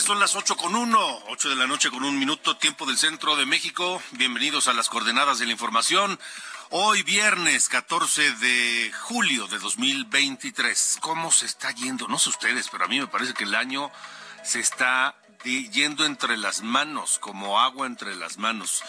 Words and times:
Son 0.00 0.18
las 0.18 0.34
ocho 0.34 0.56
con 0.56 0.74
uno, 0.74 1.22
ocho 1.28 1.48
de 1.48 1.54
la 1.54 1.68
noche 1.68 1.88
con 1.88 2.02
un 2.02 2.18
minuto, 2.18 2.56
tiempo 2.56 2.84
del 2.84 2.98
centro 2.98 3.36
de 3.36 3.46
México. 3.46 4.02
Bienvenidos 4.10 4.66
a 4.66 4.72
las 4.72 4.88
coordenadas 4.88 5.38
de 5.38 5.46
la 5.46 5.52
información. 5.52 6.18
Hoy 6.70 7.04
viernes 7.04 7.68
14 7.68 8.32
de 8.32 8.92
julio 9.02 9.46
de 9.46 9.60
2023. 9.60 10.98
¿Cómo 11.00 11.30
se 11.30 11.46
está 11.46 11.70
yendo? 11.70 12.08
No 12.08 12.18
sé 12.18 12.30
ustedes, 12.30 12.68
pero 12.70 12.84
a 12.84 12.88
mí 12.88 12.98
me 12.98 13.06
parece 13.06 13.34
que 13.34 13.44
el 13.44 13.54
año 13.54 13.88
se 14.42 14.58
está 14.58 15.14
yendo 15.44 16.04
entre 16.04 16.36
las 16.38 16.62
manos, 16.62 17.20
como 17.20 17.60
agua 17.60 17.86
entre 17.86 18.16
las 18.16 18.36
manos. 18.36 18.82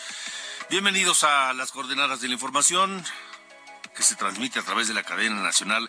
Bienvenidos 0.71 1.23
a 1.23 1.53
las 1.53 1.71
coordenadas 1.71 2.19
de 2.19 2.29
la 2.29 2.33
información 2.33 3.05
que 3.95 4.01
se 4.01 4.15
transmite 4.15 4.57
a 4.57 4.63
través 4.63 4.87
de 4.87 4.95
la 4.95 5.03
cadena 5.03 5.41
nacional 5.41 5.87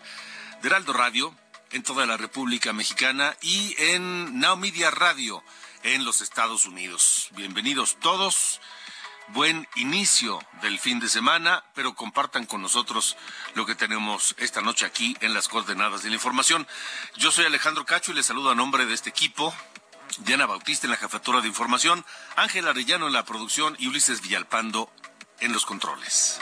de 0.61 0.67
Heraldo 0.67 0.93
Radio 0.93 1.35
en 1.71 1.83
toda 1.83 2.05
la 2.05 2.17
República 2.17 2.73
Mexicana 2.73 3.35
y 3.41 3.75
en 3.77 4.39
Now 4.39 4.57
Media 4.57 4.91
Radio 4.91 5.43
en 5.83 6.05
los 6.05 6.21
Estados 6.21 6.65
Unidos. 6.65 7.29
Bienvenidos 7.31 7.97
todos. 7.99 8.61
Buen 9.29 9.67
inicio 9.75 10.39
del 10.61 10.79
fin 10.79 10.99
de 10.99 11.09
semana, 11.09 11.65
pero 11.73 11.95
compartan 11.95 12.45
con 12.45 12.61
nosotros 12.61 13.17
lo 13.55 13.65
que 13.65 13.75
tenemos 13.75 14.35
esta 14.37 14.61
noche 14.61 14.85
aquí 14.85 15.17
en 15.19 15.33
las 15.33 15.49
coordenadas 15.49 16.03
de 16.03 16.09
la 16.09 16.15
información. 16.15 16.65
Yo 17.17 17.31
soy 17.31 17.45
Alejandro 17.45 17.85
Cacho 17.85 18.11
y 18.11 18.15
les 18.15 18.25
saludo 18.25 18.51
a 18.51 18.55
nombre 18.55 18.85
de 18.85 18.93
este 18.93 19.09
equipo. 19.09 19.53
Diana 20.19 20.45
Bautista 20.45 20.87
en 20.87 20.91
la 20.91 20.97
jefatura 20.97 21.41
de 21.41 21.49
información, 21.49 22.05
Ángel 22.37 22.67
Arellano 22.67 23.07
en 23.07 23.13
la 23.13 23.25
producción 23.25 23.75
y 23.77 23.87
Ulises 23.87 24.21
Villalpando 24.21 24.89
en 25.39 25.51
los 25.51 25.65
controles. 25.65 26.39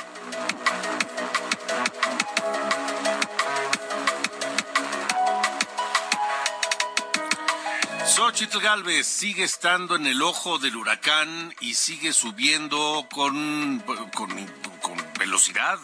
Xochitl 8.16 8.62
Galvez 8.62 9.06
sigue 9.06 9.44
estando 9.44 9.98
en 9.98 10.08
el 10.08 10.22
ojo 10.22 10.58
del 10.58 10.78
huracán 10.78 11.54
y 11.60 11.74
sigue 11.74 12.14
subiendo 12.14 13.06
con, 13.12 13.84
con, 14.14 15.14
velocidad 15.20 15.78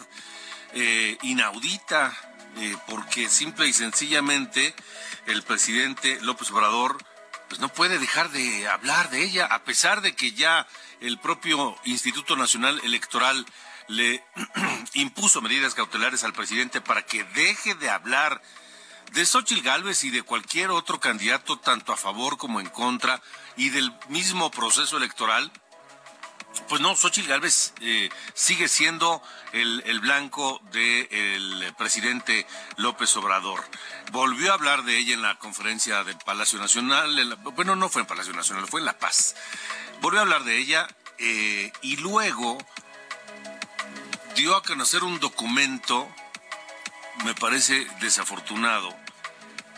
eh, 0.72 1.18
inaudita, 1.20 2.16
eh, 2.56 2.74
porque 2.88 3.28
simple 3.28 3.68
y 3.68 3.74
sencillamente 3.74 4.74
el 5.26 5.42
presidente 5.42 6.20
López 6.22 6.50
Obrador 6.52 6.96
pues 7.50 7.60
no 7.60 7.68
puede 7.68 7.98
dejar 7.98 8.30
de 8.30 8.66
hablar 8.66 9.10
de 9.10 9.24
ella, 9.24 9.44
a 9.44 9.62
pesar 9.64 10.00
de 10.00 10.16
que 10.16 10.32
ya 10.32 10.66
el 11.02 11.18
propio 11.18 11.76
Instituto 11.84 12.34
Nacional 12.34 12.80
Electoral 12.82 13.44
le 13.88 14.24
impuso 14.94 15.42
medidas 15.42 15.74
cautelares 15.74 16.24
al 16.24 16.32
presidente 16.32 16.80
para 16.80 17.04
que 17.04 17.24
deje 17.24 17.74
de 17.74 17.90
hablar 17.90 18.40
Xochitl 19.14 19.62
Gálvez 19.62 20.04
y 20.04 20.10
de 20.10 20.22
cualquier 20.22 20.70
otro 20.70 20.98
candidato, 21.00 21.58
tanto 21.58 21.92
a 21.92 21.96
favor 21.96 22.38
como 22.38 22.60
en 22.60 22.68
contra, 22.68 23.22
y 23.56 23.70
del 23.70 23.92
mismo 24.08 24.50
proceso 24.50 24.96
electoral, 24.96 25.52
pues 26.68 26.80
no, 26.80 26.94
Xochitl 26.94 27.28
Gálvez 27.28 27.72
eh, 27.80 28.10
sigue 28.34 28.68
siendo 28.68 29.22
el, 29.52 30.00
blanco 30.00 30.60
del 30.70 31.74
presidente 31.76 32.46
López 32.76 33.14
Obrador. 33.16 33.64
Volvió 34.10 34.50
a 34.50 34.54
hablar 34.54 34.84
de 34.84 34.98
ella 34.98 35.14
en 35.14 35.22
la 35.22 35.38
conferencia 35.38 36.04
del 36.04 36.18
Palacio 36.18 36.58
Nacional, 36.58 37.38
bueno, 37.54 37.76
no 37.76 37.88
fue 37.88 38.02
en 38.02 38.08
Palacio 38.08 38.32
Nacional, 38.32 38.66
fue 38.66 38.80
en 38.80 38.86
La 38.86 38.98
Paz. 38.98 39.34
Volvió 40.00 40.20
a 40.20 40.22
hablar 40.22 40.44
de 40.44 40.58
ella 40.58 40.88
eh, 41.18 41.72
y 41.82 41.96
luego 41.96 42.58
dio 44.34 44.56
a 44.56 44.62
conocer 44.62 45.04
un 45.04 45.20
documento, 45.20 46.08
me 47.24 47.34
parece 47.34 47.86
desafortunado, 48.00 48.94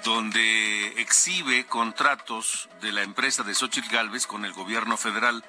donde 0.05 1.01
exhibe 1.01 1.67
contratos 1.67 2.69
de 2.81 2.93
la 2.93 3.03
empresa 3.03 3.43
de 3.43 3.55
Xochitl 3.55 3.89
Galvez 3.91 4.27
con 4.27 4.45
el 4.45 4.53
gobierno 4.53 4.97
federal 4.97 5.45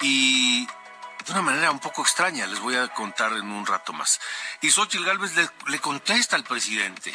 y 0.00 0.66
de 0.66 1.32
una 1.32 1.42
manera 1.42 1.70
un 1.70 1.78
poco 1.80 2.02
extraña, 2.02 2.46
les 2.46 2.58
voy 2.60 2.74
a 2.76 2.88
contar 2.88 3.32
en 3.34 3.50
un 3.50 3.66
rato 3.66 3.92
más. 3.92 4.20
Y 4.62 4.70
Xochitl 4.70 5.04
Galvez 5.04 5.32
le, 5.66 5.78
contesta 5.78 6.36
al 6.36 6.44
presidente. 6.44 7.12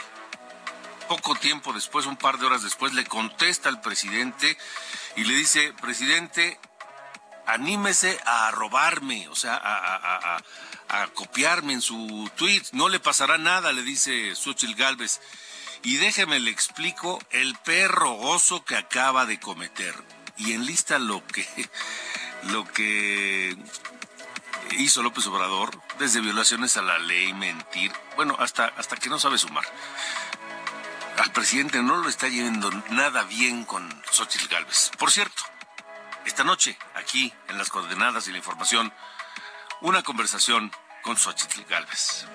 Poco 1.07 1.35
tiempo 1.35 1.73
después, 1.73 2.05
un 2.05 2.15
par 2.17 2.37
de 2.37 2.45
horas 2.45 2.63
después, 2.63 2.93
le 2.93 3.05
contesta 3.05 3.67
al 3.67 3.81
presidente 3.81 4.57
y 5.17 5.23
le 5.25 5.33
dice, 5.33 5.73
presidente, 5.81 6.59
anímese 7.47 8.17
a 8.25 8.51
robarme, 8.51 9.27
o 9.29 9.35
sea, 9.35 9.55
a- 9.61 10.37
a 10.93 11.07
copiarme 11.07 11.73
en 11.73 11.81
su 11.81 12.29
tweet. 12.35 12.63
No 12.73 12.89
le 12.89 12.99
pasará 12.99 13.37
nada, 13.37 13.71
le 13.71 13.81
dice 13.81 14.35
Xochitl 14.35 14.75
Galvez. 14.75 15.21
Y 15.83 15.97
déjeme 15.97 16.39
le 16.39 16.51
explico 16.51 17.19
el 17.31 17.55
perro 17.55 18.15
oso 18.15 18.63
que 18.63 18.75
acaba 18.75 19.25
de 19.25 19.39
cometer. 19.39 19.95
Y 20.37 20.53
enlista 20.53 20.99
lo 20.99 21.25
que, 21.27 21.45
lo 22.43 22.65
que 22.65 23.57
hizo 24.77 25.03
López 25.03 25.25
Obrador, 25.27 25.71
desde 25.99 26.21
violaciones 26.21 26.77
a 26.77 26.81
la 26.81 26.97
ley, 26.99 27.33
mentir, 27.33 27.91
bueno, 28.15 28.35
hasta, 28.39 28.67
hasta 28.77 28.95
que 28.97 29.09
no 29.09 29.19
sabe 29.19 29.37
sumar. 29.37 29.65
Al 31.17 31.31
presidente 31.31 31.81
no 31.81 31.97
lo 31.97 32.09
está 32.09 32.27
yendo 32.27 32.71
nada 32.89 33.23
bien 33.23 33.65
con 33.65 33.87
Xochitl 34.11 34.47
Galvez. 34.47 34.91
Por 34.97 35.11
cierto, 35.11 35.43
esta 36.25 36.43
noche, 36.43 36.77
aquí 36.95 37.33
en 37.47 37.57
las 37.57 37.69
coordenadas 37.69 38.27
y 38.27 38.31
la 38.31 38.37
información, 38.37 38.93
una 39.81 40.03
conversación 40.03 40.71
con 41.03 41.17
Xochitl 41.17 41.63
Galvez. 41.69 42.25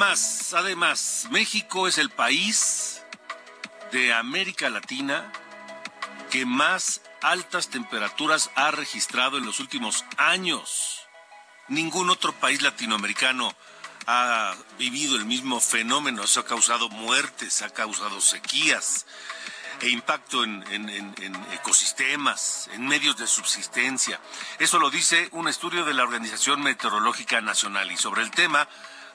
Además, 0.00 1.26
México 1.30 1.88
es 1.88 1.98
el 1.98 2.10
país 2.10 3.02
de 3.90 4.12
América 4.12 4.70
Latina 4.70 5.32
que 6.30 6.46
más 6.46 7.00
altas 7.20 7.68
temperaturas 7.68 8.50
ha 8.54 8.70
registrado 8.70 9.38
en 9.38 9.44
los 9.44 9.58
últimos 9.58 10.04
años. 10.16 11.00
Ningún 11.66 12.10
otro 12.10 12.32
país 12.32 12.62
latinoamericano 12.62 13.52
ha 14.06 14.54
vivido 14.78 15.16
el 15.16 15.24
mismo 15.24 15.58
fenómeno. 15.58 16.22
Eso 16.22 16.40
ha 16.40 16.44
causado 16.44 16.88
muertes, 16.90 17.62
ha 17.62 17.70
causado 17.70 18.20
sequías 18.20 19.04
e 19.80 19.88
impacto 19.88 20.44
en 20.44 20.62
ecosistemas, 21.54 22.70
en 22.72 22.86
medios 22.86 23.16
de 23.16 23.26
subsistencia. 23.26 24.20
Eso 24.60 24.78
lo 24.78 24.90
dice 24.90 25.28
un 25.32 25.48
estudio 25.48 25.84
de 25.84 25.94
la 25.94 26.04
Organización 26.04 26.62
Meteorológica 26.62 27.40
Nacional. 27.40 27.90
Y 27.90 27.96
sobre 27.96 28.22
el 28.22 28.30
tema 28.30 28.68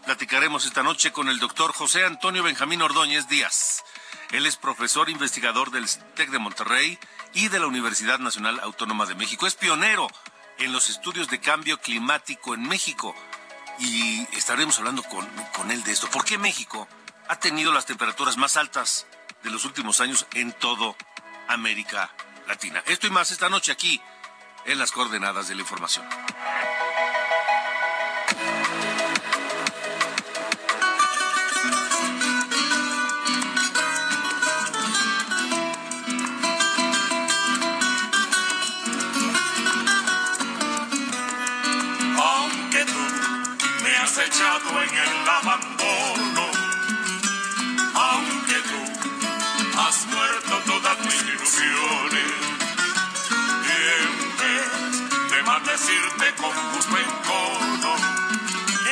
platicaremos 0.04 0.66
esta 0.66 0.84
noche 0.84 1.12
con 1.12 1.30
el 1.30 1.40
doctor 1.40 1.74
José 1.74 2.06
Antonio 2.06 2.44
Benjamín 2.44 2.82
Ordóñez 2.82 3.28
Díaz. 3.28 3.84
Él 4.32 4.46
es 4.46 4.58
profesor 4.58 5.10
investigador 5.10 5.72
del 5.72 5.88
TEC 6.16 6.30
de 6.30 6.40
Monterrey 6.40 7.00
y 7.34 7.48
de 7.48 7.60
la 7.60 7.68
Universidad 7.68 8.20
Nacional 8.20 8.60
Autónoma 8.62 9.06
de 9.06 9.16
México. 9.16 9.48
Es 9.48 9.56
pionero 9.56 10.08
en 10.60 10.72
los 10.72 10.90
estudios 10.90 11.30
de 11.30 11.40
cambio 11.40 11.80
climático 11.80 12.54
en 12.54 12.68
México. 12.68 13.16
Y 13.80 14.28
estaremos 14.36 14.78
hablando 14.78 15.04
con, 15.04 15.28
con 15.56 15.72
él 15.72 15.84
de 15.84 15.92
esto. 15.92 16.10
¿Por 16.10 16.26
qué 16.26 16.38
México 16.38 16.88
ha 17.28 17.40
tenido 17.40 17.72
las 17.72 17.86
temperaturas 17.86 18.38
más 18.38 18.58
altas 18.58 19.08
de 19.44 19.52
los 19.52 19.66
últimos 19.66 20.02
años 20.02 20.28
en 20.34 20.52
todo 20.52 20.96
América 21.48 22.12
Latina? 22.48 22.84
Esto 22.88 23.08
y 23.08 23.12
más 23.12 23.32
esta 23.32 23.50
noche 23.50 23.72
aquí 23.72 24.02
en 24.66 24.80
las 24.80 24.92
coordenadas 24.92 25.48
de 25.48 25.56
la 25.56 25.62
información. 25.62 26.06
con 56.56 56.74
gusto 56.74 56.96
encono, 56.98 57.96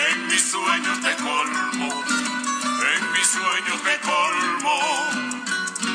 en 0.10 0.28
mis 0.28 0.42
sueños 0.42 1.02
te 1.02 1.16
colmo, 1.16 2.04
en 2.94 3.12
mis 3.14 3.28
sueños 3.28 3.82
te 3.84 4.00
colmo 4.02 4.80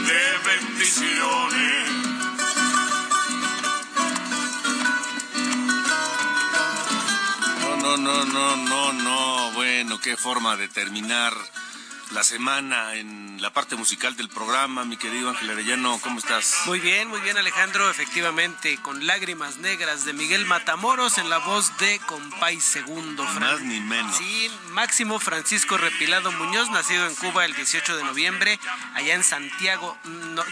de 0.06 0.22
bendiciones. 0.50 1.90
No, 7.60 7.76
No, 7.76 7.96
no, 7.96 8.24
no, 8.24 8.56
no, 8.56 8.92
no, 8.92 9.52
bueno, 9.52 9.98
qué 10.00 10.16
forma 10.16 10.56
de 10.56 10.68
terminar 10.68 11.32
la 12.16 12.24
semana 12.24 12.94
en 12.94 13.42
la 13.42 13.52
parte 13.52 13.76
musical 13.76 14.16
del 14.16 14.30
programa. 14.30 14.86
Mi 14.86 14.96
querido 14.96 15.28
Ángel 15.28 15.50
Arellano, 15.50 16.00
¿cómo 16.02 16.18
estás? 16.18 16.62
Muy 16.64 16.80
bien, 16.80 17.08
muy 17.08 17.20
bien 17.20 17.36
Alejandro, 17.36 17.90
efectivamente, 17.90 18.78
con 18.78 19.06
Lágrimas 19.06 19.58
Negras 19.58 20.06
de 20.06 20.14
Miguel 20.14 20.46
Matamoros 20.46 21.18
en 21.18 21.28
la 21.28 21.36
voz 21.36 21.76
de 21.76 21.98
Compay 22.06 22.58
Segundo. 22.58 23.22
Más 23.22 23.60
ni 23.60 23.80
menos. 23.80 24.16
Sí, 24.16 24.50
Máximo 24.70 25.18
Francisco 25.18 25.76
Repilado 25.76 26.32
Muñoz, 26.32 26.70
nacido 26.70 27.06
en 27.06 27.14
Cuba 27.16 27.44
el 27.44 27.54
18 27.54 27.98
de 27.98 28.04
noviembre, 28.04 28.58
allá 28.94 29.14
en 29.14 29.22
Santiago, 29.22 29.98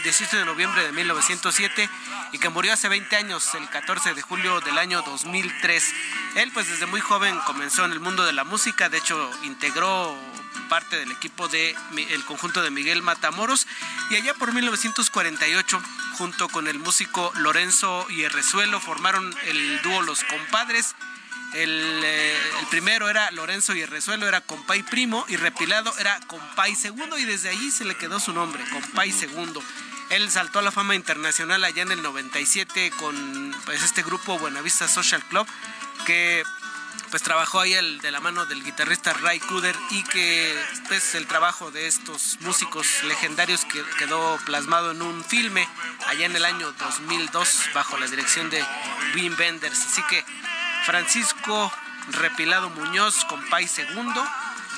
18 0.03 0.37
de 0.37 0.45
noviembre 0.45 0.83
de 0.83 0.91
1907, 0.91 1.89
y 2.31 2.37
que 2.37 2.49
murió 2.49 2.73
hace 2.73 2.89
20 2.89 3.15
años, 3.15 3.55
el 3.55 3.67
14 3.69 4.13
de 4.13 4.21
julio 4.21 4.61
del 4.61 4.77
año 4.77 5.01
2003. 5.01 5.93
Él, 6.35 6.51
pues 6.53 6.69
desde 6.69 6.85
muy 6.85 7.01
joven 7.01 7.39
comenzó 7.47 7.85
en 7.85 7.91
el 7.91 7.99
mundo 7.99 8.23
de 8.23 8.33
la 8.33 8.43
música, 8.43 8.87
de 8.87 8.99
hecho 8.99 9.31
integró 9.41 10.15
parte 10.69 10.97
del 10.97 11.11
equipo 11.11 11.47
del 11.47 11.75
el 12.09 12.25
conjunto 12.25 12.61
de 12.61 12.71
Miguel 12.71 13.01
Matamoros 13.01 13.67
y 14.09 14.15
allá 14.15 14.33
por 14.33 14.53
1948 14.53 15.81
junto 16.17 16.47
con 16.49 16.67
el 16.67 16.79
músico 16.79 17.31
Lorenzo 17.35 18.07
Hierrezuelo 18.07 18.79
formaron 18.79 19.35
el 19.45 19.81
dúo 19.81 20.01
Los 20.01 20.23
Compadres. 20.23 20.95
El, 21.53 22.01
eh, 22.03 22.37
primero 22.69 23.09
era 23.09 23.31
Lorenzo 23.31 23.73
Hierrezuelo, 23.73 24.27
era 24.27 24.41
compay 24.41 24.83
primo, 24.83 25.25
y 25.29 25.37
Repilado 25.37 25.93
era 25.99 26.19
compay 26.27 26.75
segundo, 26.75 27.17
y 27.17 27.23
desde 27.23 27.49
allí 27.49 27.71
se 27.71 27.85
le 27.85 27.95
quedó 27.95 28.19
su 28.19 28.33
nombre, 28.33 28.63
compay 28.71 29.11
segundo. 29.11 29.63
Él 30.09 30.29
saltó 30.29 30.59
a 30.59 30.61
la 30.61 30.71
fama 30.71 30.95
internacional 30.95 31.63
allá 31.63 31.81
en 31.81 31.91
el 31.91 32.01
97 32.01 32.91
con 32.97 33.55
pues, 33.65 33.81
este 33.83 34.03
grupo 34.03 34.37
Buenavista 34.37 34.87
Social 34.87 35.23
Club, 35.29 35.47
que 36.05 36.43
pues 37.09 37.23
trabajó 37.23 37.61
ahí 37.61 37.73
el, 37.73 37.99
de 38.01 38.11
la 38.11 38.19
mano 38.19 38.45
del 38.45 38.63
guitarrista 38.63 39.13
Ray 39.13 39.39
Kuder 39.39 39.75
y 39.91 40.03
que 40.03 40.55
pues 40.87 41.15
el 41.15 41.27
trabajo 41.27 41.71
de 41.71 41.87
estos 41.87 42.37
músicos 42.41 43.03
legendarios 43.03 43.65
que 43.65 43.83
quedó 43.97 44.37
plasmado 44.45 44.91
en 44.91 45.01
un 45.01 45.23
filme 45.23 45.67
allá 46.07 46.25
en 46.25 46.35
el 46.35 46.45
año 46.45 46.71
2002 46.73 47.69
bajo 47.73 47.97
la 47.97 48.07
dirección 48.07 48.49
de 48.49 48.63
Wim 49.15 49.35
Wenders. 49.37 49.85
Así 49.85 50.01
que 50.09 50.25
Francisco 50.85 51.71
Repilado 52.11 52.69
Muñoz, 52.69 53.25
compay 53.25 53.67
segundo, 53.67 54.23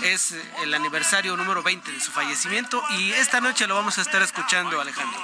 es 0.04 0.36
el 0.62 0.74
aniversario 0.74 1.36
número 1.36 1.64
20 1.64 1.92
de 1.92 2.00
su 2.00 2.12
fallecimiento 2.12 2.82
y 3.00 3.12
esta 3.12 3.42
noche 3.42 3.68
lo 3.68 3.76
vamos 3.76 3.98
a 3.98 4.02
estar 4.02 4.22
escuchando, 4.22 4.80
Alejandro. 4.80 5.20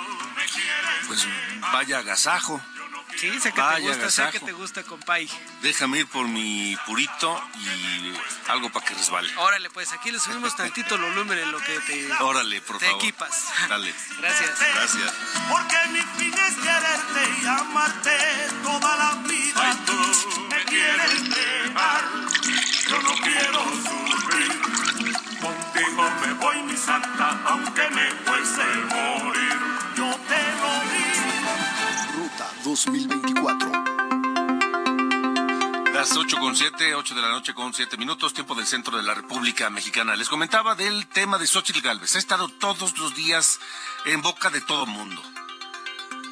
Pues 1.08 1.28
vaya 1.72 2.00
agasajo. 2.00 2.62
Sí, 3.18 3.40
sé 3.40 3.52
que 3.54 3.62
te 3.62 3.82
gusta, 3.82 4.10
sé 4.10 4.30
que 4.32 4.40
te 4.40 4.52
gusta, 4.52 4.84
compay. 4.84 5.30
Déjame 5.62 6.00
ir 6.00 6.08
por 6.08 6.28
mi 6.28 6.76
purito 6.86 7.42
y 7.56 8.14
algo 8.50 8.70
para 8.72 8.86
que 8.86 8.94
resbale. 8.96 9.30
Órale, 9.38 9.70
pues 9.70 9.92
aquí 9.94 10.12
le 10.12 10.20
subimos 10.20 10.56
tantito 10.56 10.96
el 10.96 11.02
volumen 11.02 11.38
en 11.40 11.52
lo 11.52 11.60
que 11.60 11.80
te, 11.80 12.12
Órale, 12.22 12.62
por 12.62 12.78
te 12.80 12.90
equipas. 12.90 13.48
Dale. 13.70 13.94
Gracias. 14.20 14.60
Gracias. 14.60 15.14
Porque 15.50 15.78
mi 15.92 16.02
fin 16.18 16.34
es 16.34 16.56
quererte 16.56 17.42
y 17.42 17.46
amarte 17.46 18.18
toda 18.64 18.98
la 18.98 19.14
vida. 19.28 19.62
Ay, 19.62 19.80
tú 19.86 20.48
me 20.50 20.64
quieres 20.66 21.30
dejar, 21.30 22.02
yo 22.90 23.02
no 23.02 23.14
quiero 23.22 23.64
sufrir. 23.84 24.62
Contigo 25.42 26.12
me 26.22 26.34
voy, 26.34 26.64
mi 26.64 26.78
santa, 26.78 27.42
aunque 27.46 27.90
me 27.90 28.12
fuese 28.26 28.64
2024. 32.74 33.72
Las 35.94 36.18
8 36.18 36.38
con 36.40 36.56
7, 36.56 36.96
8 36.96 37.14
de 37.14 37.22
la 37.22 37.30
noche 37.30 37.54
con 37.54 37.72
7 37.72 37.98
minutos, 37.98 38.34
tiempo 38.34 38.56
del 38.56 38.66
centro 38.66 38.98
de 38.98 39.04
la 39.04 39.14
República 39.14 39.70
Mexicana. 39.70 40.16
Les 40.16 40.28
comentaba 40.28 40.74
del 40.74 41.06
tema 41.06 41.38
de 41.38 41.46
Xochitl 41.46 41.82
Galvez. 41.82 42.16
Ha 42.16 42.18
estado 42.18 42.50
todos 42.50 42.98
los 42.98 43.14
días 43.14 43.60
en 44.06 44.24
boca 44.24 44.50
de 44.50 44.60
todo 44.62 44.88
mundo. 44.88 45.22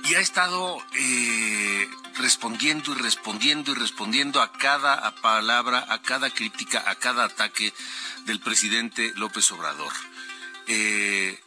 Y 0.05 0.15
ha 0.15 0.19
estado 0.19 0.79
eh, 0.95 1.87
respondiendo 2.15 2.93
y 2.93 2.95
respondiendo 2.95 3.71
y 3.73 3.75
respondiendo 3.75 4.41
a 4.41 4.51
cada 4.51 5.13
palabra, 5.21 5.85
a 5.89 6.01
cada 6.01 6.31
crítica, 6.31 6.83
a 6.87 6.95
cada 6.95 7.25
ataque 7.25 7.71
del 8.25 8.39
presidente 8.39 9.13
López 9.15 9.51
Obrador. 9.51 9.93
Eh, 10.65 11.39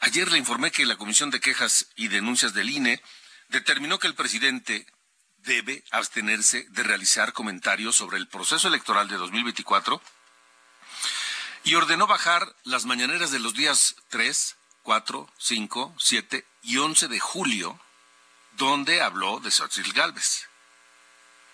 ayer 0.00 0.32
le 0.32 0.38
informé 0.38 0.72
que 0.72 0.84
la 0.84 0.96
Comisión 0.96 1.30
de 1.30 1.38
Quejas 1.38 1.86
y 1.94 2.08
Denuncias 2.08 2.54
del 2.54 2.70
INE 2.70 3.00
determinó 3.48 3.98
que 3.98 4.06
el 4.06 4.14
presidente 4.14 4.86
debe 5.38 5.84
abstenerse 5.90 6.66
de 6.70 6.82
realizar 6.82 7.32
comentarios 7.32 7.96
sobre 7.96 8.18
el 8.18 8.28
proceso 8.28 8.68
electoral 8.68 9.08
de 9.08 9.16
2024 9.16 10.00
y 11.64 11.74
ordenó 11.74 12.06
bajar 12.06 12.54
las 12.64 12.84
mañaneras 12.84 13.30
de 13.30 13.38
los 13.38 13.54
días 13.54 13.96
3, 14.08 14.56
4, 14.82 15.28
5, 15.38 15.94
7 15.98 16.46
y 16.62 16.78
11 16.78 17.08
de 17.08 17.20
julio, 17.20 17.80
donde 18.52 19.02
habló 19.02 19.40
de 19.40 19.50
Xochitl 19.50 19.92
Galvez. 19.92 20.48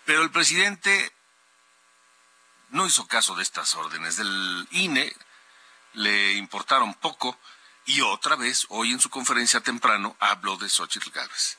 Pero 0.05 0.23
el 0.23 0.31
presidente 0.31 1.13
no 2.71 2.87
hizo 2.87 3.07
caso 3.07 3.35
de 3.35 3.43
estas 3.43 3.75
órdenes 3.75 4.17
del 4.17 4.69
INE, 4.73 5.15
le 5.95 6.33
importaron 6.35 6.95
poco 6.95 7.39
y 7.85 8.01
otra 8.01 8.37
vez, 8.37 8.67
hoy 8.69 8.93
en 8.93 9.01
su 9.01 9.11
conferencia 9.11 9.61
temprano, 9.61 10.17
habló 10.21 10.57
de 10.57 10.69
Xochitl 10.69 11.11
Galvez. 11.11 11.59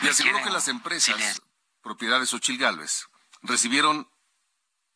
Y 0.00 0.08
aseguró 0.08 0.42
que 0.42 0.50
las 0.50 0.68
empresas, 0.68 1.42
propiedades 1.82 2.30
Xochitl 2.30 2.62
Galvez, 2.62 3.08
recibieron 3.42 4.08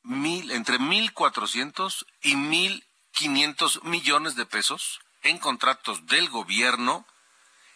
mil, 0.03 0.51
entre 0.53 0.79
1.400 0.79 2.07
y 2.23 2.35
1.500 2.35 3.83
millones 3.83 4.37
de 4.37 4.47
pesos 4.47 5.01
en 5.23 5.39
contratos 5.39 6.07
del 6.07 6.29
gobierno 6.29 7.07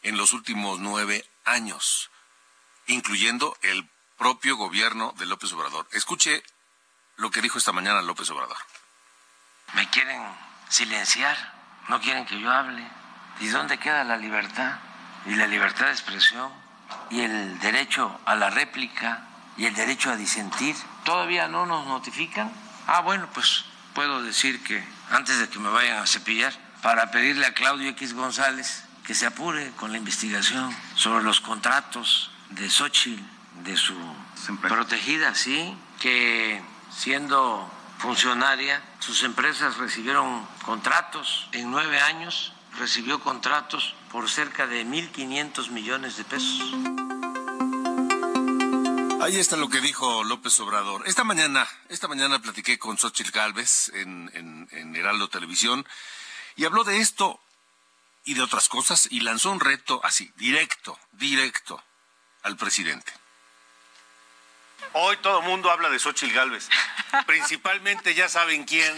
en 0.03 0.17
los 0.17 0.33
últimos 0.33 0.79
nueve 0.79 1.29
años, 1.45 2.11
incluyendo 2.87 3.57
el 3.63 3.89
propio 4.17 4.57
gobierno 4.57 5.15
de 5.19 5.27
López 5.27 5.53
Obrador. 5.53 5.89
Escuche 5.93 6.43
lo 7.17 7.31
que 7.31 7.43
dijo 7.43 7.59
esta 7.59 7.73
mañana 7.73 8.03
López 8.03 8.31
Obrador. 8.31 8.57
Me 9.75 9.89
quieren 9.91 10.23
silenciar, 10.69 11.37
no 11.89 12.01
quieren 12.01 12.27
que 12.27 12.41
yo 12.41 12.51
hable. 12.51 12.87
¿Y 13.41 13.49
dónde 13.49 13.79
queda 13.79 14.05
la 14.05 14.17
libertad? 14.17 14.79
Y 15.27 15.35
la 15.35 15.47
libertad 15.47 15.87
de 15.87 15.93
expresión 15.93 16.53
y 17.11 17.21
el 17.21 17.59
derecho 17.61 18.21
a 18.25 18.35
la 18.37 18.51
réplica 18.51 19.27
y 19.57 19.67
el 19.67 19.75
derecho 19.75 20.11
a 20.11 20.17
disentir. 20.17 20.77
¿Todavía 21.05 21.49
no 21.49 21.67
nos 21.67 21.87
notifican? 21.87 22.51
Ah, 22.87 23.01
bueno, 23.01 23.29
pues 23.33 23.65
puedo 23.95 24.23
decir 24.23 24.63
que 24.63 24.83
antes 25.11 25.39
de 25.39 25.49
que 25.49 25.59
me 25.59 25.69
vayan 25.69 25.99
a 25.99 26.07
cepillar, 26.07 26.53
para 26.83 27.11
pedirle 27.11 27.47
a 27.47 27.55
Claudio 27.55 27.91
X 27.91 28.15
González 28.15 28.85
que 29.07 29.15
se 29.15 29.27
apure 29.27 29.71
con 29.73 29.93
la 29.93 29.99
investigación 29.99 30.75
sobre 30.95 31.25
los 31.25 31.41
contratos 31.41 32.31
de 32.51 32.71
Xochitl, 32.71 33.23
de 33.65 33.77
su 33.77 33.95
protegida, 34.63 35.35
sí, 35.35 35.77
que 35.99 36.63
siendo 36.91 37.71
funcionaria, 37.99 38.83
sus 38.99 39.23
empresas 39.23 39.77
recibieron 39.77 40.47
contratos 40.65 41.49
en 41.53 41.71
nueve 41.71 42.01
años, 42.01 42.53
recibió 42.79 43.21
contratos 43.21 43.95
por 44.11 44.29
cerca 44.29 44.67
de 44.67 44.85
1.500 44.85 45.71
millones 45.71 46.17
de 46.17 46.25
pesos. 46.25 46.63
Ahí 49.23 49.39
está 49.39 49.57
lo 49.57 49.69
que 49.69 49.81
dijo 49.81 50.25
López 50.25 50.59
Obrador. 50.61 51.07
Esta 51.07 51.25
mañana, 51.25 51.69
esta 51.89 52.09
mañana 52.09 52.41
platiqué 52.41 52.79
con 52.79 52.99
Xochitl 52.99 53.31
Galvez 53.31 53.91
en, 53.95 54.31
en, 54.35 54.69
en 54.73 54.97
Heraldo 54.97 55.29
Televisión 55.29 55.87
y 56.57 56.65
habló 56.65 56.85
de 56.85 56.99
esto 56.99 57.41
y 58.25 58.35
de 58.35 58.43
otras 58.43 58.69
cosas 58.69 59.09
y 59.11 59.21
lanzó 59.21 59.51
un 59.51 59.61
reto 59.61 60.01
así, 60.05 60.33
directo, 60.37 60.99
directo 61.13 61.83
al 62.43 62.57
presidente. 62.57 63.13
Hoy 64.93 65.17
todo 65.19 65.41
el 65.41 65.47
mundo 65.47 65.71
habla 65.71 65.89
de 65.89 65.99
Xochitl 65.99 66.35
Galvez. 66.35 66.69
Principalmente 67.27 68.15
ya 68.15 68.29
saben 68.29 68.65
quién. 68.65 68.93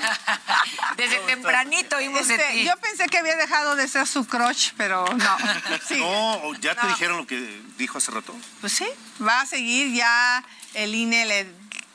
Desde 0.96 1.18
tempranito 1.20 1.96
oímos 1.96 2.28
de 2.28 2.34
Este, 2.34 2.52
ti. 2.52 2.64
yo 2.64 2.76
pensé 2.78 3.06
que 3.06 3.18
había 3.18 3.36
dejado 3.36 3.76
de 3.76 3.86
ser 3.88 4.06
su 4.06 4.26
crush, 4.26 4.70
pero 4.76 5.04
no. 5.06 5.36
Sí. 5.86 5.98
No, 5.98 6.54
¿ya 6.60 6.74
te 6.74 6.82
No. 6.82 6.88
dijeron 6.88 7.16
lo 7.18 7.26
que 7.26 7.36
dijo 7.76 7.98
hace 7.98 8.10
rato? 8.10 8.34
Pues 8.60 8.72
sí, 8.72 8.88
va 9.26 9.40
a 9.42 9.46
seguir 9.46 9.92
ya. 9.94 10.44
El 10.74 10.94
INE 10.94 11.26
le 11.26 11.46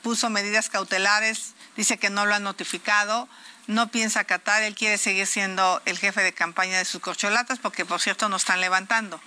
puso 0.02 0.30
medidas 0.30 0.68
cautelares, 0.68 1.54
dice 1.76 1.98
que 1.98 2.10
no 2.10 2.24
lo 2.26 2.34
ha 2.34 2.38
notificado, 2.38 3.28
no 3.66 3.88
piensa 3.88 4.20
acatar, 4.20 4.62
él 4.62 4.74
quiere 4.76 4.96
seguir 4.98 5.26
siendo 5.26 5.82
el 5.84 5.98
jefe 5.98 6.22
de 6.22 6.32
campaña 6.32 6.78
de 6.78 6.84
sus 6.84 7.00
corcholatas, 7.00 7.58
porque 7.58 7.84
por 7.84 8.00
cierto 8.00 8.28
no 8.28 8.36
están 8.36 8.60
levantando. 8.60 9.20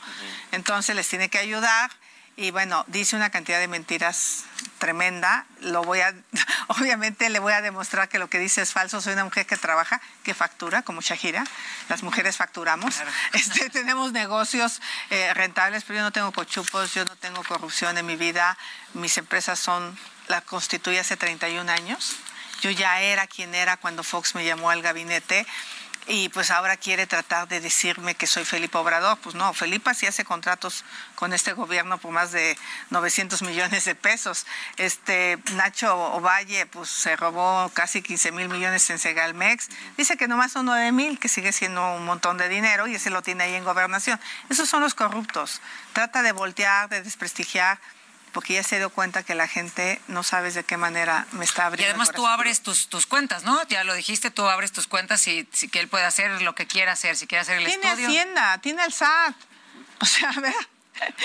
Entonces 0.52 0.96
les 0.96 1.08
tiene 1.08 1.30
que 1.30 1.38
ayudar. 1.40 1.92
Y 2.42 2.50
bueno, 2.50 2.84
dice 2.88 3.16
una 3.16 3.30
cantidad 3.30 3.60
de 3.60 3.68
mentiras 3.68 4.46
tremenda. 4.80 5.46
Lo 5.60 5.84
voy 5.84 6.00
a, 6.00 6.12
obviamente 6.70 7.30
le 7.30 7.38
voy 7.38 7.54
a 7.54 7.62
demostrar 7.62 8.10
que 8.10 8.18
lo 8.18 8.32
que 8.32 8.40
dice 8.40 8.64
es 8.64 8.74
falso. 8.74 9.00
Soy 9.00 9.14
una 9.14 9.26
mujer 9.26 9.46
que 9.46 9.58
trabaja, 9.58 10.02
que 10.24 10.34
factura, 10.34 10.82
como 10.82 11.02
Shahira. 11.02 11.44
Las 11.88 12.02
mujeres 12.02 12.38
facturamos. 12.38 12.96
Este, 13.34 13.70
tenemos 13.70 14.12
negocios 14.12 14.82
eh, 15.12 15.32
rentables, 15.36 15.84
pero 15.84 16.00
yo 16.00 16.04
no 16.04 16.12
tengo 16.12 16.32
cochupos, 16.32 16.96
yo 16.96 17.06
no 17.06 17.16
tengo 17.16 17.44
corrupción 17.44 17.96
en 18.00 18.08
mi 18.08 18.16
vida. 18.16 18.58
Mis 18.96 19.18
empresas 19.20 19.60
son 19.60 19.96
la 20.28 20.42
constituí 20.42 20.98
hace 20.98 21.18
31 21.18 21.72
años. 21.72 22.16
Yo 22.62 22.72
ya 22.72 23.02
era 23.02 23.28
quien 23.28 23.54
era 23.54 23.78
cuando 23.78 24.04
Fox 24.04 24.34
me 24.34 24.46
llamó 24.46 24.72
al 24.72 24.82
gabinete 24.82 25.46
y 26.08 26.30
pues 26.30 26.52
ahora 26.52 26.78
quiere 26.78 27.06
tratar 27.08 27.48
de 27.48 27.62
decirme 27.62 28.16
que 28.16 28.28
soy 28.28 28.44
Felipe 28.44 28.78
Obrador. 28.78 29.18
Pues 29.20 29.36
no, 29.36 29.54
Felipe 29.54 29.94
sí 29.94 30.08
hace 30.08 30.26
contratos 30.26 30.84
con 31.16 31.34
este 31.34 31.54
gobierno 31.54 31.98
por 32.00 32.12
más 32.12 32.32
de 32.32 32.58
900 32.90 33.42
millones 33.44 33.86
de 33.86 33.96
pesos. 33.96 34.46
Este 34.78 35.38
Nacho 35.54 35.96
Ovalle 36.14 36.66
pues 36.66 36.90
se 36.90 37.16
robó 37.16 37.70
casi 37.74 38.02
15 38.02 38.32
mil 38.32 38.50
millones 38.50 38.90
en 38.90 39.00
Segalmex. 39.00 39.70
Dice 39.98 40.18
que 40.18 40.28
nomás 40.28 40.52
son 40.52 40.66
9 40.66 40.92
mil, 40.92 41.20
que 41.20 41.30
sigue 41.30 41.52
siendo 41.52 41.96
un 41.96 42.06
montón 42.06 42.38
de 42.38 42.50
dinero 42.50 42.88
y 42.88 42.96
ese 42.96 43.10
lo 43.10 43.22
tiene 43.22 43.44
ahí 43.44 43.56
en 43.56 43.64
gobernación. 43.64 44.20
Esos 44.50 44.68
son 44.68 44.82
los 44.82 44.96
corruptos. 44.96 45.62
Trata 45.94 46.24
de 46.24 46.32
voltear, 46.32 46.90
de 46.90 47.04
desprestigiar 47.04 47.80
porque 48.32 48.54
ya 48.54 48.64
se 48.64 48.78
dio 48.78 48.90
cuenta 48.90 49.24
que 49.24 49.36
la 49.36 49.48
gente 49.48 50.02
no 50.08 50.24
sabes 50.24 50.54
de 50.54 50.64
qué 50.64 50.78
manera 50.78 51.28
me 51.32 51.46
está 51.46 51.66
abriendo. 51.66 51.88
Y 51.88 51.90
además 51.90 52.12
tú 52.12 52.28
abres 52.28 52.62
tus, 52.62 52.88
tus 52.88 53.06
cuentas, 53.06 53.44
¿no? 53.44 53.62
Ya 53.68 53.84
lo 53.84 53.94
dijiste, 53.94 54.32
tú 54.32 54.48
abres 54.48 54.72
tus 54.72 54.88
cuentas 54.88 55.28
y, 55.28 55.48
si 55.52 55.68
que 55.68 55.80
él 55.80 55.88
puede 55.88 56.06
hacer 56.06 56.42
lo 56.42 56.56
que 56.56 56.68
quiera 56.68 56.94
hacer, 56.94 57.16
si 57.16 57.28
quiere 57.28 57.42
hacer 57.42 57.58
el 57.58 57.66
Tiene 57.66 57.88
estudio. 57.88 58.08
Hacienda, 58.08 58.58
tiene 58.60 58.84
el 58.84 58.94
SAT. 58.94 59.36
O 60.00 60.06
sea, 60.06 60.30
a 60.30 60.40
ver. 60.40 60.54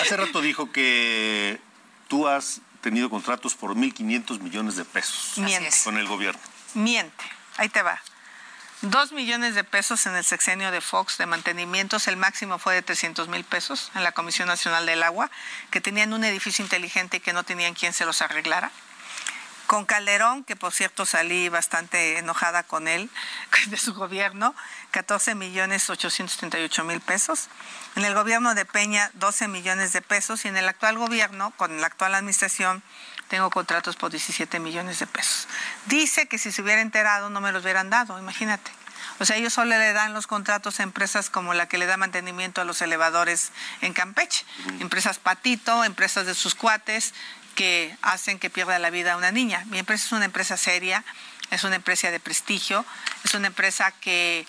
Hace 0.00 0.16
rato 0.16 0.40
dijo 0.40 0.70
que 0.70 1.60
tú 2.08 2.28
has 2.28 2.60
tenido 2.80 3.10
contratos 3.10 3.54
por 3.54 3.74
1.500 3.74 4.40
millones 4.40 4.76
de 4.76 4.84
pesos 4.84 5.38
Miente. 5.38 5.70
con 5.84 5.96
el 5.96 6.06
gobierno. 6.06 6.40
Miente. 6.74 7.24
Ahí 7.56 7.68
te 7.68 7.82
va. 7.82 8.00
Dos 8.82 9.12
millones 9.12 9.54
de 9.54 9.64
pesos 9.64 10.04
en 10.04 10.14
el 10.16 10.24
sexenio 10.24 10.70
de 10.70 10.82
Fox 10.82 11.16
de 11.16 11.24
mantenimientos, 11.24 12.08
el 12.08 12.18
máximo 12.18 12.58
fue 12.58 12.74
de 12.74 12.82
300 12.82 13.26
mil 13.26 13.42
pesos 13.42 13.90
en 13.94 14.04
la 14.04 14.12
Comisión 14.12 14.48
Nacional 14.48 14.84
del 14.84 15.02
Agua, 15.02 15.30
que 15.70 15.80
tenían 15.80 16.12
un 16.12 16.24
edificio 16.24 16.62
inteligente 16.62 17.16
y 17.16 17.20
que 17.20 17.32
no 17.32 17.42
tenían 17.42 17.72
quien 17.72 17.94
se 17.94 18.04
los 18.04 18.20
arreglara. 18.20 18.70
Con 19.66 19.86
Calderón, 19.86 20.44
que 20.44 20.56
por 20.56 20.74
cierto 20.74 21.06
salí 21.06 21.48
bastante 21.48 22.18
enojada 22.18 22.64
con 22.64 22.86
él, 22.86 23.08
de 23.68 23.78
su 23.78 23.94
gobierno, 23.94 24.54
14 24.90 25.34
millones 25.34 25.88
838 25.88 26.84
mil 26.84 27.00
pesos. 27.00 27.48
En 27.96 28.04
el 28.04 28.14
gobierno 28.14 28.54
de 28.54 28.66
Peña, 28.66 29.10
12 29.14 29.48
millones 29.48 29.94
de 29.94 30.02
pesos. 30.02 30.44
Y 30.44 30.48
en 30.48 30.56
el 30.58 30.68
actual 30.68 30.98
gobierno, 30.98 31.50
con 31.56 31.80
la 31.80 31.86
actual 31.86 32.14
administración, 32.14 32.82
tengo 33.28 33.50
contratos 33.50 33.96
por 33.96 34.10
17 34.10 34.60
millones 34.60 34.98
de 34.98 35.06
pesos. 35.06 35.48
Dice 35.86 36.26
que 36.26 36.38
si 36.38 36.52
se 36.52 36.62
hubiera 36.62 36.80
enterado 36.80 37.30
no 37.30 37.40
me 37.40 37.52
los 37.52 37.62
hubieran 37.62 37.90
dado, 37.90 38.18
imagínate. 38.18 38.70
O 39.18 39.24
sea, 39.24 39.36
ellos 39.36 39.52
solo 39.52 39.70
le 39.70 39.92
dan 39.92 40.12
los 40.12 40.26
contratos 40.26 40.80
a 40.80 40.82
empresas 40.82 41.30
como 41.30 41.54
la 41.54 41.68
que 41.68 41.78
le 41.78 41.86
da 41.86 41.96
mantenimiento 41.96 42.60
a 42.60 42.64
los 42.64 42.82
elevadores 42.82 43.50
en 43.80 43.92
Campeche. 43.92 44.44
Empresas 44.80 45.18
Patito, 45.18 45.84
empresas 45.84 46.26
de 46.26 46.34
sus 46.34 46.54
cuates 46.54 47.14
que 47.54 47.96
hacen 48.02 48.38
que 48.38 48.50
pierda 48.50 48.78
la 48.78 48.90
vida 48.90 49.16
una 49.16 49.32
niña. 49.32 49.64
Mi 49.66 49.78
empresa 49.78 50.06
es 50.06 50.12
una 50.12 50.26
empresa 50.26 50.56
seria, 50.56 51.04
es 51.50 51.64
una 51.64 51.76
empresa 51.76 52.10
de 52.10 52.20
prestigio, 52.20 52.84
es 53.24 53.34
una 53.34 53.46
empresa 53.46 53.90
que 54.00 54.46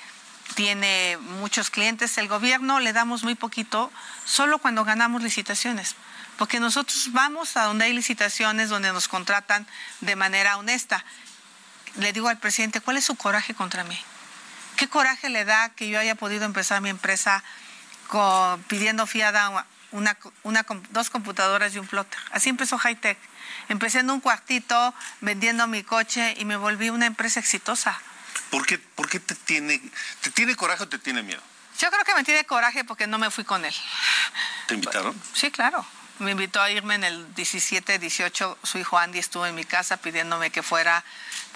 tiene 0.56 1.18
muchos 1.40 1.70
clientes. 1.70 2.18
El 2.18 2.28
gobierno 2.28 2.80
le 2.80 2.94
damos 2.94 3.24
muy 3.24 3.36
poquito 3.36 3.92
solo 4.26 4.60
cuando 4.60 4.84
ganamos 4.84 5.24
licitaciones. 5.24 5.96
Porque 6.38 6.60
nosotros 6.60 7.12
vamos 7.12 7.58
a 7.58 7.64
donde 7.64 7.86
hay 7.86 7.94
licitaciones, 7.94 8.70
donde 8.70 8.92
nos 8.94 9.08
contratan 9.08 9.66
de 10.02 10.16
manera 10.16 10.58
honesta. 10.58 11.04
Le 11.96 12.14
digo 12.14 12.30
al 12.30 12.38
presidente, 12.38 12.80
¿cuál 12.82 12.98
es 12.98 13.06
su 13.06 13.16
coraje 13.16 13.54
contra 13.56 13.84
mí? 13.84 14.00
¿Qué 14.76 14.88
coraje 14.88 15.30
le 15.30 15.46
da 15.46 15.70
que 15.70 15.90
yo 15.90 16.00
haya 16.00 16.14
podido 16.16 16.46
empezar 16.46 16.82
mi 16.82 16.90
empresa 16.90 17.44
con- 18.08 18.62
pidiendo 18.64 19.08
fiada 19.08 19.66
una, 19.92 20.18
una 20.44 20.66
dos 20.92 21.10
computadoras 21.10 21.74
y 21.74 21.80
un 21.80 21.88
plotter? 21.88 22.20
Así 22.32 22.50
empezó 22.50 22.78
Hightech. 22.78 23.18
Empecé 23.70 24.00
en 24.00 24.12
un 24.12 24.20
cuartito 24.22 24.94
vendiendo 25.22 25.66
mi 25.68 25.82
coche 25.84 26.36
y 26.38 26.46
me 26.46 26.56
volví 26.58 26.92
una 26.92 27.08
empresa 27.08 27.40
exitosa. 27.40 28.00
¿Por 28.52 28.66
qué, 28.68 28.78
por 28.78 29.10
qué 29.10 29.20
te, 29.20 29.34
tiene, 29.34 29.82
te 30.22 30.30
tiene 30.30 30.56
coraje 30.56 30.84
o 30.84 30.88
te 30.88 31.00
tiene 31.00 31.24
miedo? 31.24 31.42
Yo 31.80 31.90
creo 31.90 32.04
que 32.04 32.14
me 32.14 32.24
tiene 32.24 32.44
coraje 32.46 32.84
porque 32.84 33.08
no 33.08 33.18
me 33.18 33.32
fui 33.32 33.44
con 33.44 33.66
él. 33.66 33.74
¿Te 34.68 34.76
invitaron? 34.76 35.20
Sí, 35.34 35.50
claro. 35.50 35.84
Me 36.20 36.32
invitó 36.32 36.62
a 36.62 36.72
irme 36.72 36.96
en 36.96 37.04
el 37.04 37.36
17, 37.36 38.00
18. 38.00 38.58
Su 38.64 38.78
hijo 38.78 38.98
Andy 38.98 39.20
estuvo 39.20 39.46
en 39.46 39.56
mi 39.56 39.66
casa 39.66 39.98
pidiéndome 39.98 40.50
que 40.50 40.64
fuera 40.64 41.04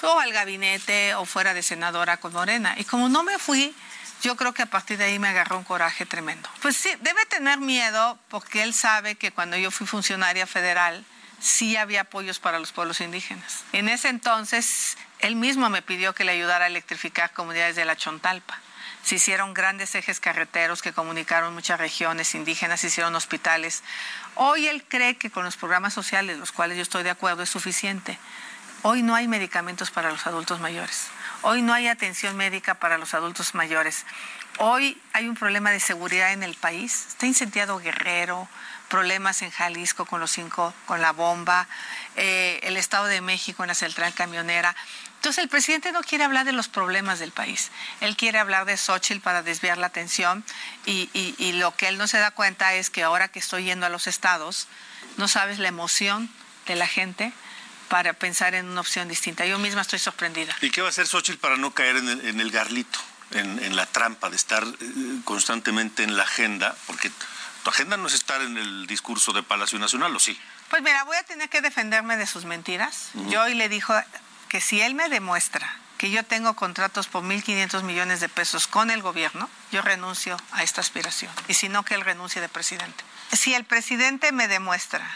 o 0.03 0.20
al 0.20 0.34
gabinete 0.34 1.15
o 1.15 1.25
fuera 1.25 1.53
de 1.53 1.63
senadora 1.63 2.18
con 2.18 2.34
Morena. 2.34 2.75
Y 2.77 2.84
como 2.84 3.10
no 3.10 3.24
me 3.24 3.38
fui, 3.39 3.74
yo 4.22 4.36
creo 4.36 4.53
que 4.53 4.63
a 4.63 4.68
partir 4.68 4.98
de 4.98 5.06
ahí 5.06 5.20
me 5.20 5.27
agarró 5.27 5.58
un 5.58 5.63
coraje 5.63 6.06
tremendo. 6.06 6.50
Pues 6.62 6.77
sí, 6.77 6.89
debe 7.01 7.25
tener 7.25 7.60
miedo 7.60 8.20
porque 8.30 8.63
él 8.63 8.74
sabe 8.74 9.15
que 9.15 9.32
cuando 9.32 9.58
yo 9.58 9.72
fui 9.72 9.88
funcionaria 9.88 10.46
federal, 10.48 11.06
sí 11.39 11.75
había 11.75 12.01
apoyos 12.01 12.39
para 12.39 12.60
los 12.60 12.72
pueblos 12.72 13.01
indígenas. 13.01 13.63
En 13.74 13.89
ese 13.89 14.10
entonces, 14.10 14.98
él 15.20 15.36
mismo 15.36 15.70
me 15.70 15.82
pidió 15.82 16.13
que 16.13 16.24
le 16.24 16.34
ayudara 16.34 16.65
a 16.65 16.68
electrificar 16.68 17.34
comunidades 17.34 17.75
de 17.75 17.86
la 17.86 17.96
Chontalpa. 17.96 18.60
Se 19.03 19.15
hicieron 19.15 19.56
grandes 19.56 19.96
ejes 19.96 20.20
carreteros 20.20 20.84
que 20.84 20.94
comunicaron 20.94 21.56
muchas 21.56 21.80
regiones 21.80 22.36
indígenas, 22.36 22.82
se 22.82 22.88
hicieron 22.88 23.15
hospitales. 23.15 23.84
Hoy 24.43 24.67
él 24.67 24.83
cree 24.88 25.17
que 25.17 25.29
con 25.29 25.45
los 25.45 25.55
programas 25.55 25.93
sociales, 25.93 26.39
los 26.39 26.51
cuales 26.51 26.75
yo 26.75 26.81
estoy 26.81 27.03
de 27.03 27.12
acuerdo, 27.12 27.43
es 27.43 27.50
suficiente. 27.51 28.17
Hoy 28.81 29.03
no 29.03 29.13
hay 29.13 29.27
medicamentos 29.27 29.91
para 29.91 30.10
los 30.10 30.25
adultos 30.25 30.60
mayores. 30.60 31.10
Hoy 31.43 31.62
no 31.62 31.75
hay 31.75 31.88
atención 31.88 32.36
médica 32.36 32.74
para 32.74 32.98
los 32.98 33.13
adultos 33.13 33.53
mayores. 33.53 34.03
Hoy 34.57 35.00
hay 35.13 35.27
un 35.27 35.36
problema 35.36 35.69
de 35.69 35.79
seguridad 35.79 36.33
en 36.33 36.41
el 36.41 36.55
país. 36.55 37.05
Está 37.10 37.27
incendiado 37.27 37.77
Guerrero, 37.77 38.48
problemas 38.89 39.43
en 39.43 39.51
Jalisco 39.51 40.07
con 40.07 40.19
los 40.19 40.31
cinco, 40.31 40.74
con 40.88 41.01
la 41.01 41.12
bomba, 41.12 41.67
eh, 42.15 42.62
el 42.63 42.77
Estado 42.77 43.05
de 43.05 43.21
México 43.21 43.62
en 43.62 43.67
la 43.67 43.75
central 43.75 44.12
camionera. 44.15 44.75
Entonces 45.22 45.44
el 45.44 45.50
presidente 45.50 45.92
no 45.92 46.01
quiere 46.01 46.24
hablar 46.24 46.46
de 46.48 46.51
los 46.51 46.68
problemas 46.68 47.20
del 47.20 47.32
país. 47.32 47.70
Él 48.00 48.18
quiere 48.18 48.40
hablar 48.40 48.66
de 48.66 48.75
Xochitl 48.75 49.20
para 49.22 49.44
desviar 49.44 49.78
la 49.78 49.86
atención 49.86 50.44
y, 50.88 51.12
y- 51.13 51.36
y 51.38 51.51
lo 51.54 51.75
que 51.75 51.90
él 51.90 52.00
no 52.00 52.08
se 52.08 52.18
da 52.18 52.32
cuenta 52.32 52.74
es 52.74 52.90
que 52.90 53.04
ahora 53.04 53.28
que 53.28 53.38
estoy 53.38 53.66
yendo 53.66 53.86
a 53.86 53.90
los 53.90 54.08
estados, 54.08 54.68
no 55.18 55.28
sabes 55.28 55.60
la 55.60 55.68
emoción 55.68 56.28
de 56.66 56.75
la 56.75 56.88
gente 56.88 57.34
para 57.88 58.13
pensar 58.13 58.56
en 58.56 58.66
una 58.68 58.82
opción 58.82 59.08
distinta. 59.08 59.46
Yo 59.46 59.60
misma 59.60 59.82
estoy 59.82 60.00
sorprendida. 60.00 60.56
¿Y 60.60 60.72
qué 60.72 60.82
va 60.82 60.88
a 60.88 60.90
hacer 60.90 61.06
Xochitl 61.06 61.38
para 61.38 61.56
no 61.56 61.70
caer 61.70 61.98
en 61.98 62.10
el, 62.10 62.25
en 62.28 62.40
el 62.42 62.50
garlito, 62.50 62.98
en, 63.30 63.63
en 63.63 63.75
la 63.75 63.86
trampa 63.86 64.32
de 64.32 64.38
estar 64.38 64.63
eh, 64.63 64.74
constantemente 65.24 66.01
en 66.01 66.18
la 66.18 66.24
agenda? 66.24 66.75
Porque 66.88 67.12
tu 67.63 67.70
agenda 67.70 67.96
no 67.96 68.08
es 68.08 68.16
estar 68.16 68.42
en 68.42 68.58
el 68.58 68.88
discurso 68.88 69.34
de 69.34 69.44
Palacio 69.44 69.78
Nacional, 69.78 70.16
¿o 70.16 70.20
sí? 70.20 70.36
Pues 70.72 70.82
mira, 70.82 71.04
voy 71.04 71.18
a 71.18 71.24
tener 71.24 71.48
que 71.48 71.62
defenderme 71.62 72.18
de 72.18 72.25
sus 72.25 72.46
mentiras. 72.46 73.10
Yo 73.30 73.44
hoy 73.44 73.54
le 73.54 73.70
dijo 73.70 73.94
que 74.51 74.60
si 74.60 74.81
él 74.81 74.96
me 74.96 75.08
demuestra 75.08 75.77
que 75.98 76.12
yo 76.12 76.25
tengo 76.25 76.58
contratos 76.58 77.08
por 77.08 77.24
1.500 77.24 77.84
millones 77.84 78.20
de 78.20 78.27
pesos 78.27 78.67
con 78.67 78.91
el 78.91 79.01
gobierno, 79.01 79.50
yo 79.72 79.81
renuncio 79.81 80.36
a 80.51 80.62
esta 80.62 80.81
aspiración. 80.81 81.31
Y 81.48 81.53
si 81.53 81.70
no, 81.70 81.86
que 81.86 81.96
él 81.96 82.01
renuncie 82.01 82.41
de 82.41 82.50
presidente. 82.50 83.01
Si 83.31 83.53
el 83.53 83.63
presidente 83.63 84.34
me 84.34 84.50
demuestra 84.50 85.10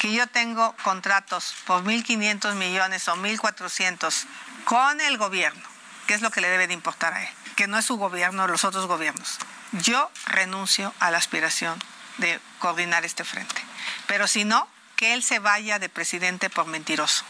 que 0.00 0.14
yo 0.14 0.26
tengo 0.28 0.74
contratos 0.82 1.54
por 1.66 1.84
1.500 1.84 2.54
millones 2.54 3.06
o 3.08 3.16
1.400 3.16 4.24
con 4.64 5.02
el 5.02 5.18
gobierno, 5.18 5.68
que 6.06 6.14
es 6.14 6.22
lo 6.22 6.30
que 6.30 6.40
le 6.40 6.48
debe 6.48 6.66
de 6.66 6.72
importar 6.72 7.12
a 7.12 7.22
él, 7.22 7.34
que 7.56 7.66
no 7.66 7.76
es 7.76 7.84
su 7.84 7.98
gobierno, 7.98 8.46
los 8.46 8.64
otros 8.64 8.86
gobiernos. 8.86 9.36
Yo 9.72 10.10
renuncio 10.24 10.94
a 11.00 11.10
la 11.10 11.18
aspiración 11.18 11.78
de 12.16 12.40
coordinar 12.60 13.04
este 13.04 13.24
frente. 13.24 13.62
Pero 14.06 14.26
si 14.26 14.44
no, 14.46 14.66
que 14.96 15.12
él 15.12 15.22
se 15.22 15.38
vaya 15.38 15.78
de 15.78 15.90
presidente 15.90 16.48
por 16.48 16.64
mentiroso. 16.64 17.26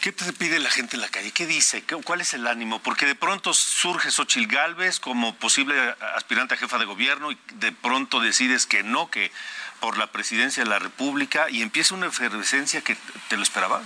¿Qué 0.00 0.12
te 0.12 0.32
pide 0.34 0.58
la 0.58 0.70
gente 0.70 0.96
en 0.96 1.02
la 1.02 1.08
calle? 1.08 1.32
¿Qué 1.32 1.46
dice? 1.46 1.82
¿Qué- 1.82 1.96
¿Cuál 1.96 2.20
es 2.20 2.34
el 2.34 2.46
ánimo? 2.46 2.80
Porque 2.80 3.06
de 3.06 3.14
pronto 3.14 3.54
surge 3.54 4.10
Xochitl 4.10 4.52
Gálvez 4.54 5.00
como 5.00 5.34
posible 5.36 5.94
aspirante 6.14 6.54
a 6.54 6.56
jefa 6.58 6.78
de 6.78 6.84
gobierno 6.84 7.32
y 7.32 7.38
de 7.54 7.72
pronto 7.72 8.20
decides 8.20 8.66
que 8.66 8.82
no, 8.82 9.10
que 9.10 9.32
por 9.80 9.96
la 9.96 10.08
presidencia 10.12 10.62
de 10.62 10.68
la 10.68 10.78
República 10.78 11.48
y 11.48 11.62
empieza 11.62 11.94
una 11.94 12.06
efervescencia 12.06 12.82
que 12.82 12.96
te 13.28 13.36
lo 13.38 13.42
esperabas. 13.42 13.82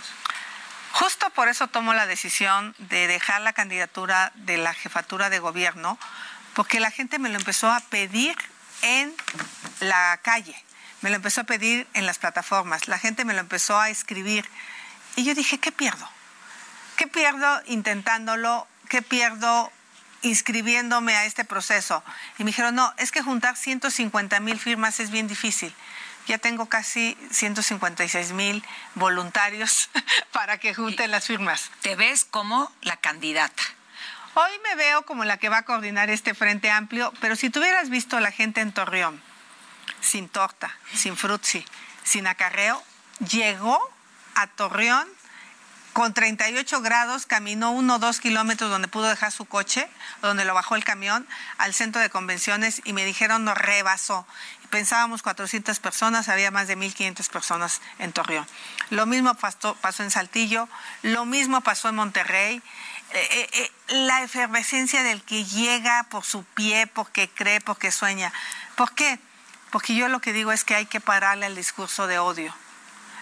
Justo 0.92 1.30
por 1.30 1.48
eso 1.48 1.68
tomo 1.68 1.94
la 1.94 2.06
decisión 2.06 2.74
de 2.78 3.06
dejar 3.06 3.40
la 3.42 3.52
candidatura 3.52 4.32
de 4.34 4.56
la 4.58 4.74
jefatura 4.74 5.30
de 5.30 5.38
gobierno, 5.38 5.98
porque 6.54 6.80
la 6.80 6.90
gente 6.90 7.18
me 7.20 7.28
lo 7.28 7.38
empezó 7.38 7.70
a 7.70 7.78
pedir 7.80 8.36
en 8.82 9.14
la 9.80 10.18
calle, 10.22 10.56
me 11.02 11.10
lo 11.10 11.16
empezó 11.16 11.42
a 11.42 11.44
pedir 11.44 11.86
en 11.94 12.06
las 12.06 12.18
plataformas, 12.18 12.88
la 12.88 12.98
gente 12.98 13.24
me 13.24 13.34
lo 13.34 13.40
empezó 13.40 13.78
a 13.78 13.90
escribir. 13.90 14.48
Y 15.18 15.24
yo 15.24 15.34
dije, 15.34 15.58
¿qué 15.58 15.72
pierdo? 15.72 16.08
¿Qué 16.96 17.08
pierdo 17.08 17.60
intentándolo? 17.66 18.68
¿Qué 18.88 19.02
pierdo 19.02 19.72
inscribiéndome 20.22 21.16
a 21.16 21.24
este 21.24 21.44
proceso? 21.44 22.04
Y 22.38 22.44
me 22.44 22.50
dijeron, 22.50 22.76
no, 22.76 22.94
es 22.98 23.10
que 23.10 23.20
juntar 23.20 23.56
150 23.56 24.38
mil 24.38 24.60
firmas 24.60 25.00
es 25.00 25.10
bien 25.10 25.26
difícil. 25.26 25.74
Ya 26.28 26.38
tengo 26.38 26.66
casi 26.66 27.18
156 27.32 28.30
mil 28.30 28.64
voluntarios 28.94 29.90
para 30.32 30.58
que 30.58 30.72
junten 30.72 31.10
las 31.10 31.26
firmas. 31.26 31.72
Te 31.82 31.96
ves 31.96 32.24
como 32.24 32.70
la 32.82 32.96
candidata. 32.96 33.64
Hoy 34.34 34.52
me 34.62 34.76
veo 34.76 35.02
como 35.02 35.24
la 35.24 35.38
que 35.38 35.48
va 35.48 35.58
a 35.58 35.64
coordinar 35.64 36.10
este 36.10 36.32
frente 36.32 36.70
amplio, 36.70 37.12
pero 37.20 37.34
si 37.34 37.50
tú 37.50 37.58
hubieras 37.58 37.90
visto 37.90 38.16
a 38.16 38.20
la 38.20 38.30
gente 38.30 38.60
en 38.60 38.70
Torreón, 38.70 39.20
sin 40.00 40.28
torta, 40.28 40.76
sin 40.94 41.16
frutzi, 41.16 41.66
sin 42.04 42.28
acarreo, 42.28 42.80
llegó 43.18 43.97
a 44.38 44.46
Torreón 44.46 45.08
con 45.92 46.14
38 46.14 46.80
grados, 46.80 47.26
caminó 47.26 47.72
uno 47.72 47.96
o 47.96 47.98
dos 47.98 48.20
kilómetros 48.20 48.70
donde 48.70 48.86
pudo 48.86 49.08
dejar 49.08 49.32
su 49.32 49.46
coche, 49.46 49.88
donde 50.22 50.44
lo 50.44 50.54
bajó 50.54 50.76
el 50.76 50.84
camión, 50.84 51.26
al 51.56 51.74
centro 51.74 52.00
de 52.00 52.08
convenciones 52.08 52.80
y 52.84 52.92
me 52.92 53.04
dijeron 53.04 53.44
no 53.44 53.52
rebasó. 53.56 54.24
Pensábamos 54.70 55.22
400 55.22 55.80
personas, 55.80 56.28
había 56.28 56.52
más 56.52 56.68
de 56.68 56.78
1.500 56.78 57.28
personas 57.30 57.80
en 57.98 58.12
Torreón. 58.12 58.46
Lo 58.90 59.06
mismo 59.06 59.34
pasó, 59.34 59.74
pasó 59.74 60.04
en 60.04 60.12
Saltillo, 60.12 60.68
lo 61.02 61.24
mismo 61.24 61.62
pasó 61.62 61.88
en 61.88 61.96
Monterrey. 61.96 62.62
Eh, 63.14 63.28
eh, 63.32 63.48
eh, 63.54 63.72
la 63.88 64.22
efervescencia 64.22 65.02
del 65.02 65.22
que 65.22 65.44
llega 65.46 66.04
por 66.10 66.24
su 66.24 66.44
pie, 66.44 66.86
porque 66.86 67.28
cree, 67.28 67.60
porque 67.60 67.90
sueña. 67.90 68.32
¿Por 68.76 68.94
qué? 68.94 69.18
Porque 69.72 69.96
yo 69.96 70.06
lo 70.06 70.20
que 70.20 70.32
digo 70.32 70.52
es 70.52 70.62
que 70.62 70.76
hay 70.76 70.86
que 70.86 71.00
pararle 71.00 71.46
al 71.46 71.56
discurso 71.56 72.06
de 72.06 72.20
odio 72.20 72.54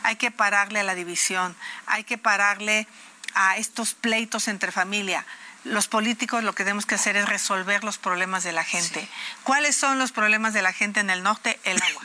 hay 0.06 0.14
que 0.14 0.30
pararle 0.30 0.78
a 0.78 0.84
la 0.84 0.94
división, 0.94 1.56
hay 1.86 2.04
que 2.04 2.16
pararle 2.16 2.86
a 3.34 3.56
estos 3.56 3.94
pleitos 3.94 4.46
entre 4.46 4.70
familia. 4.70 5.26
Los 5.64 5.88
políticos 5.88 6.44
lo 6.44 6.54
que 6.54 6.62
tenemos 6.62 6.86
que 6.86 6.94
hacer 6.94 7.16
es 7.16 7.28
resolver 7.28 7.82
los 7.82 7.98
problemas 7.98 8.44
de 8.44 8.52
la 8.52 8.62
gente. 8.62 9.08
¿Cuáles 9.42 9.74
son 9.74 9.98
los 9.98 10.12
problemas 10.12 10.54
de 10.54 10.62
la 10.62 10.72
gente 10.72 11.00
en 11.00 11.10
el 11.10 11.24
norte? 11.24 11.58
El 11.64 11.82
agua. 11.82 12.02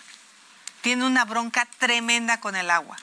Tiene 0.81 1.05
una 1.05 1.25
bronca 1.25 1.67
tremenda 1.77 2.39
con 2.39 2.55
el 2.55 2.72
agua. 2.72 2.98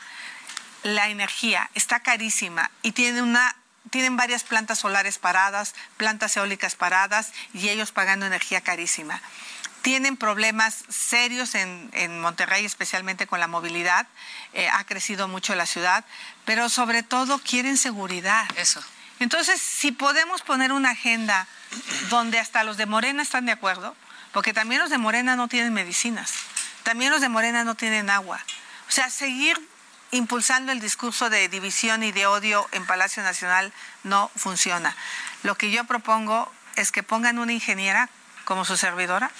La 0.83 1.09
energía 1.11 1.71
está 1.75 2.01
carísima 2.01 2.73
y 2.83 2.91
tiene 2.91 3.23
una 3.23 3.55
tienen 3.91 4.17
varias 4.17 4.43
plantas 4.43 4.81
solares 4.81 5.17
paradas, 5.17 5.75
plantas 5.97 6.37
eólicas 6.37 6.75
paradas 6.75 7.33
y 7.55 7.69
ellos 7.69 7.93
pagando 7.93 8.27
energía 8.27 8.61
carísima 8.61 9.23
tienen 9.89 10.19
problemas 10.19 10.85
serios 10.91 11.55
en, 11.55 12.21
Monterrey, 12.21 12.63
especialmente 12.67 13.27
con 13.27 13.41
la 13.41 13.47
movilidad. 13.47 14.07
Eh, 14.53 14.69
ha 14.71 14.85
crecido 14.85 15.29
mucho 15.29 15.55
la 15.55 15.65
ciudad, 15.65 16.05
pero 16.45 16.69
sobre 16.69 17.03
todo 17.03 17.39
quieren 17.39 17.79
seguridad. 17.79 18.47
Eso. 18.57 18.85
Entonces, 19.19 19.63
si 19.63 19.91
podemos 19.91 20.43
poner 20.43 20.73
una 20.73 20.91
agenda 20.91 21.47
donde 22.11 22.39
hasta 22.39 22.65
los 22.65 22.77
de 22.77 22.85
Morena 22.85 23.23
están 23.23 23.47
de 23.47 23.53
acuerdo, 23.53 23.97
porque 24.33 24.53
también 24.53 24.83
los 24.83 24.91
de 24.91 24.99
Morena 24.99 25.37
no 25.37 25.49
tienen 25.49 25.73
medicinas, 25.73 26.35
también 26.83 27.11
los 27.11 27.23
de 27.23 27.31
Morena 27.31 27.65
no 27.65 27.75
tienen 27.75 28.11
agua. 28.11 28.45
O 28.91 28.93
sea, 28.93 29.09
seguir 29.09 29.59
impulsando 30.11 30.71
el 30.71 30.81
discurso 30.81 31.31
de 31.31 31.49
división 31.49 32.03
y 32.03 32.13
de 32.13 32.27
odio 32.27 32.69
en 32.73 32.85
Palacio 32.85 33.23
Nacional 33.23 33.73
no 34.05 34.31
funciona. 34.37 34.95
Lo 35.45 35.55
que 35.55 35.71
yo 35.71 35.85
propongo 35.85 36.53
es 36.77 36.93
que 36.93 37.03
pongan 37.03 37.39
una 37.39 37.55
ingeniera 37.55 38.11
como 38.49 38.65
su 38.65 38.79
servidora, 38.79 39.31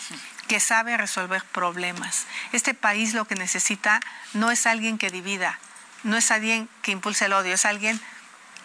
que 0.49 0.59
sabe 0.59 0.97
resolver 0.97 1.45
problemas. 1.45 2.27
Este 2.53 2.75
país 2.75 3.15
lo 3.15 3.27
que 3.27 3.37
necesita 3.37 4.01
no 4.35 4.51
es 4.51 4.67
alguien 4.67 4.99
que 4.99 5.11
divida, 5.11 5.59
no 6.03 6.17
es 6.17 6.31
alguien 6.31 6.69
que 6.83 6.91
impulse 6.91 7.27
el 7.27 7.35
odio, 7.35 7.55
es 7.55 7.65
alguien 7.65 8.01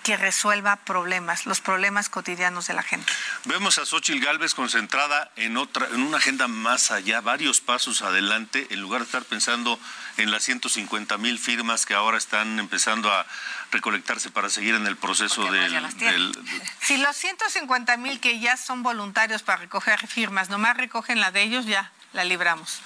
que 0.03 0.17
resuelva 0.17 0.75
problemas, 0.75 1.45
los 1.45 1.61
problemas 1.61 2.09
cotidianos 2.09 2.67
de 2.67 2.73
la 2.73 2.83
gente. 2.83 3.11
Vemos 3.45 3.79
a 3.79 3.85
Xochitl 3.85 4.23
Gálvez 4.23 4.53
concentrada 4.53 5.31
en 5.37 5.57
otra, 5.57 5.87
en 5.87 6.01
una 6.01 6.17
agenda 6.17 6.47
más 6.47 6.91
allá, 6.91 7.21
varios 7.21 7.61
pasos 7.61 8.01
adelante, 8.01 8.67
en 8.69 8.81
lugar 8.81 9.01
de 9.01 9.05
estar 9.05 9.23
pensando 9.23 9.79
en 10.17 10.29
las 10.29 10.43
150 10.43 11.17
mil 11.17 11.39
firmas 11.39 11.85
que 11.85 11.93
ahora 11.93 12.17
están 12.17 12.59
empezando 12.59 13.11
a 13.11 13.25
recolectarse 13.71 14.29
para 14.29 14.49
seguir 14.49 14.75
en 14.75 14.85
el 14.85 14.97
proceso 14.97 15.49
del, 15.51 15.73
Si 16.81 16.97
los 16.97 17.15
150 17.15 17.97
mil 17.97 18.19
que 18.19 18.39
ya 18.39 18.57
son 18.57 18.83
voluntarios 18.83 19.41
para 19.41 19.61
recoger 19.61 20.05
firmas, 20.07 20.49
nomás 20.49 20.77
recogen 20.77 21.19
la 21.19 21.31
de 21.31 21.43
ellos, 21.43 21.65
ya 21.65 21.91
la 22.13 22.23
libramos. 22.23 22.81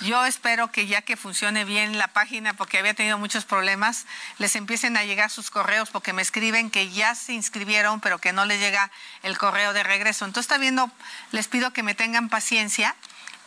Yo 0.00 0.24
espero 0.24 0.72
que 0.72 0.86
ya 0.86 1.02
que 1.02 1.16
funcione 1.16 1.64
bien 1.64 1.98
la 1.98 2.08
página, 2.08 2.54
porque 2.54 2.78
había 2.78 2.94
tenido 2.94 3.18
muchos 3.18 3.44
problemas, 3.44 4.06
les 4.38 4.56
empiecen 4.56 4.96
a 4.96 5.04
llegar 5.04 5.30
sus 5.30 5.50
correos, 5.50 5.90
porque 5.90 6.12
me 6.12 6.22
escriben 6.22 6.70
que 6.70 6.90
ya 6.90 7.14
se 7.14 7.32
inscribieron, 7.32 8.00
pero 8.00 8.18
que 8.18 8.32
no 8.32 8.44
les 8.44 8.60
llega 8.60 8.90
el 9.22 9.36
correo 9.36 9.72
de 9.72 9.82
regreso. 9.82 10.24
Entonces, 10.24 10.50
está 10.50 10.58
viendo, 10.58 10.90
les 11.32 11.48
pido 11.48 11.72
que 11.72 11.82
me 11.82 11.94
tengan 11.94 12.28
paciencia 12.28 12.94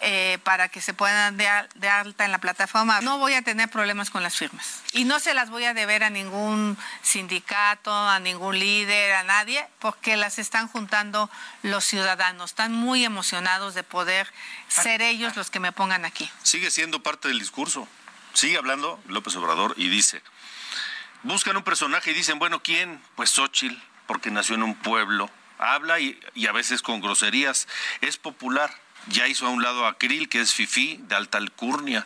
eh, 0.04 0.40
para 0.44 0.68
que 0.68 0.82
se 0.82 0.96
puedan 0.96 1.38
dar 1.38 1.70
de 1.76 1.88
alta 1.88 2.26
en 2.26 2.32
la 2.32 2.40
plataforma. 2.40 3.02
No 3.02 3.20
voy 3.20 3.36
a 3.36 3.44
tener 3.44 3.70
problemas 3.70 4.10
con 4.10 4.24
las 4.24 4.36
firmas 4.36 4.82
y 4.94 5.04
no 5.04 5.20
se 5.20 5.36
las 5.36 5.52
voy 5.52 5.66
a 5.66 5.76
deber 5.76 6.04
a 6.04 6.10
ningún 6.10 6.76
sindicato, 7.04 7.94
a 7.94 8.20
ningún 8.20 8.58
líder, 8.58 9.14
a 9.14 9.22
nadie, 9.22 9.64
porque 9.78 10.18
las 10.18 10.40
están 10.40 10.68
juntando 10.68 11.30
los 11.62 11.86
ciudadanos. 11.86 12.50
Están 12.50 12.74
muy 12.74 13.06
emocionados 13.06 13.76
de 13.76 13.84
poder 13.84 14.28
ser 14.70 15.04
ellos 15.04 15.36
los 15.36 15.52
que 15.52 15.60
me 15.60 15.72
pongan 15.72 16.04
aquí. 16.04 16.28
Sigue 16.42 16.72
siendo 16.72 17.04
parte 17.04 17.28
del 17.28 17.38
discurso. 17.38 17.88
Sigue 18.34 18.58
hablando 18.58 19.00
López 19.08 19.36
Obrador 19.36 19.76
y 19.78 19.90
dice, 19.90 20.24
buscan 21.22 21.58
un 21.58 21.64
personaje 21.64 22.10
y 22.10 22.16
dicen, 22.16 22.40
bueno, 22.40 22.64
¿quién? 22.64 23.00
Pues 23.16 23.30
Xochitl, 23.30 23.78
porque 24.08 24.32
nació 24.32 24.56
en 24.56 24.64
un 24.64 24.74
pueblo. 24.74 25.30
Habla 25.60 26.00
y, 26.00 26.20
y 26.34 26.48
a 26.48 26.52
veces 26.54 26.82
con 26.82 27.02
groserías. 27.02 27.68
Es 28.02 28.18
popular 28.18 28.74
ya 29.08 29.28
hizo 29.28 29.48
a 29.48 29.50
un 29.50 29.64
lado 29.64 29.86
a 29.88 29.98
Krill, 29.98 30.30
que 30.30 30.42
es 30.42 30.54
Fifi, 30.54 30.98
de 31.04 31.16
alta 31.16 31.38
alcurnia. 31.38 32.06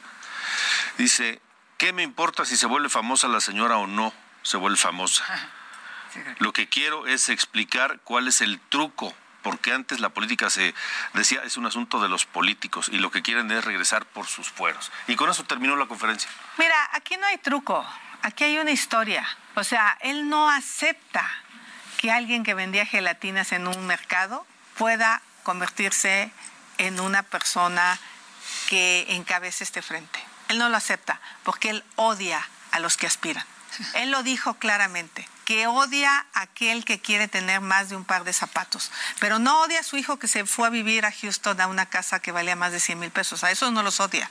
Dice, 0.98 1.42
¿qué 1.78 1.94
me 1.94 2.04
importa 2.04 2.46
si 2.46 2.58
se 2.58 2.68
vuelve 2.68 2.90
famosa 2.90 3.28
la 3.28 3.42
señora 3.42 3.78
o 3.78 3.88
no 3.88 4.14
se 4.44 4.58
vuelve 4.58 4.78
famosa? 4.78 5.24
Lo 6.40 6.54
que 6.54 6.70
quiero 6.70 7.08
es 7.08 7.30
explicar 7.30 8.00
cuál 8.04 8.28
es 8.28 8.42
el 8.42 8.60
truco, 8.60 9.14
porque 9.42 9.74
antes 9.74 10.00
la 10.00 10.10
política 10.10 10.50
se 10.50 10.74
decía 11.14 11.42
es 11.44 11.58
un 11.58 11.66
asunto 11.66 12.02
de 12.02 12.10
los 12.10 12.26
políticos 12.26 12.90
y 12.92 12.98
lo 12.98 13.12
que 13.12 13.22
quieren 13.22 13.52
es 13.52 13.66
regresar 13.66 14.06
por 14.06 14.28
sus 14.28 14.50
fueros. 14.50 14.92
Y 15.08 15.16
con 15.16 15.30
eso 15.30 15.44
terminó 15.44 15.76
la 15.76 15.88
conferencia. 15.88 16.30
Mira, 16.58 16.90
aquí 16.94 17.18
no 17.18 17.26
hay 17.26 17.38
truco, 17.38 17.86
aquí 18.22 18.46
hay 18.46 18.58
una 18.58 18.72
historia. 18.72 19.28
O 19.56 19.64
sea, 19.64 19.98
él 20.02 20.30
no 20.30 20.50
acepta 20.50 21.30
que 21.98 22.12
alguien 22.12 22.44
que 22.44 22.54
vendía 22.54 22.86
gelatinas 22.86 23.52
en 23.52 23.68
un 23.68 23.86
mercado 23.86 24.46
pueda 24.78 25.22
convertirse 25.44 26.24
en 26.24 26.32
una 27.00 27.24
persona 27.24 28.00
que 28.70 29.06
encabece 29.10 29.64
este 29.64 29.82
frente. 29.82 30.20
Él 30.50 30.58
no 30.58 30.70
lo 30.70 30.78
acepta 30.78 31.20
porque 31.44 31.70
él 31.70 31.84
odia 31.96 32.48
a 32.72 32.80
los 32.80 32.98
que 32.98 33.08
aspiran. 33.08 33.46
Él 33.96 34.12
lo 34.12 34.24
dijo 34.24 34.56
claramente, 34.56 35.28
que 35.46 35.68
odia 35.68 36.26
a 36.34 36.42
aquel 36.42 36.86
que 36.86 37.00
quiere 37.00 37.28
tener 37.28 37.62
más 37.62 37.90
de 37.90 37.96
un 37.96 38.06
par 38.06 38.24
de 38.24 38.34
zapatos, 38.34 38.92
pero 39.20 39.38
no 39.38 39.62
odia 39.62 39.82
a 39.82 39.84
su 39.84 39.98
hijo 39.98 40.18
que 40.18 40.28
se 40.28 40.46
fue 40.46 40.68
a 40.68 40.72
vivir 40.72 41.06
a 41.06 41.12
Houston 41.12 41.60
a 41.62 41.68
una 41.68 41.86
casa 41.86 42.20
que 42.20 42.32
valía 42.32 42.56
más 42.56 42.72
de 42.72 42.80
100 42.80 43.00
mil 43.00 43.12
pesos. 43.12 43.44
A 43.44 43.52
esos 43.52 43.72
no 43.72 43.84
los 43.84 44.00
odia. 44.00 44.30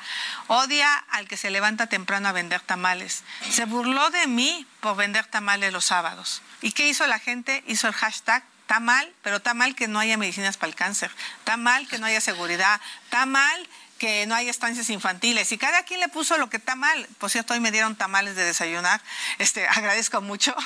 Odia 0.48 0.92
al 1.10 1.28
que 1.28 1.36
se 1.36 1.50
levanta 1.50 1.86
temprano 1.86 2.28
a 2.28 2.32
vender 2.32 2.60
tamales. 2.60 3.22
Se 3.50 3.64
burló 3.64 4.10
de 4.10 4.26
mí 4.26 4.66
por 4.80 4.96
vender 4.96 5.26
tamales 5.26 5.72
los 5.72 5.84
sábados. 5.84 6.42
¿Y 6.60 6.72
qué 6.72 6.88
hizo 6.88 7.06
la 7.06 7.18
gente? 7.18 7.62
Hizo 7.66 7.86
el 7.86 7.94
hashtag 7.94 8.44
Está 8.64 8.80
mal, 8.80 9.12
pero 9.22 9.36
está 9.36 9.52
mal 9.52 9.74
que 9.74 9.88
no 9.88 9.98
haya 9.98 10.16
medicinas 10.16 10.56
para 10.56 10.70
el 10.70 10.74
cáncer. 10.74 11.10
Está 11.40 11.58
mal 11.58 11.86
que 11.86 11.98
no 11.98 12.06
haya 12.06 12.22
seguridad. 12.22 12.80
Está 13.04 13.26
mal 13.26 13.68
que 13.98 14.26
no 14.26 14.34
haya 14.34 14.50
estancias 14.50 14.88
infantiles. 14.88 15.52
Y 15.52 15.58
cada 15.58 15.82
quien 15.82 16.00
le 16.00 16.08
puso 16.08 16.38
lo 16.38 16.48
que 16.48 16.56
está 16.56 16.74
mal. 16.74 17.06
Por 17.18 17.28
cierto, 17.28 17.52
hoy 17.52 17.60
me 17.60 17.70
dieron 17.70 17.94
tamales 17.94 18.36
de 18.36 18.44
desayunar. 18.44 19.02
Este, 19.38 19.68
agradezco 19.68 20.22
mucho. 20.22 20.56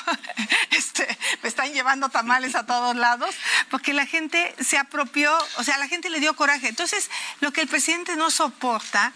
Este, 0.71 1.05
me 1.43 1.49
están 1.49 1.73
llevando 1.73 2.07
tamales 2.07 2.55
a 2.55 2.65
todos 2.65 2.95
lados 2.95 3.35
porque 3.69 3.91
la 3.93 4.05
gente 4.05 4.55
se 4.61 4.77
apropió, 4.77 5.37
o 5.57 5.63
sea, 5.63 5.77
la 5.77 5.89
gente 5.89 6.09
le 6.09 6.21
dio 6.21 6.37
coraje. 6.37 6.69
Entonces, 6.69 7.09
lo 7.41 7.51
que 7.51 7.59
el 7.59 7.67
presidente 7.67 8.15
no 8.15 8.31
soporta 8.31 9.11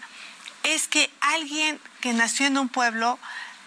es 0.62 0.88
que 0.88 1.10
alguien 1.20 1.80
que 2.02 2.12
nació 2.12 2.46
en 2.46 2.58
un 2.58 2.68
pueblo 2.68 3.18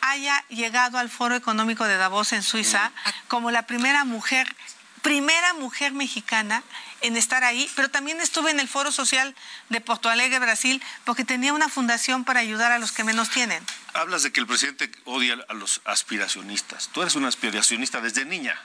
haya 0.01 0.45
llegado 0.49 0.99
al 0.99 1.10
Foro 1.10 1.36
Económico 1.36 1.86
de 1.86 1.97
Davos 1.97 2.34
en 2.34 2.43
Suiza 2.43 2.91
como 3.27 3.49
la 3.49 3.63
primera 3.63 4.03
mujer 4.03 4.56
primera 5.01 5.53
mujer 5.53 5.93
mexicana 5.93 6.63
en 7.01 7.15
estar 7.15 7.43
ahí, 7.43 7.69
pero 7.75 7.89
también 7.89 8.19
estuve 8.21 8.51
en 8.51 8.60
el 8.60 8.67
Foro 8.67 8.91
Social 8.91 9.36
de 9.69 9.81
Porto 9.81 10.10
Alegre, 10.10 10.39
Brasil, 10.39 10.81
porque 11.05 11.23
tenía 11.23 11.53
una 11.53 11.69
fundación 11.69 12.23
para 12.23 12.39
ayudar 12.39 12.71
a 12.71 12.79
los 12.79 12.91
que 12.91 13.03
menos 13.03 13.29
tienen. 13.29 13.63
Hablas 13.93 14.23
de 14.23 14.31
que 14.31 14.39
el 14.39 14.47
presidente 14.47 14.91
odia 15.05 15.38
a 15.47 15.53
los 15.53 15.81
aspiracionistas. 15.86 16.89
Tú 16.89 17.01
eres 17.01 17.15
una 17.15 17.27
aspiracionista 17.27 18.01
desde 18.01 18.25
niña. 18.25 18.60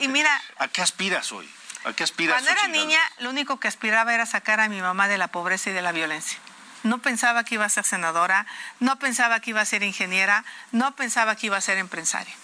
y 0.00 0.08
mira, 0.08 0.42
¿A 0.58 0.68
qué 0.68 0.82
aspiras 0.82 1.32
hoy? 1.32 1.48
¿A 1.84 1.92
qué 1.92 2.04
aspiras? 2.04 2.42
Cuando 2.42 2.50
era 2.50 2.68
niña, 2.68 3.00
lo 3.18 3.30
único 3.30 3.58
que 3.58 3.68
aspiraba 3.68 4.14
era 4.14 4.24
sacar 4.26 4.60
a 4.60 4.68
mi 4.68 4.80
mamá 4.80 5.08
de 5.08 5.18
la 5.18 5.28
pobreza 5.28 5.70
y 5.70 5.72
de 5.72 5.82
la 5.82 5.92
violencia. 5.92 6.38
No 6.84 7.00
pensaba 7.00 7.44
que 7.44 7.54
iba 7.56 7.64
a 7.64 7.68
ser 7.68 7.84
senadora, 7.84 8.46
no 8.80 8.98
pensaba 8.98 9.40
que 9.40 9.50
iba 9.50 9.60
a 9.60 9.64
ser 9.64 9.82
ingeniera, 9.82 10.44
no 10.72 10.96
pensaba 10.96 11.36
que 11.36 11.46
iba 11.46 11.56
a 11.56 11.60
ser 11.60 11.78
empresaria. 11.78 12.34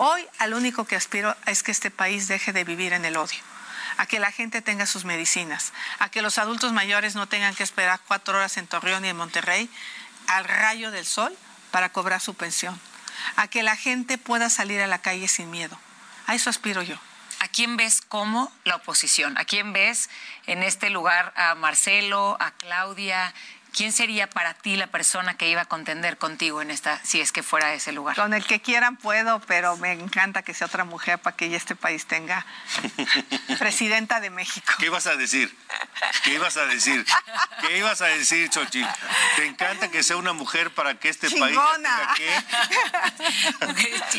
Hoy 0.00 0.24
al 0.38 0.54
único 0.54 0.84
que 0.84 0.94
aspiro 0.94 1.36
es 1.46 1.64
que 1.64 1.72
este 1.72 1.90
país 1.90 2.28
deje 2.28 2.52
de 2.52 2.62
vivir 2.62 2.92
en 2.92 3.04
el 3.04 3.16
odio 3.16 3.40
a 3.96 4.06
que 4.06 4.20
la 4.20 4.30
gente 4.30 4.62
tenga 4.62 4.86
sus 4.86 5.04
medicinas, 5.04 5.72
a 5.98 6.08
que 6.08 6.22
los 6.22 6.38
adultos 6.38 6.72
mayores 6.72 7.16
no 7.16 7.26
tengan 7.26 7.52
que 7.56 7.64
esperar 7.64 7.98
cuatro 8.06 8.38
horas 8.38 8.56
en 8.56 8.68
Torreón 8.68 9.04
y 9.04 9.08
en 9.08 9.16
Monterrey 9.16 9.68
al 10.28 10.44
rayo 10.44 10.92
del 10.92 11.04
sol 11.04 11.36
para 11.72 11.88
cobrar 11.88 12.20
su 12.20 12.34
pensión, 12.34 12.80
a 13.34 13.48
que 13.48 13.64
la 13.64 13.74
gente 13.74 14.16
pueda 14.16 14.50
salir 14.50 14.80
a 14.80 14.86
la 14.86 15.02
calle 15.02 15.26
sin 15.26 15.50
miedo. 15.50 15.76
A 16.28 16.36
eso 16.36 16.48
aspiro 16.48 16.82
yo. 16.82 16.96
¿A 17.40 17.48
quién 17.48 17.76
ves 17.76 18.00
como 18.00 18.52
la 18.64 18.76
oposición? 18.76 19.36
¿A 19.36 19.44
quién 19.44 19.72
ves 19.72 20.10
en 20.46 20.62
este 20.62 20.90
lugar 20.90 21.32
a 21.36 21.56
Marcelo, 21.56 22.36
a 22.38 22.52
Claudia? 22.52 23.34
¿Quién 23.74 23.92
sería 23.92 24.28
para 24.28 24.54
ti 24.54 24.76
la 24.76 24.86
persona 24.86 25.36
que 25.36 25.48
iba 25.48 25.62
a 25.62 25.64
contender 25.64 26.18
contigo 26.18 26.62
en 26.62 26.70
esta, 26.70 27.00
si 27.04 27.20
es 27.20 27.32
que 27.32 27.42
fuera 27.42 27.72
ese 27.74 27.92
lugar? 27.92 28.16
Con 28.16 28.34
el 28.34 28.44
que 28.44 28.60
quieran 28.60 28.96
puedo, 28.96 29.40
pero 29.40 29.76
me 29.76 29.92
encanta 29.92 30.42
que 30.42 30.54
sea 30.54 30.66
otra 30.66 30.84
mujer 30.84 31.18
para 31.18 31.36
que 31.36 31.48
ya 31.48 31.56
este 31.56 31.76
país 31.76 32.06
tenga 32.06 32.44
presidenta 33.58 34.20
de 34.20 34.30
México. 34.30 34.72
¿Qué 34.78 34.86
ibas 34.86 35.06
a 35.06 35.16
decir? 35.16 35.56
¿Qué 36.24 36.34
ibas 36.34 36.56
a 36.56 36.66
decir? 36.66 37.04
¿Qué 37.60 37.78
ibas 37.78 38.00
a 38.00 38.06
decir, 38.06 38.50
Xochitl? 38.52 38.88
¿Te 39.36 39.46
encanta 39.46 39.90
que 39.90 40.02
sea 40.02 40.16
una 40.16 40.32
mujer 40.32 40.72
para 40.72 40.94
que 40.98 41.08
este 41.08 41.30
país 41.30 41.58
tenga 41.74 42.14
qué? 42.16 42.30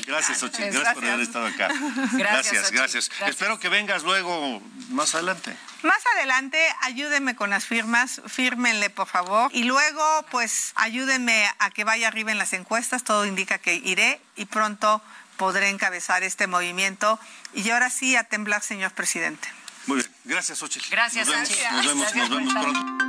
Gracias, 0.06 0.40
Xochitl. 0.40 0.72
Gracias, 0.72 0.94
por 0.94 1.06
haber 1.06 1.20
estado 1.22 1.46
acá. 1.48 1.70
Gracias, 2.14 2.72
gracias. 2.72 3.10
Espero 3.28 3.60
que 3.60 3.70
vengas 3.70 4.04
luego 4.04 4.62
más 4.90 5.16
adelante. 5.16 5.56
Más 5.82 6.00
adelante, 6.16 6.60
ayúdenme 6.82 7.36
con 7.36 7.50
las 7.50 7.66
firmas, 7.66 8.22
fírmenle 8.28 8.90
por 8.90 9.08
favor. 9.08 9.50
Y 9.54 9.64
luego, 9.64 10.26
pues, 10.32 10.74
ayúdenme 10.76 11.50
a 11.60 11.70
que 11.72 11.84
vaya 11.84 12.08
arriba 12.08 12.32
en 12.32 12.38
las 12.38 12.54
encuestas. 12.54 13.04
Todo 13.04 13.26
indica 13.26 13.58
que 13.60 13.76
iré 13.76 14.20
y 14.36 14.46
pronto 14.46 15.02
podré 15.38 15.70
encabezar 15.70 16.24
este 16.24 16.48
movimiento. 16.48 17.20
Y 17.54 17.70
ahora 17.70 17.90
sí, 17.90 18.16
a 18.16 18.24
temblar, 18.26 18.62
señor 18.62 18.92
presidente. 18.92 19.48
Muy 19.88 19.98
bien. 19.98 20.12
Gracias, 20.26 20.60
Xochitl. 20.60 20.90
Gracias, 20.92 21.28
nos 21.28 21.36
vemos. 21.36 21.72
Nos 21.72 21.86
vemos, 21.86 22.16
nos 22.16 22.30
vemos 22.30 22.54
pronto. 22.54 23.09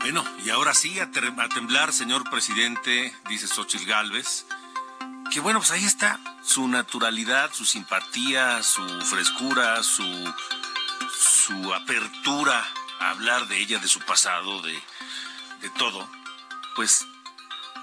Bueno, 0.00 0.24
y 0.44 0.50
ahora 0.50 0.72
sí, 0.72 0.98
a, 0.98 1.04
a 1.04 1.48
temblar, 1.50 1.92
señor 1.92 2.28
presidente, 2.30 3.14
dice 3.28 3.46
Xochitl 3.46 3.84
Galvez. 3.84 4.46
Que 5.30 5.40
bueno, 5.40 5.60
pues 5.60 5.70
ahí 5.72 5.84
está 5.84 6.18
su 6.42 6.66
naturalidad, 6.68 7.52
su 7.52 7.66
simpatía, 7.66 8.62
su 8.62 8.82
frescura, 9.02 9.82
su, 9.82 10.34
su 11.12 11.74
apertura 11.74 12.66
a 12.98 13.10
hablar 13.10 13.46
de 13.46 13.58
ella, 13.58 13.78
de 13.78 13.88
su 13.88 14.00
pasado, 14.00 14.62
de, 14.62 14.72
de 15.60 15.70
todo. 15.78 16.10
Pues 16.74 17.06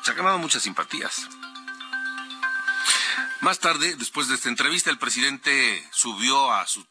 se 0.04 0.12
ha 0.12 0.16
ganado 0.16 0.40
muchas 0.40 0.64
simpatías. 0.64 1.30
Más 3.42 3.60
tarde, 3.60 3.96
después 3.96 4.28
de 4.28 4.36
esta 4.36 4.50
entrevista, 4.50 4.90
el 4.90 4.98
presidente 4.98 5.88
subió 5.92 6.52
a 6.52 6.66
su, 6.66 6.82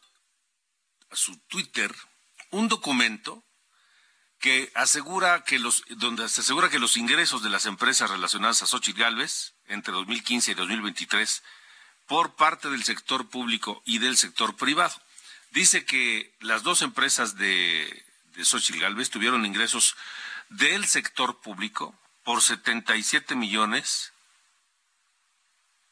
a 1.11 1.15
su 1.15 1.37
Twitter 1.47 1.93
un 2.51 2.69
documento 2.69 3.43
que 4.39 4.71
asegura 4.75 5.43
que 5.43 5.59
los 5.59 5.83
donde 5.89 6.29
se 6.29 6.41
asegura 6.41 6.69
que 6.69 6.79
los 6.79 6.97
ingresos 6.97 7.43
de 7.43 7.49
las 7.49 7.65
empresas 7.65 8.09
relacionadas 8.09 8.61
a 8.61 8.67
Xochitl 8.67 9.01
Galvez 9.01 9.53
entre 9.67 9.93
2015 9.93 10.51
y 10.51 10.53
2023 10.53 11.43
por 12.05 12.35
parte 12.35 12.69
del 12.69 12.83
sector 12.83 13.27
público 13.29 13.81
y 13.85 13.97
del 13.97 14.17
sector 14.17 14.55
privado. 14.55 14.95
Dice 15.51 15.85
que 15.85 16.33
las 16.39 16.63
dos 16.63 16.81
empresas 16.81 17.37
de, 17.37 18.05
de 18.35 18.45
Xochitl 18.45 18.79
Galvez 18.79 19.09
tuvieron 19.09 19.45
ingresos 19.45 19.95
del 20.49 20.85
sector 20.85 21.41
público 21.41 21.97
por 22.23 22.41
77 22.41 23.35
millones 23.35 24.13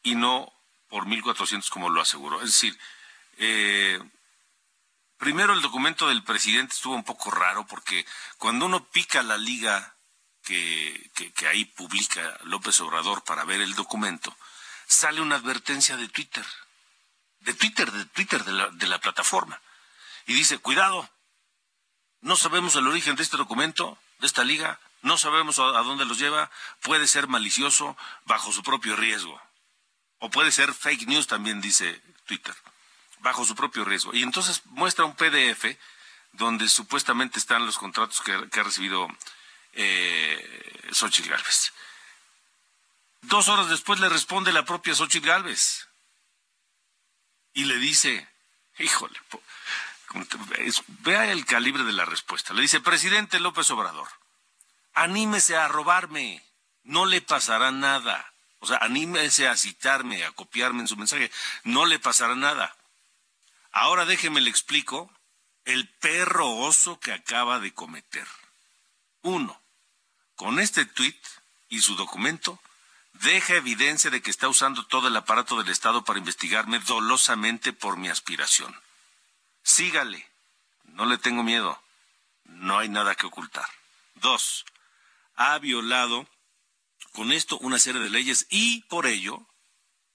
y 0.04 0.16
no 0.16 0.54
por 0.90 1.06
1.400 1.06 1.70
como 1.70 1.90
lo 1.90 2.02
aseguró. 2.02 2.42
Es 2.42 2.52
decir, 2.52 2.78
eh, 3.38 4.00
Primero, 5.26 5.54
el 5.54 5.62
documento 5.64 6.08
del 6.08 6.22
presidente 6.22 6.76
estuvo 6.76 6.94
un 6.94 7.04
poco 7.04 7.32
raro 7.32 7.66
porque 7.66 8.06
cuando 8.38 8.68
uno 8.68 8.86
pica 8.90 9.24
la 9.24 9.40
liga 9.40 9.96
que, 10.44 11.12
que, 11.36 11.48
ahí 11.48 11.66
publica 11.66 12.38
López 12.44 12.80
Obrador 12.82 13.24
para 13.24 13.44
ver 13.44 13.60
el 13.62 13.74
documento, 13.74 14.38
sale 14.86 15.22
una 15.22 15.38
advertencia 15.38 15.98
de 15.98 16.10
Twitter, 16.10 16.46
de 17.40 17.56
Twitter, 17.56 17.92
de 17.92 18.06
Twitter 18.06 18.44
de 18.44 18.52
la, 18.52 18.70
de 18.70 18.86
la 18.86 19.00
plataforma. 19.00 19.60
Y 20.28 20.36
dice, 20.36 20.60
cuidado, 20.60 21.10
no 22.22 22.36
sabemos 22.36 22.76
el 22.76 22.88
origen 22.88 23.16
de 23.16 23.24
este 23.24 23.36
documento, 23.36 23.98
de 24.20 24.28
esta 24.28 24.44
liga, 24.44 24.80
no 25.02 25.18
sabemos 25.18 25.58
a 25.58 25.82
dónde 25.82 26.06
los 26.06 26.20
lleva, 26.20 26.52
puede 26.84 27.08
ser 27.08 27.28
malicioso 27.28 27.98
bajo 28.26 28.52
su 28.52 28.62
propio 28.62 28.96
riesgo. 28.96 29.42
O 30.20 30.30
puede 30.30 30.52
ser 30.52 30.72
fake 30.72 31.08
news 31.08 31.26
también, 31.26 31.62
dice 31.62 32.00
Twitter 32.28 32.56
bajo 33.26 33.44
su 33.44 33.56
propio 33.56 33.84
riesgo. 33.84 34.14
Y 34.14 34.22
entonces 34.22 34.62
muestra 34.66 35.04
un 35.04 35.16
PDF 35.16 35.66
donde 36.34 36.70
supuestamente 36.70 37.40
están 37.40 37.66
los 37.66 37.80
contratos 37.80 38.22
que, 38.22 38.32
ha 38.32 38.64
recibido 38.64 39.08
eh, 39.74 40.90
Xochitl 40.92 41.30
Galvez. 41.30 41.74
Dos 43.22 43.48
horas 43.50 43.68
después 43.68 44.00
le 44.00 44.10
responde 44.10 44.54
la 44.54 44.64
propia 44.64 44.94
Xochitl 44.94 45.26
Galvez 45.26 45.88
y 47.54 47.66
le 47.66 47.78
dice, 47.78 48.30
híjole, 48.78 49.20
vea 51.00 51.32
el 51.32 51.46
calibre 51.46 51.84
de 51.84 51.94
la 51.94 52.06
respuesta. 52.06 52.54
Le 52.54 52.62
dice, 52.62 52.80
presidente 52.80 53.40
López 53.40 53.72
Obrador, 53.72 54.08
anímese 54.94 55.58
a 55.58 55.68
robarme, 55.68 56.44
no 56.84 57.08
le 57.08 57.22
pasará 57.22 57.72
nada. 57.72 58.32
O 58.60 58.68
sea, 58.68 58.78
anímese 58.82 59.48
a 59.48 59.58
citarme, 59.58 60.24
a 60.26 60.32
copiarme 60.32 60.82
en 60.82 60.88
su 60.88 60.96
mensaje, 60.96 61.32
no 61.64 61.88
le 61.88 61.98
pasará 61.98 62.36
nada. 62.36 62.76
Ahora 63.76 64.06
déjeme 64.06 64.40
le 64.40 64.50
explico 64.50 65.12
el 65.66 65.90
perro 66.00 66.50
oso 66.50 66.98
que 66.98 67.12
acaba 67.12 67.60
de 67.60 67.74
cometer. 67.74 68.26
Uno, 69.22 69.62
con 70.36 70.60
este 70.60 70.86
tuit 70.86 71.22
y 71.68 71.82
su 71.82 71.98
documento, 71.98 72.58
deja 73.12 73.56
evidencia 73.56 74.10
de 74.10 74.22
que 74.22 74.32
está 74.32 74.48
usando 74.48 74.86
todo 74.88 75.10
el 75.10 75.18
aparato 75.18 75.58
del 75.58 75.68
Estado 75.68 76.06
para 76.06 76.20
investigarme 76.20 76.80
dolosamente 76.80 77.74
por 77.74 77.98
mi 77.98 78.08
aspiración. 78.08 78.74
Sígale, 79.62 80.26
no 80.86 81.06
le 81.06 81.18
tengo 81.18 81.44
miedo, 81.44 81.78
no 82.46 82.80
hay 82.80 82.88
nada 82.88 83.14
que 83.16 83.26
ocultar. 83.26 83.68
Dos, 84.16 84.64
ha 85.36 85.58
violado 85.60 86.26
con 87.12 87.34
esto 87.34 87.58
una 87.58 87.78
serie 87.78 88.00
de 88.00 88.10
leyes 88.10 88.48
y 88.50 88.84
por 88.84 89.06
ello 89.06 89.46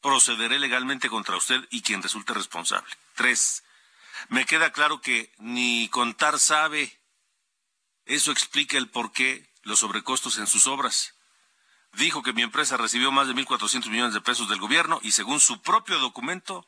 procederé 0.00 0.58
legalmente 0.58 1.08
contra 1.08 1.36
usted 1.36 1.66
y 1.70 1.82
quien 1.82 2.02
resulte 2.02 2.34
responsable. 2.34 2.90
Tres, 3.14 3.62
me 4.28 4.46
queda 4.46 4.72
claro 4.72 5.00
que 5.00 5.32
ni 5.38 5.88
contar 5.88 6.38
sabe. 6.38 6.98
Eso 8.06 8.32
explica 8.32 8.78
el 8.78 8.88
por 8.88 9.12
qué 9.12 9.48
los 9.62 9.80
sobrecostos 9.80 10.38
en 10.38 10.46
sus 10.46 10.66
obras. 10.66 11.14
Dijo 11.92 12.22
que 12.22 12.32
mi 12.32 12.42
empresa 12.42 12.76
recibió 12.76 13.10
más 13.10 13.26
de 13.26 13.34
1.400 13.34 13.88
millones 13.88 14.14
de 14.14 14.20
pesos 14.20 14.48
del 14.48 14.60
gobierno 14.60 15.00
y 15.02 15.12
según 15.12 15.40
su 15.40 15.60
propio 15.60 15.98
documento 15.98 16.64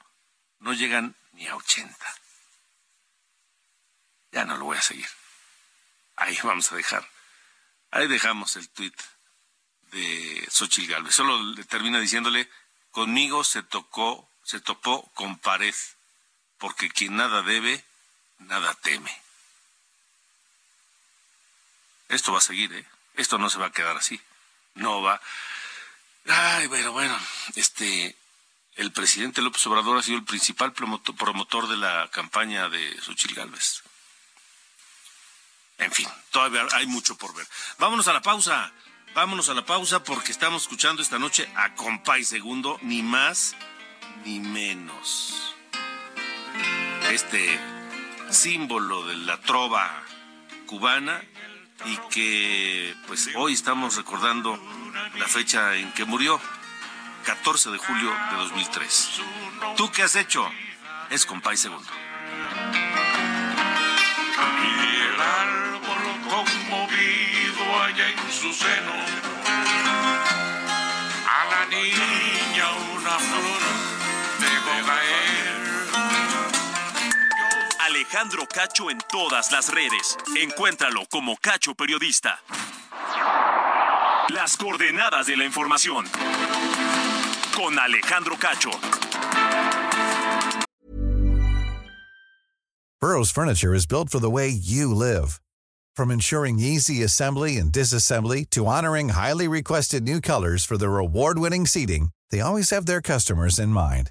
no 0.58 0.72
llegan 0.72 1.16
ni 1.32 1.46
a 1.46 1.56
80. 1.56 1.96
Ya 4.32 4.44
no 4.44 4.56
lo 4.56 4.64
voy 4.66 4.78
a 4.78 4.82
seguir. 4.82 5.06
Ahí 6.16 6.36
vamos 6.42 6.70
a 6.72 6.76
dejar. 6.76 7.08
Ahí 7.90 8.08
dejamos 8.08 8.56
el 8.56 8.68
tuit 8.70 8.94
de 9.92 10.48
Xochitl. 10.50 11.10
Solo 11.10 11.42
le 11.42 11.64
termina 11.64 12.00
diciéndole, 12.00 12.48
conmigo 12.92 13.42
se 13.42 13.62
tocó, 13.62 14.28
se 14.44 14.60
topó 14.60 15.10
con 15.14 15.38
pared, 15.38 15.74
porque 16.58 16.90
quien 16.90 17.16
nada 17.16 17.42
debe, 17.42 17.84
nada 18.38 18.74
teme. 18.82 19.20
Esto 22.08 22.32
va 22.32 22.38
a 22.38 22.42
seguir, 22.42 22.72
¿eh? 22.72 22.86
Esto 23.14 23.38
no 23.38 23.50
se 23.50 23.58
va 23.58 23.66
a 23.66 23.72
quedar 23.72 23.96
así. 23.96 24.20
No 24.74 25.02
va. 25.02 25.20
Ay, 26.28 26.66
bueno, 26.66 26.92
bueno, 26.92 27.18
este, 27.56 28.16
el 28.76 28.92
presidente 28.92 29.42
López 29.42 29.66
Obrador 29.66 29.98
ha 29.98 30.02
sido 30.02 30.18
el 30.18 30.24
principal 30.24 30.72
promotor, 30.72 31.68
de 31.68 31.76
la 31.76 32.08
campaña 32.12 32.68
de 32.68 33.00
Xochitl 33.00 33.34
Galvez. 33.34 33.82
En 35.78 35.90
fin, 35.90 36.08
todavía 36.30 36.66
hay 36.72 36.86
mucho 36.86 37.16
por 37.16 37.34
ver. 37.34 37.46
Vámonos 37.78 38.06
a 38.08 38.12
la 38.12 38.22
pausa. 38.22 38.72
Vámonos 39.14 39.50
a 39.50 39.54
la 39.54 39.64
pausa 39.66 40.02
porque 40.02 40.32
estamos 40.32 40.62
escuchando 40.62 41.02
esta 41.02 41.18
noche 41.18 41.46
a 41.54 41.74
Compay 41.74 42.24
Segundo, 42.24 42.78
ni 42.80 43.02
más 43.02 43.54
ni 44.24 44.40
menos. 44.40 45.54
Este 47.10 47.60
símbolo 48.30 49.06
de 49.06 49.16
la 49.16 49.38
trova 49.38 50.02
cubana 50.66 51.22
y 51.84 51.96
que 52.08 52.96
pues 53.06 53.28
hoy 53.36 53.52
estamos 53.52 53.96
recordando 53.96 54.58
la 55.18 55.28
fecha 55.28 55.74
en 55.74 55.92
que 55.92 56.06
murió, 56.06 56.40
14 57.26 57.70
de 57.70 57.78
julio 57.78 58.10
de 58.30 58.36
2003. 58.36 59.10
¿Tú 59.76 59.90
qué 59.92 60.04
has 60.04 60.16
hecho? 60.16 60.50
Es 61.10 61.26
Compay 61.26 61.58
Segundo. 61.58 61.90
Y 64.62 65.00
el 65.02 65.20
árbol 65.20 66.02
conmovido 66.30 67.82
allá 67.82 68.08
en 68.08 68.32
su 68.32 68.52
seno, 68.52 68.92
Alejandro 78.12 78.46
Cacho 78.46 78.90
en 78.90 78.98
todas 79.10 79.50
las 79.52 79.72
redes. 79.72 80.18
Encuéntralo 80.36 81.06
como 81.10 81.34
Cacho 81.40 81.74
Periodista. 81.74 82.40
Las 84.28 84.54
coordenadas 84.58 85.26
de 85.28 85.36
la 85.36 85.46
información. 85.46 86.04
Con 87.56 87.78
Alejandro 87.78 88.36
Cacho. 88.36 88.70
Burrow's 93.00 93.30
furniture 93.30 93.72
is 93.72 93.86
built 93.86 94.10
for 94.10 94.20
the 94.20 94.30
way 94.30 94.50
you 94.50 94.94
live. 94.94 95.40
From 95.96 96.10
ensuring 96.10 96.58
easy 96.58 97.02
assembly 97.02 97.56
and 97.56 97.72
disassembly 97.72 98.44
to 98.50 98.66
honoring 98.66 99.10
highly 99.10 99.48
requested 99.48 100.02
new 100.02 100.20
colors 100.20 100.66
for 100.66 100.76
their 100.76 100.98
award-winning 100.98 101.66
seating, 101.66 102.10
they 102.30 102.42
always 102.42 102.68
have 102.68 102.84
their 102.84 103.00
customers 103.00 103.58
in 103.58 103.70
mind. 103.70 104.10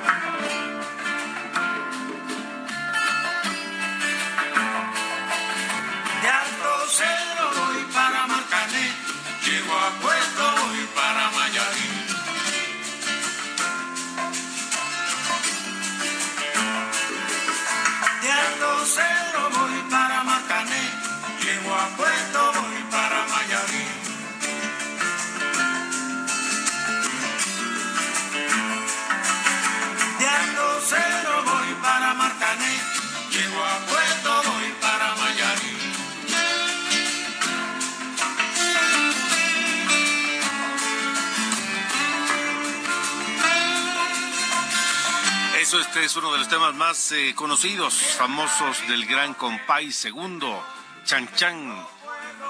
Este 45.93 46.05
es 46.05 46.15
uno 46.15 46.31
de 46.31 46.37
los 46.37 46.47
temas 46.47 46.73
más 46.73 47.11
eh, 47.11 47.33
conocidos, 47.35 47.93
famosos 48.17 48.87
del 48.87 49.05
gran 49.05 49.33
compay 49.33 49.91
segundo, 49.91 50.65
Chan 51.03 51.27
Chan. 51.35 51.85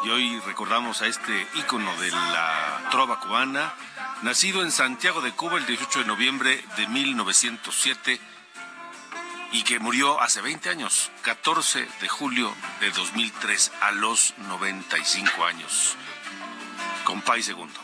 Y 0.04 0.10
hoy 0.12 0.39
recordamos 0.41 1.01
a 1.01 1.08
este 1.08 1.47
ícono 1.56 1.91
de 1.99 2.12
la 2.12 2.88
trova 2.91 3.19
cubana, 3.19 3.73
nacido 4.21 4.62
en 4.62 4.71
Santiago 4.71 5.21
de 5.21 5.32
Cuba 5.32 5.58
el 5.58 5.65
18 5.65 6.01
de 6.01 6.06
noviembre 6.06 6.63
de 6.77 6.86
1907 6.86 8.21
y 9.54 9.63
que 9.63 9.80
murió 9.80 10.21
hace 10.21 10.41
20 10.41 10.69
años, 10.69 11.10
14 11.23 11.88
de 11.99 12.08
julio 12.08 12.54
de 12.80 12.91
2003, 12.91 13.71
a 13.82 13.89
los 13.89 14.36
95 14.38 15.45
años. 15.45 15.95
Compay 17.06 17.41
segundo. 17.41 17.80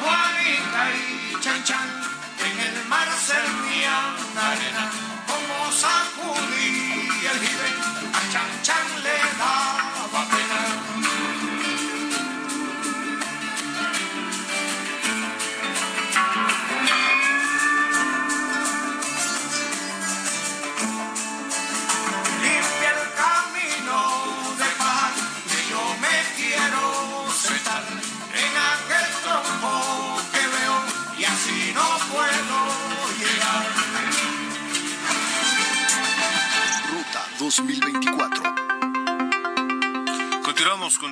Juanita 0.00 0.90
y 0.94 1.40
Chan 1.40 1.64
Chan 1.64 2.13
en 2.44 2.60
el 2.60 2.84
mar 2.88 3.08
servían 3.26 4.16
arena, 4.36 4.90
como 5.26 5.72
sacudía 5.72 7.32
el 7.32 7.38
jibe, 7.40 7.70
a 8.12 8.32
Chan 8.32 8.62
Chan 8.62 9.02
le 9.02 9.23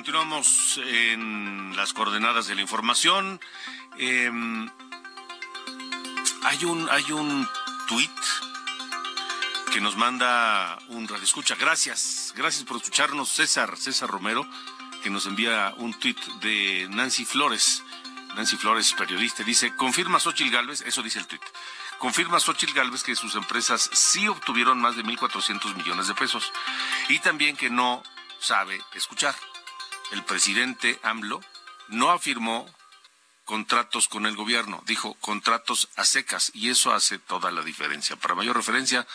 Continuamos, 0.03 0.81
en 0.85 1.77
las 1.77 1.93
coordenadas 1.93 2.45
de 2.47 2.55
la 2.55 2.61
información. 2.61 3.39
Em, 3.97 4.69
hay 6.43 6.65
un, 6.65 6.89
hay 6.91 7.09
un 7.13 7.47
tuit 7.87 8.11
que 9.71 9.79
nos 9.79 9.95
manda 9.95 10.77
un 10.89 11.07
radio 11.07 11.23
escucha. 11.23 11.55
Gracias, 11.55 12.33
gracias 12.35 12.65
por 12.65 12.75
escucharnos, 12.75 13.29
César, 13.29 13.77
César 13.77 14.09
Romero, 14.09 14.45
que 15.03 15.09
nos 15.09 15.25
envía 15.25 15.73
un 15.77 15.93
tuit 15.93 16.19
de 16.41 16.85
Nancy 16.89 17.23
Flores. 17.23 17.81
Nancy 18.35 18.57
Flores, 18.57 18.91
periodista, 18.91 19.43
dice, 19.43 19.73
confirma 19.73 20.19
Xochil 20.19 20.51
Gálvez, 20.51 20.81
eso 20.81 21.01
dice 21.01 21.19
el 21.19 21.27
tuit, 21.27 21.43
confirma 21.97 22.41
Xochil 22.41 22.73
Gálvez 22.73 23.03
que 23.03 23.15
sus 23.15 23.35
empresas 23.35 23.89
sí 23.93 24.27
obtuvieron 24.27 24.81
más 24.81 24.97
de 24.97 25.05
1.400 25.05 25.73
millones 25.77 26.09
de 26.09 26.13
pesos 26.13 26.51
y 27.07 27.19
también 27.19 27.55
que 27.55 27.69
no 27.69 28.03
sabe 28.41 28.81
escuchar. 28.95 29.33
El 30.13 30.23
presidente 30.25 30.99
AMLO 31.01 31.41
no 31.87 32.11
afirmó 32.11 32.69
contratos 33.45 34.07
con 34.07 34.27
el 34.27 34.35
gobierno, 34.35 34.83
dijo 34.85 35.15
contratos 35.15 35.89
a 35.95 36.05
secas 36.05 36.51
y 36.53 36.69
eso 36.69 36.93
hace 36.93 37.17
toda 37.17 37.49
la 37.49 37.63
diferencia. 37.63 38.15
Para 38.15 38.35
mayor 38.35 38.55
referencia, 38.55 39.07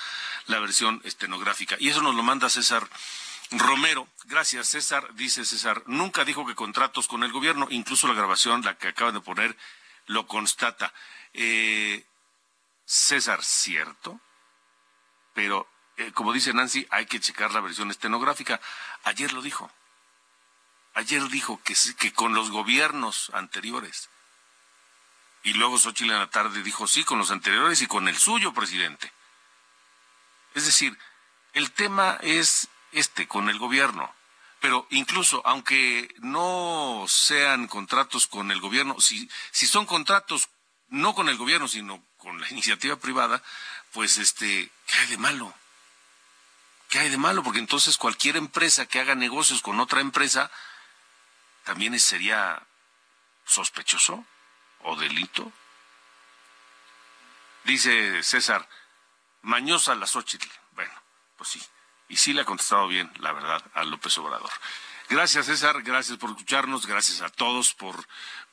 la 0.49 0.59
versión 0.59 1.01
estenográfica. 1.05 1.77
Y 1.79 1.89
eso 1.89 2.03
nos 2.03 2.17
lo 2.17 2.25
manda 2.25 2.51
César 2.51 2.89
Romero. 3.53 4.09
Gracias, 4.25 4.71
César. 4.71 5.15
Dice 5.15 5.45
César, 5.45 5.85
nunca 5.87 6.25
dijo 6.25 6.45
que 6.45 6.57
contratos 6.57 7.07
con 7.07 7.23
el 7.23 7.31
gobierno, 7.31 7.69
incluso 7.71 8.09
la 8.09 8.15
grabación, 8.15 8.63
la 8.63 8.77
que 8.77 8.89
acaban 8.89 9.15
de 9.15 9.21
poner, 9.21 9.57
lo 10.07 10.27
constata. 10.27 10.93
Eh, 11.33 12.05
César, 12.85 13.45
cierto, 13.45 14.21
pero 15.33 15.69
eh, 15.97 16.11
como 16.11 16.33
dice 16.33 16.53
Nancy, 16.53 16.89
hay 16.91 17.07
que 17.07 17.21
checar 17.21 17.55
la 17.55 17.61
versión 17.61 17.89
estenográfica. 17.89 18.61
Ayer 19.05 19.33
lo 19.33 19.43
dijo. 19.43 19.71
Ayer 20.95 21.27
dijo 21.29 21.61
que, 21.63 21.75
sí, 21.75 21.95
que 21.95 22.13
con 22.13 22.35
los 22.35 22.51
gobiernos 22.51 23.31
anteriores. 23.35 24.09
Y 25.45 25.55
luego 25.55 25.79
Xochitl 25.79 26.11
en 26.11 26.19
la 26.19 26.31
tarde 26.31 26.63
dijo 26.63 26.87
sí, 26.87 27.05
con 27.05 27.19
los 27.19 27.31
anteriores 27.31 27.81
y 27.81 27.87
con 27.87 28.09
el 28.09 28.17
suyo, 28.17 28.53
presidente. 28.53 29.13
Es 30.55 30.67
decir, 30.67 30.99
el 31.53 31.71
tema 31.73 32.19
es 32.23 32.69
este, 32.93 33.29
con 33.29 33.49
el 33.49 33.59
gobierno. 33.59 34.13
Pero 34.61 34.87
incluso, 34.91 35.41
aunque 35.45 36.13
no 36.19 37.05
sean 37.07 37.69
contratos 37.69 38.27
con 38.27 38.51
el 38.51 38.61
gobierno, 38.61 39.01
si, 39.01 39.31
si 39.53 39.67
son 39.67 39.87
contratos 39.87 40.49
no 40.89 41.15
con 41.15 41.29
el 41.29 41.37
gobierno, 41.37 41.69
sino 41.69 42.03
con 42.17 42.41
la 42.41 42.49
iniciativa 42.51 42.97
privada, 42.97 43.43
pues 43.93 44.19
este, 44.19 44.71
¿qué 44.87 44.99
hay 44.99 45.07
de 45.09 45.19
malo? 45.19 45.55
¿Qué 46.89 46.99
hay 46.99 47.11
de 47.11 47.19
malo? 47.19 47.43
Porque 47.43 47.59
entonces 47.59 47.99
cualquier 47.99 48.37
empresa 48.37 48.87
que 48.87 48.99
haga 48.99 49.15
negocios 49.15 49.61
con 49.61 49.79
otra 49.79 50.01
empresa 50.01 50.51
también 51.69 52.01
sería 52.01 52.67
sospechoso 53.45 54.25
o 54.85 54.97
delito. 54.97 55.53
Dice 57.65 58.23
César, 58.23 58.67
mañosa 59.43 59.95
la 59.95 60.07
Xochitl. 60.07 60.49
Bueno, 60.73 60.95
pues 61.37 61.51
sí. 61.51 61.63
Y 62.09 62.17
sí 62.17 62.33
le 62.33 62.41
ha 62.41 62.47
contestado 62.47 62.89
bien, 62.89 63.13
la 63.19 63.33
verdad, 63.33 63.63
a 63.75 63.85
López 63.85 64.17
Obrador. 64.17 64.51
Gracias, 65.11 65.45
César. 65.45 65.83
Gracias 65.83 66.17
por 66.17 66.31
escucharnos. 66.31 66.87
Gracias 66.87 67.21
a 67.21 67.29
todos 67.29 67.75
por, 67.75 68.03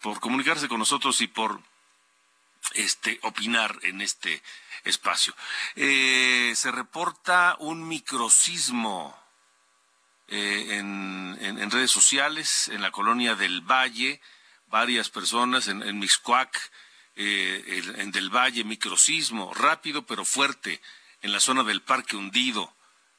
por 0.02 0.20
comunicarse 0.20 0.68
con 0.68 0.80
nosotros 0.80 1.22
y 1.22 1.28
por 1.28 1.62
este 2.74 3.18
opinar 3.24 3.80
en 3.84 4.02
este 4.02 4.44
espacio. 4.84 5.34
Eh, 5.78 6.52
se 6.54 6.70
reporta 6.70 7.56
un 7.60 7.88
microsismo 7.88 9.25
eh, 10.28 10.78
en, 10.78 11.72
redes 11.72 11.92
sociales 11.92 12.70
en 12.70 12.82
la 12.82 12.92
colonia 12.92 13.36
del 13.36 13.62
Valle, 13.62 14.22
varias 14.68 15.10
personas 15.10 15.68
en, 15.68 15.84
en 15.84 16.02
eh, 17.18 17.84
en 17.98 18.12
Del 18.12 18.30
Valle, 18.30 18.64
microsismo, 18.64 19.54
rápido 19.54 20.06
pero 20.06 20.26
fuerte, 20.26 20.82
en 21.22 21.32
la 21.32 21.40
zona 21.40 21.64
del 21.64 21.82
Parque 21.82 22.16
Hundido. 22.16 22.74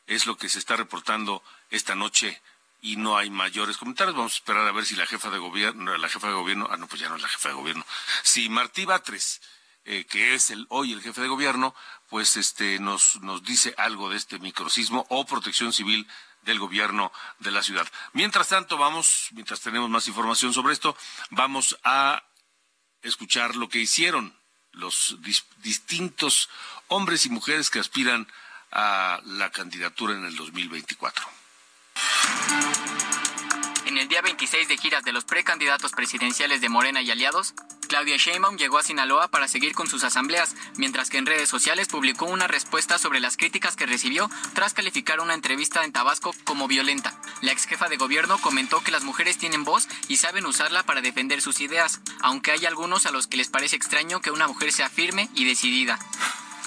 Es 0.07 0.27
lo 0.27 0.37
que 0.37 0.49
se 0.49 0.59
está 0.59 0.77
reportando 0.77 1.43
esta 1.71 1.95
noche 1.95 2.41
y 2.81 2.97
no 2.97 3.17
hay 3.17 3.31
mayores 3.31 3.77
comentarios. 3.77 4.17
Vamos 4.17 4.35
a 4.35 4.37
esperar 4.37 4.67
a 4.67 4.73
ver 4.73 4.87
si 4.87 4.95
la 4.95 5.07
jefa 5.07 5.31
de 5.31 5.39
gobierno, 5.39 5.97
la 5.97 6.09
jefa 6.09 6.29
de 6.29 6.35
gobierno, 6.35 6.69
ah, 6.71 6.77
no, 6.77 6.87
pues 6.87 7.01
ya 7.01 7.09
no 7.09 7.17
es 7.17 7.23
la 7.23 7.29
jefa 7.29 7.49
de 7.49 7.55
gobierno. 7.55 7.85
Si 8.23 8.49
Martí 8.49 8.85
Batres, 8.85 9.41
eh, 9.85 10.05
que 10.05 10.35
es 10.35 10.51
el, 10.51 10.67
hoy 10.69 10.93
el 10.93 11.03
jefe 11.03 11.21
de 11.21 11.29
gobierno, 11.29 11.75
pues 12.09 12.37
este, 12.37 12.79
nos, 12.79 13.21
nos 13.23 13.43
dice 13.43 13.75
algo 13.79 14.11
de 14.11 14.17
este 14.17 14.39
microsismo 14.39 15.07
o 15.09 15.27
protección 15.27 15.73
civil 15.73 16.07
del 16.47 16.59
gobierno 16.59 17.13
de 17.41 17.51
la 17.51 17.63
ciudad. 17.63 17.87
Mientras 18.15 18.49
tanto, 18.49 18.79
vamos, 18.79 19.29
mientras 19.33 19.61
tenemos 19.61 19.91
más 19.91 20.09
información 20.09 20.55
sobre 20.55 20.73
esto, 20.73 20.97
vamos 21.31 21.77
a 21.85 22.25
escuchar 23.03 23.57
lo 23.57 23.69
que 23.69 23.79
hicieron 23.79 24.35
los 24.73 25.17
distintos 25.59 26.49
hombres 26.89 27.27
y 27.27 27.31
mujeres 27.31 27.71
que 27.71 27.81
aspiran 27.81 28.27
a 28.71 29.21
la 29.25 29.51
candidatura 29.51 30.15
en 30.15 30.25
el 30.25 30.37
2024. 30.37 31.27
En 33.97 34.03
el 34.03 34.09
día 34.09 34.21
26 34.21 34.69
de 34.69 34.77
giras 34.77 35.05
de 35.05 35.13
los 35.13 35.25
precandidatos 35.25 35.93
presidenciales 35.93 36.61
de 36.61 36.69
Morena 36.69 37.01
y 37.01 37.11
aliados, 37.11 37.55
Claudia 37.89 38.19
Sheinbaum 38.19 38.59
llegó 38.59 38.77
a 38.77 38.83
Sinaloa 38.83 39.29
para 39.29 39.49
seguir 39.49 39.73
con 39.73 39.87
sus 39.87 40.05
asambleas, 40.05 40.55
mientras 40.77 41.09
que 41.09 41.17
en 41.17 41.25
redes 41.25 41.49
sociales 41.49 41.89
publicó 41.89 42.27
una 42.27 42.47
respuesta 42.47 42.99
sobre 42.99 43.21
las 43.21 43.39
críticas 43.39 43.75
que 43.75 43.87
recibió 43.87 44.29
tras 44.53 44.75
calificar 44.75 45.21
una 45.21 45.33
entrevista 45.33 45.83
en 45.83 45.93
Tabasco 45.93 46.35
como 46.45 46.69
violenta. 46.69 47.19
La 47.41 47.53
ex 47.53 47.65
jefa 47.65 47.89
de 47.89 47.97
gobierno 47.97 48.37
comentó 48.37 48.85
que 48.85 48.91
las 48.91 49.03
mujeres 49.03 49.39
tienen 49.39 49.65
voz 49.65 49.89
y 50.09 50.19
saben 50.19 50.45
usarla 50.45 50.83
para 50.83 51.01
defender 51.01 51.41
sus 51.41 51.63
ideas, 51.63 52.03
aunque 52.21 52.51
hay 52.51 52.67
algunos 52.67 53.07
a 53.07 53.13
los 53.13 53.27
que 53.27 53.39
les 53.39 53.49
parece 53.49 53.77
extraño 53.77 54.21
que 54.21 54.31
una 54.31 54.47
mujer 54.47 54.73
sea 54.73 54.91
firme 54.91 55.31
y 55.33 55.47
decidida. 55.47 55.99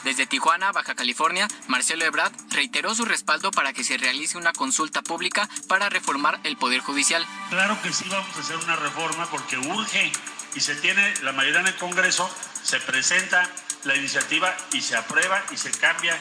Desde 0.04 0.26
Tijuana, 0.26 0.72
Baja 0.72 0.96
California, 0.96 1.48
Marcelo 1.68 2.06
Ebrard 2.06 2.32
reiteró 2.52 2.96
su 2.96 3.06
respaldo 3.06 3.52
para 3.52 3.74
que 3.74 3.84
se 3.84 3.98
realice 3.98 4.38
una 4.38 4.54
consulta 4.54 5.02
pública 5.02 5.50
para 5.68 5.90
reformar 5.90 6.40
el 6.44 6.58
Poder 6.58 6.80
Judicial. 6.82 7.26
Claro 7.50 7.82
que 7.82 7.92
sí 7.92 8.06
vamos 8.10 8.36
a 8.36 8.40
hacer 8.40 8.58
una 8.58 8.76
reforma 8.76 9.26
porque 9.30 9.58
urge 9.58 10.12
y 10.56 10.60
se 10.62 10.76
tiene 10.76 11.14
la 11.22 11.34
mayoría 11.34 11.60
en 11.60 11.68
el 11.68 11.76
Congreso, 11.76 12.30
se 12.64 12.80
presenta 12.80 13.50
la 13.84 13.96
iniciativa 13.96 14.56
y 14.74 14.82
se 14.82 14.96
aprueba 14.96 15.44
y 15.52 15.58
se 15.58 15.72
cambia. 15.72 16.18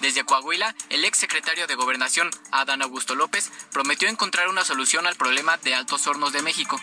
Desde 0.00 0.24
Coahuila, 0.24 0.74
el 0.90 1.04
ex 1.04 1.18
secretario 1.18 1.66
de 1.66 1.76
Gobernación, 1.76 2.28
Adán 2.50 2.82
Augusto 2.82 3.14
López, 3.14 3.52
prometió 3.70 4.08
encontrar 4.08 4.48
una 4.48 4.64
solución 4.64 5.06
al 5.06 5.14
problema 5.14 5.58
de 5.58 5.76
Altos 5.76 6.06
Hornos 6.08 6.32
de 6.32 6.42
México. 6.42 6.80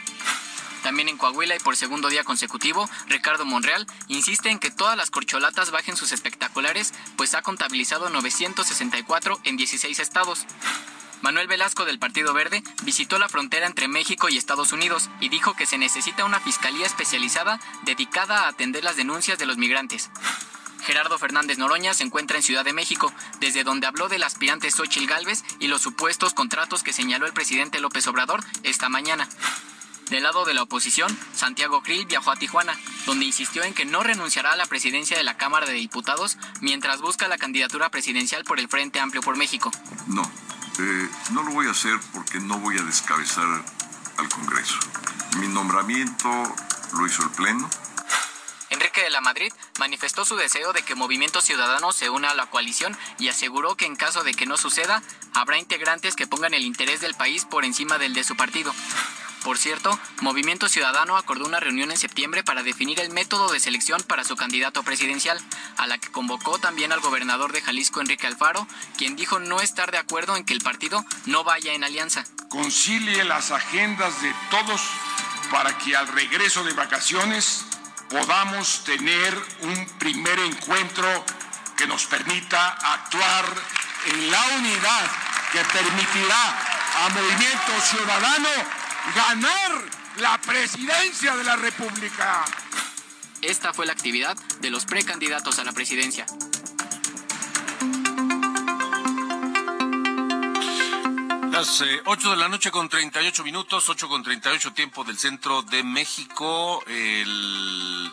También 0.84 1.10
en 1.10 1.18
Coahuila 1.18 1.56
y 1.56 1.60
por 1.60 1.76
segundo 1.76 2.10
día 2.10 2.24
consecutivo, 2.24 2.90
Ricardo 3.08 3.46
Monreal 3.46 3.86
insiste 4.08 4.50
en 4.50 4.60
que 4.60 4.72
todas 4.72 4.96
las 4.96 5.12
corcholatas 5.12 5.72
bajen 5.72 5.98
sus 5.98 6.12
espectaculares, 6.12 6.94
pues 7.18 7.34
ha 7.34 7.42
contabilizado 7.42 8.10
964 8.10 9.40
en 9.44 9.58
16 9.58 10.00
estados. 10.00 10.46
Manuel 11.22 11.48
Velasco 11.48 11.84
del 11.84 12.00
Partido 12.00 12.34
Verde 12.34 12.64
visitó 12.84 13.20
la 13.20 13.28
frontera 13.28 13.68
entre 13.68 13.90
México 13.90 14.30
y 14.30 14.38
Estados 14.38 14.72
Unidos 14.72 15.10
y 15.20 15.28
dijo 15.28 15.54
que 15.54 15.66
se 15.66 15.78
necesita 15.78 16.24
una 16.24 16.40
fiscalía 16.40 16.86
especializada 16.86 17.60
dedicada 17.84 18.44
a 18.44 18.48
atender 18.48 18.86
las 18.86 18.96
denuncias 18.96 19.38
de 19.38 19.46
los 19.46 19.58
migrantes. 19.58 20.10
Gerardo 20.82 21.18
Fernández 21.18 21.58
Noroña 21.58 21.94
se 21.94 22.04
encuentra 22.04 22.38
en 22.38 22.44
Ciudad 22.44 22.64
de 22.64 22.72
México, 22.72 23.12
desde 23.42 23.66
donde 23.66 23.86
habló 23.86 24.08
del 24.08 24.24
aspirante 24.24 24.72
Xochil 24.72 25.08
Gálvez 25.08 25.44
y 25.60 25.68
los 25.68 25.82
supuestos 25.82 26.34
contratos 26.34 26.84
que 26.84 26.94
señaló 26.94 27.26
el 27.26 27.34
presidente 27.34 27.82
López 27.82 28.08
Obrador 28.08 28.42
esta 28.64 28.88
mañana. 28.88 29.28
Del 30.10 30.24
lado 30.24 30.44
de 30.44 30.56
la 30.56 30.64
oposición, 30.64 31.16
Santiago 31.36 31.84
Krill 31.84 32.08
viajó 32.08 32.32
a 32.32 32.36
Tijuana, 32.36 32.76
donde 33.06 33.26
insistió 33.26 33.64
en 33.64 33.76
que 33.76 33.86
no 33.86 34.02
renunciará 34.02 34.54
a 34.54 34.56
la 34.56 34.66
presidencia 34.66 35.16
de 35.16 35.24
la 35.24 35.38
Cámara 35.38 35.68
de 35.68 35.74
Diputados 35.74 36.38
mientras 36.62 37.00
busca 37.00 37.28
la 37.28 37.38
candidatura 37.38 37.90
presidencial 37.90 38.44
por 38.44 38.60
el 38.60 38.68
Frente 38.68 39.00
Amplio 39.00 39.22
por 39.22 39.38
México. 39.38 39.72
No, 40.08 40.24
eh, 40.80 41.10
no 41.32 41.44
lo 41.44 41.52
voy 41.52 41.68
a 41.68 41.72
hacer 41.72 42.00
porque 42.12 42.40
no 42.40 42.58
voy 42.58 42.80
a 42.80 42.82
descabezar 42.82 43.46
al 44.18 44.30
Congreso. 44.30 44.80
Mi 45.38 45.48
nombramiento 45.48 46.28
lo 46.94 47.06
hizo 47.06 47.22
el 47.22 47.30
Pleno. 47.30 47.70
Enrique 48.72 49.02
de 49.02 49.10
la 49.12 49.22
Madrid 49.22 49.52
manifestó 49.78 50.26
su 50.26 50.36
deseo 50.36 50.74
de 50.74 50.82
que 50.82 50.96
Movimiento 50.96 51.40
Ciudadano 51.42 51.92
se 51.92 52.10
una 52.10 52.32
a 52.32 52.36
la 52.36 52.48
coalición 52.48 52.98
y 53.20 53.28
aseguró 53.28 53.76
que 53.76 53.86
en 53.86 53.96
caso 53.96 54.24
de 54.24 54.34
que 54.34 54.48
no 54.48 54.58
suceda, 54.58 55.04
habrá 55.34 55.60
integrantes 55.60 56.16
que 56.16 56.28
pongan 56.28 56.56
el 56.56 56.64
interés 56.64 57.00
del 57.00 57.14
país 57.14 57.46
por 57.46 57.64
encima 57.64 58.00
del 58.00 58.16
de 58.16 58.24
su 58.24 58.36
partido. 58.36 58.74
Por 59.44 59.58
cierto, 59.58 59.98
Movimiento 60.22 60.68
Ciudadano 60.68 61.18
acordó 61.18 61.46
una 61.46 61.60
reunión 61.60 61.92
en 61.92 61.98
septiembre 61.98 62.44
para 62.44 62.62
definir 62.62 63.00
el 63.00 63.12
método 63.12 63.52
de 63.52 63.60
selección 63.60 64.02
para 64.04 64.24
su 64.24 64.36
candidato 64.36 64.84
presidencial, 64.84 65.40
a 65.78 65.88
la 65.88 65.98
que 65.98 66.12
convocó 66.12 66.60
también 66.60 66.92
al 66.92 67.00
gobernador 67.00 67.54
de 67.54 67.62
Jalisco, 67.62 68.02
Enrique 68.02 68.28
Alfaro, 68.28 68.68
quien 68.98 69.16
dijo 69.16 69.40
no 69.40 69.62
estar 69.62 69.92
de 69.92 69.98
acuerdo 69.98 70.36
en 70.36 70.44
que 70.44 70.54
el 70.54 70.62
partido 70.62 71.06
no 71.26 71.44
vaya 71.44 71.74
en 71.74 71.84
alianza. 71.84 72.26
Concilie 72.50 73.24
las 73.24 73.52
agendas 73.52 74.22
de 74.22 74.34
todos 74.52 74.82
para 75.52 75.78
que 75.78 75.96
al 75.96 76.08
regreso 76.10 76.64
de 76.64 76.74
vacaciones 76.74 77.66
podamos 78.10 78.84
tener 78.84 79.34
un 79.62 79.86
primer 80.00 80.38
encuentro 80.40 81.08
que 81.78 81.88
nos 81.88 82.06
permita 82.08 82.72
actuar 82.72 83.46
en 84.08 84.32
la 84.32 84.44
unidad 84.58 85.12
que 85.52 85.60
permitirá 85.60 87.06
a 87.06 87.10
Movimiento 87.10 87.82
Ciudadano 87.82 88.50
ganar 89.16 89.72
la 90.18 90.38
presidencia 90.40 91.36
de 91.36 91.44
la 91.44 91.56
República. 91.56 92.46
Esta 93.42 93.74
fue 93.74 93.86
la 93.86 93.94
actividad 93.94 94.38
de 94.60 94.70
los 94.70 94.86
precandidatos 94.86 95.60
a 95.60 95.64
la 95.64 95.72
presidencia. 95.72 96.26
Las 101.52 101.82
8 102.06 102.28
eh, 102.28 102.32
de 102.32 102.38
la 102.38 102.48
noche 102.48 102.72
con 102.72 102.90
38 102.90 103.44
minutos, 103.44 103.90
8 103.90 104.08
con 104.08 104.24
38 104.24 104.74
tiempo 104.74 105.04
del 105.04 105.18
centro 105.18 105.62
de 105.64 105.84
México. 105.84 106.84
El, 106.88 108.12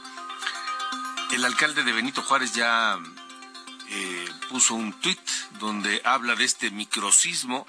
el 1.33 1.45
alcalde 1.45 1.83
de 1.83 1.93
Benito 1.93 2.23
Juárez 2.23 2.55
ya 2.55 2.99
eh, 3.89 4.29
puso 4.49 4.75
un 4.75 4.93
tuit 4.95 5.21
donde 5.61 6.01
habla 6.05 6.35
de 6.35 6.45
este 6.45 6.71
microcismo 6.71 7.67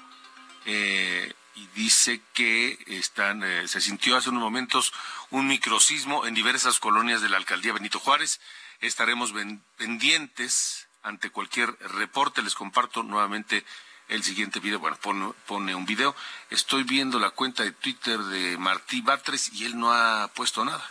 eh, 0.64 1.32
y 1.58 1.66
dice 1.74 2.20
que 2.34 2.78
están, 2.86 3.42
eh, 3.42 3.66
se 3.66 3.80
sintió 3.80 4.16
hace 4.16 4.30
unos 4.30 4.42
momentos 4.42 4.92
un 5.30 5.48
microcismo 5.48 6.24
en 6.24 6.34
diversas 6.34 6.78
colonias 6.78 7.20
de 7.20 7.28
la 7.28 7.36
alcaldía 7.36 7.72
Benito 7.72 7.98
Juárez. 7.98 8.40
Estaremos 8.80 9.32
pendientes 9.76 10.86
ante 11.02 11.30
cualquier 11.30 11.76
reporte. 11.80 12.42
Les 12.42 12.54
comparto 12.54 13.02
nuevamente 13.02 13.64
el 14.06 14.22
siguiente 14.22 14.60
video. 14.60 14.78
Bueno, 14.78 14.96
pone, 14.98 15.32
pone, 15.46 15.74
un 15.74 15.84
video. 15.84 16.14
Estoy 16.50 16.84
viendo 16.84 17.18
la 17.18 17.30
cuenta 17.30 17.64
de 17.64 17.72
Twitter 17.72 18.20
de 18.20 18.56
Martí 18.56 19.00
Batres 19.00 19.52
y 19.52 19.64
él 19.64 19.78
no 19.78 19.92
ha 19.92 20.28
puesto 20.28 20.64
nada. 20.64 20.88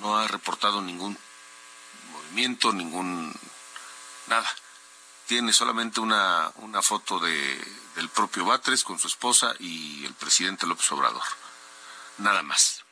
No 0.00 0.18
ha 0.18 0.28
reportado 0.28 0.82
ningún 0.82 1.16
movimiento, 2.12 2.72
ningún 2.74 3.32
nada. 4.26 4.54
Tiene 5.26 5.52
solamente 5.52 6.00
una, 6.00 6.52
una 6.56 6.82
foto 6.82 7.18
de 7.18 7.84
del 7.94 8.08
propio 8.08 8.44
Batres 8.44 8.84
con 8.84 8.98
su 8.98 9.06
esposa 9.06 9.54
y 9.58 10.04
el 10.04 10.14
presidente 10.14 10.66
López 10.66 10.90
Obrador. 10.92 11.22
Nada 12.18 12.42
más. 12.42 12.84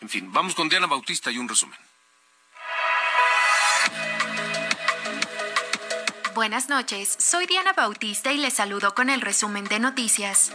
En 0.00 0.08
fin, 0.08 0.32
vamos 0.32 0.54
con 0.54 0.68
Diana 0.68 0.86
Bautista 0.86 1.30
y 1.30 1.38
un 1.38 1.48
resumen. 1.48 1.78
Buenas 6.34 6.68
noches, 6.68 7.16
soy 7.20 7.46
Diana 7.46 7.72
Bautista 7.74 8.32
y 8.32 8.38
les 8.38 8.54
saludo 8.54 8.94
con 8.96 9.08
el 9.08 9.20
resumen 9.20 9.66
de 9.66 9.78
noticias. 9.78 10.50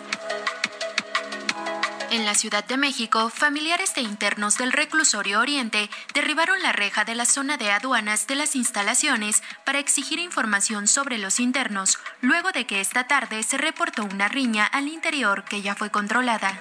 En 2.12 2.26
la 2.26 2.34
Ciudad 2.34 2.66
de 2.66 2.76
México, 2.76 3.30
familiares 3.30 3.94
de 3.94 4.02
internos 4.02 4.58
del 4.58 4.72
reclusorio 4.72 5.40
Oriente 5.40 5.92
derribaron 6.16 6.60
la 6.64 6.72
reja 6.72 7.06
de 7.06 7.14
la 7.14 7.26
zona 7.26 7.56
de 7.58 7.72
aduanas 7.72 8.26
de 8.26 8.34
las 8.34 8.56
instalaciones 8.56 9.44
para 9.64 9.78
exigir 9.78 10.18
información 10.18 10.88
sobre 10.88 11.20
los 11.20 11.40
internos, 11.40 12.00
luego 12.22 12.52
de 12.52 12.66
que 12.66 12.82
esta 12.82 13.06
tarde 13.06 13.44
se 13.44 13.60
reportó 13.60 14.06
una 14.06 14.28
riña 14.28 14.66
al 14.66 14.88
interior 14.88 15.44
que 15.44 15.62
ya 15.62 15.76
fue 15.76 15.92
controlada. 15.92 16.60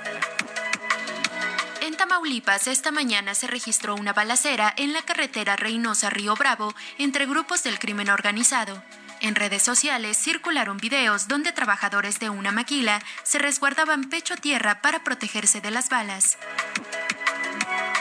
En 1.80 1.96
Tamaulipas, 1.96 2.66
esta 2.66 2.90
mañana 2.90 3.34
se 3.34 3.46
registró 3.46 3.94
una 3.94 4.12
balacera 4.12 4.74
en 4.76 4.92
la 4.92 5.00
carretera 5.00 5.56
Reynosa-Río 5.56 6.34
Bravo 6.34 6.74
entre 6.98 7.24
grupos 7.24 7.62
del 7.62 7.78
crimen 7.78 8.10
organizado. 8.10 8.82
En 9.20 9.34
redes 9.34 9.62
sociales 9.62 10.16
circularon 10.16 10.76
videos 10.76 11.26
donde 11.28 11.52
trabajadores 11.52 12.18
de 12.18 12.30
una 12.30 12.52
maquila 12.52 13.02
se 13.24 13.38
resguardaban 13.38 14.10
pecho 14.10 14.34
a 14.34 14.36
tierra 14.36 14.80
para 14.80 15.02
protegerse 15.02 15.60
de 15.60 15.70
las 15.70 15.88
balas. 15.88 16.38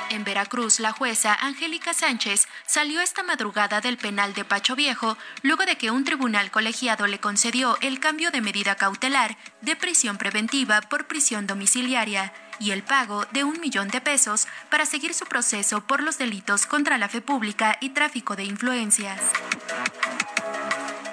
En 0.10 0.24
Veracruz, 0.24 0.80
la 0.80 0.92
jueza 0.92 1.38
Angélica 1.42 1.94
Sánchez 1.94 2.48
salió 2.66 3.02
esta 3.02 3.24
madrugada 3.24 3.82
del 3.82 3.98
penal 3.98 4.34
de 4.34 4.46
Pacho 4.46 4.76
Viejo 4.76 5.18
luego 5.42 5.66
de 5.66 5.78
que 5.78 5.92
un 5.92 6.06
tribunal 6.06 6.50
colegiado 6.50 7.08
le 7.08 7.20
concedió 7.20 7.78
el 7.82 8.00
cambio 8.00 8.32
de 8.32 8.42
medida 8.42 8.76
cautelar 8.76 9.38
de 9.62 9.76
prisión 9.76 10.18
preventiva 10.18 10.82
por 10.82 11.08
prisión 11.08 11.46
domiciliaria 11.46 12.34
y 12.60 12.72
el 12.72 12.84
pago 12.84 13.26
de 13.32 13.44
un 13.44 13.60
millón 13.60 13.90
de 13.90 14.02
pesos 14.02 14.48
para 14.70 14.86
seguir 14.86 15.14
su 15.14 15.26
proceso 15.26 15.82
por 15.82 16.02
los 16.02 16.18
delitos 16.18 16.66
contra 16.66 16.98
la 16.98 17.10
fe 17.10 17.22
pública 17.22 17.78
y 17.82 17.90
tráfico 17.90 18.36
de 18.36 18.46
influencias. 18.46 19.22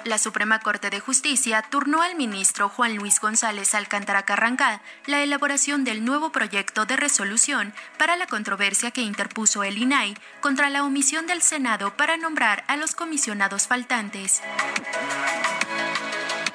La 0.05 0.19
Suprema 0.19 0.59
Corte 0.59 0.91
de 0.91 0.99
Justicia 0.99 1.63
turnó 1.63 2.03
al 2.03 2.15
ministro 2.15 2.69
Juan 2.69 2.95
Luis 2.95 3.19
González 3.19 3.73
Alcántara 3.73 4.21
Carrancá 4.21 4.79
la 5.07 5.23
elaboración 5.23 5.83
del 5.83 6.05
nuevo 6.05 6.31
proyecto 6.31 6.85
de 6.85 6.95
resolución 6.95 7.73
para 7.97 8.15
la 8.15 8.27
controversia 8.27 8.91
que 8.91 9.01
interpuso 9.01 9.63
el 9.63 9.79
INAI 9.79 10.15
contra 10.41 10.69
la 10.69 10.83
omisión 10.83 11.25
del 11.25 11.41
Senado 11.41 11.97
para 11.97 12.17
nombrar 12.17 12.63
a 12.67 12.77
los 12.77 12.93
comisionados 12.93 13.65
faltantes. 13.65 14.43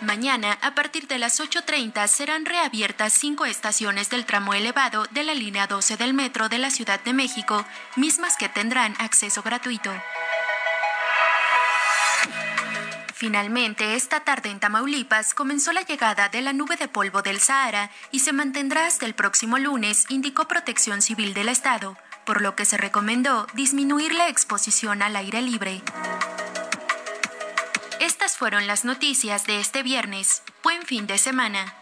Mañana, 0.00 0.56
a 0.62 0.76
partir 0.76 1.08
de 1.08 1.18
las 1.18 1.40
8.30, 1.40 2.06
serán 2.06 2.46
reabiertas 2.46 3.12
cinco 3.12 3.46
estaciones 3.46 4.10
del 4.10 4.26
tramo 4.26 4.54
elevado 4.54 5.06
de 5.10 5.24
la 5.24 5.34
línea 5.34 5.66
12 5.66 5.96
del 5.96 6.14
metro 6.14 6.48
de 6.48 6.58
la 6.58 6.70
Ciudad 6.70 7.00
de 7.00 7.12
México, 7.14 7.66
mismas 7.96 8.36
que 8.36 8.48
tendrán 8.48 8.94
acceso 9.00 9.42
gratuito. 9.42 9.90
Finalmente, 13.20 13.96
esta 13.96 14.20
tarde 14.20 14.48
en 14.48 14.60
Tamaulipas 14.60 15.34
comenzó 15.34 15.72
la 15.72 15.82
llegada 15.82 16.30
de 16.30 16.40
la 16.40 16.54
nube 16.54 16.76
de 16.76 16.88
polvo 16.88 17.20
del 17.20 17.38
Sahara 17.38 17.90
y 18.10 18.20
se 18.20 18.32
mantendrá 18.32 18.86
hasta 18.86 19.04
el 19.04 19.12
próximo 19.12 19.58
lunes, 19.58 20.06
indicó 20.08 20.48
Protección 20.48 21.02
Civil 21.02 21.34
del 21.34 21.50
Estado, 21.50 21.98
por 22.24 22.40
lo 22.40 22.56
que 22.56 22.64
se 22.64 22.78
recomendó 22.78 23.46
disminuir 23.52 24.14
la 24.14 24.30
exposición 24.30 25.02
al 25.02 25.16
aire 25.16 25.42
libre. 25.42 25.82
Estas 28.00 28.38
fueron 28.38 28.66
las 28.66 28.86
noticias 28.86 29.44
de 29.44 29.60
este 29.60 29.82
viernes. 29.82 30.42
Buen 30.62 30.80
fin 30.80 31.06
de 31.06 31.18
semana. 31.18 31.74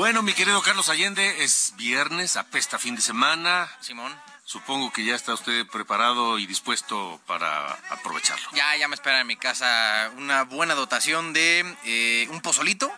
Bueno, 0.00 0.22
mi 0.22 0.32
querido 0.32 0.62
Carlos 0.62 0.88
Allende, 0.88 1.44
es 1.44 1.74
viernes, 1.76 2.38
apesta 2.38 2.78
fin 2.78 2.96
de 2.96 3.02
semana. 3.02 3.68
Simón. 3.80 4.18
Supongo 4.44 4.90
que 4.90 5.04
ya 5.04 5.14
está 5.14 5.34
usted 5.34 5.66
preparado 5.66 6.38
y 6.38 6.46
dispuesto 6.46 7.20
para 7.26 7.74
aprovecharlo. 7.90 8.48
Ya, 8.54 8.74
ya 8.78 8.88
me 8.88 8.94
espera 8.94 9.20
en 9.20 9.26
mi 9.26 9.36
casa 9.36 10.10
una 10.16 10.44
buena 10.44 10.74
dotación 10.74 11.34
de 11.34 11.76
eh, 11.84 12.26
un 12.30 12.40
pozolito 12.40 12.90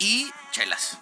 y 0.00 0.32
chelas. 0.50 0.98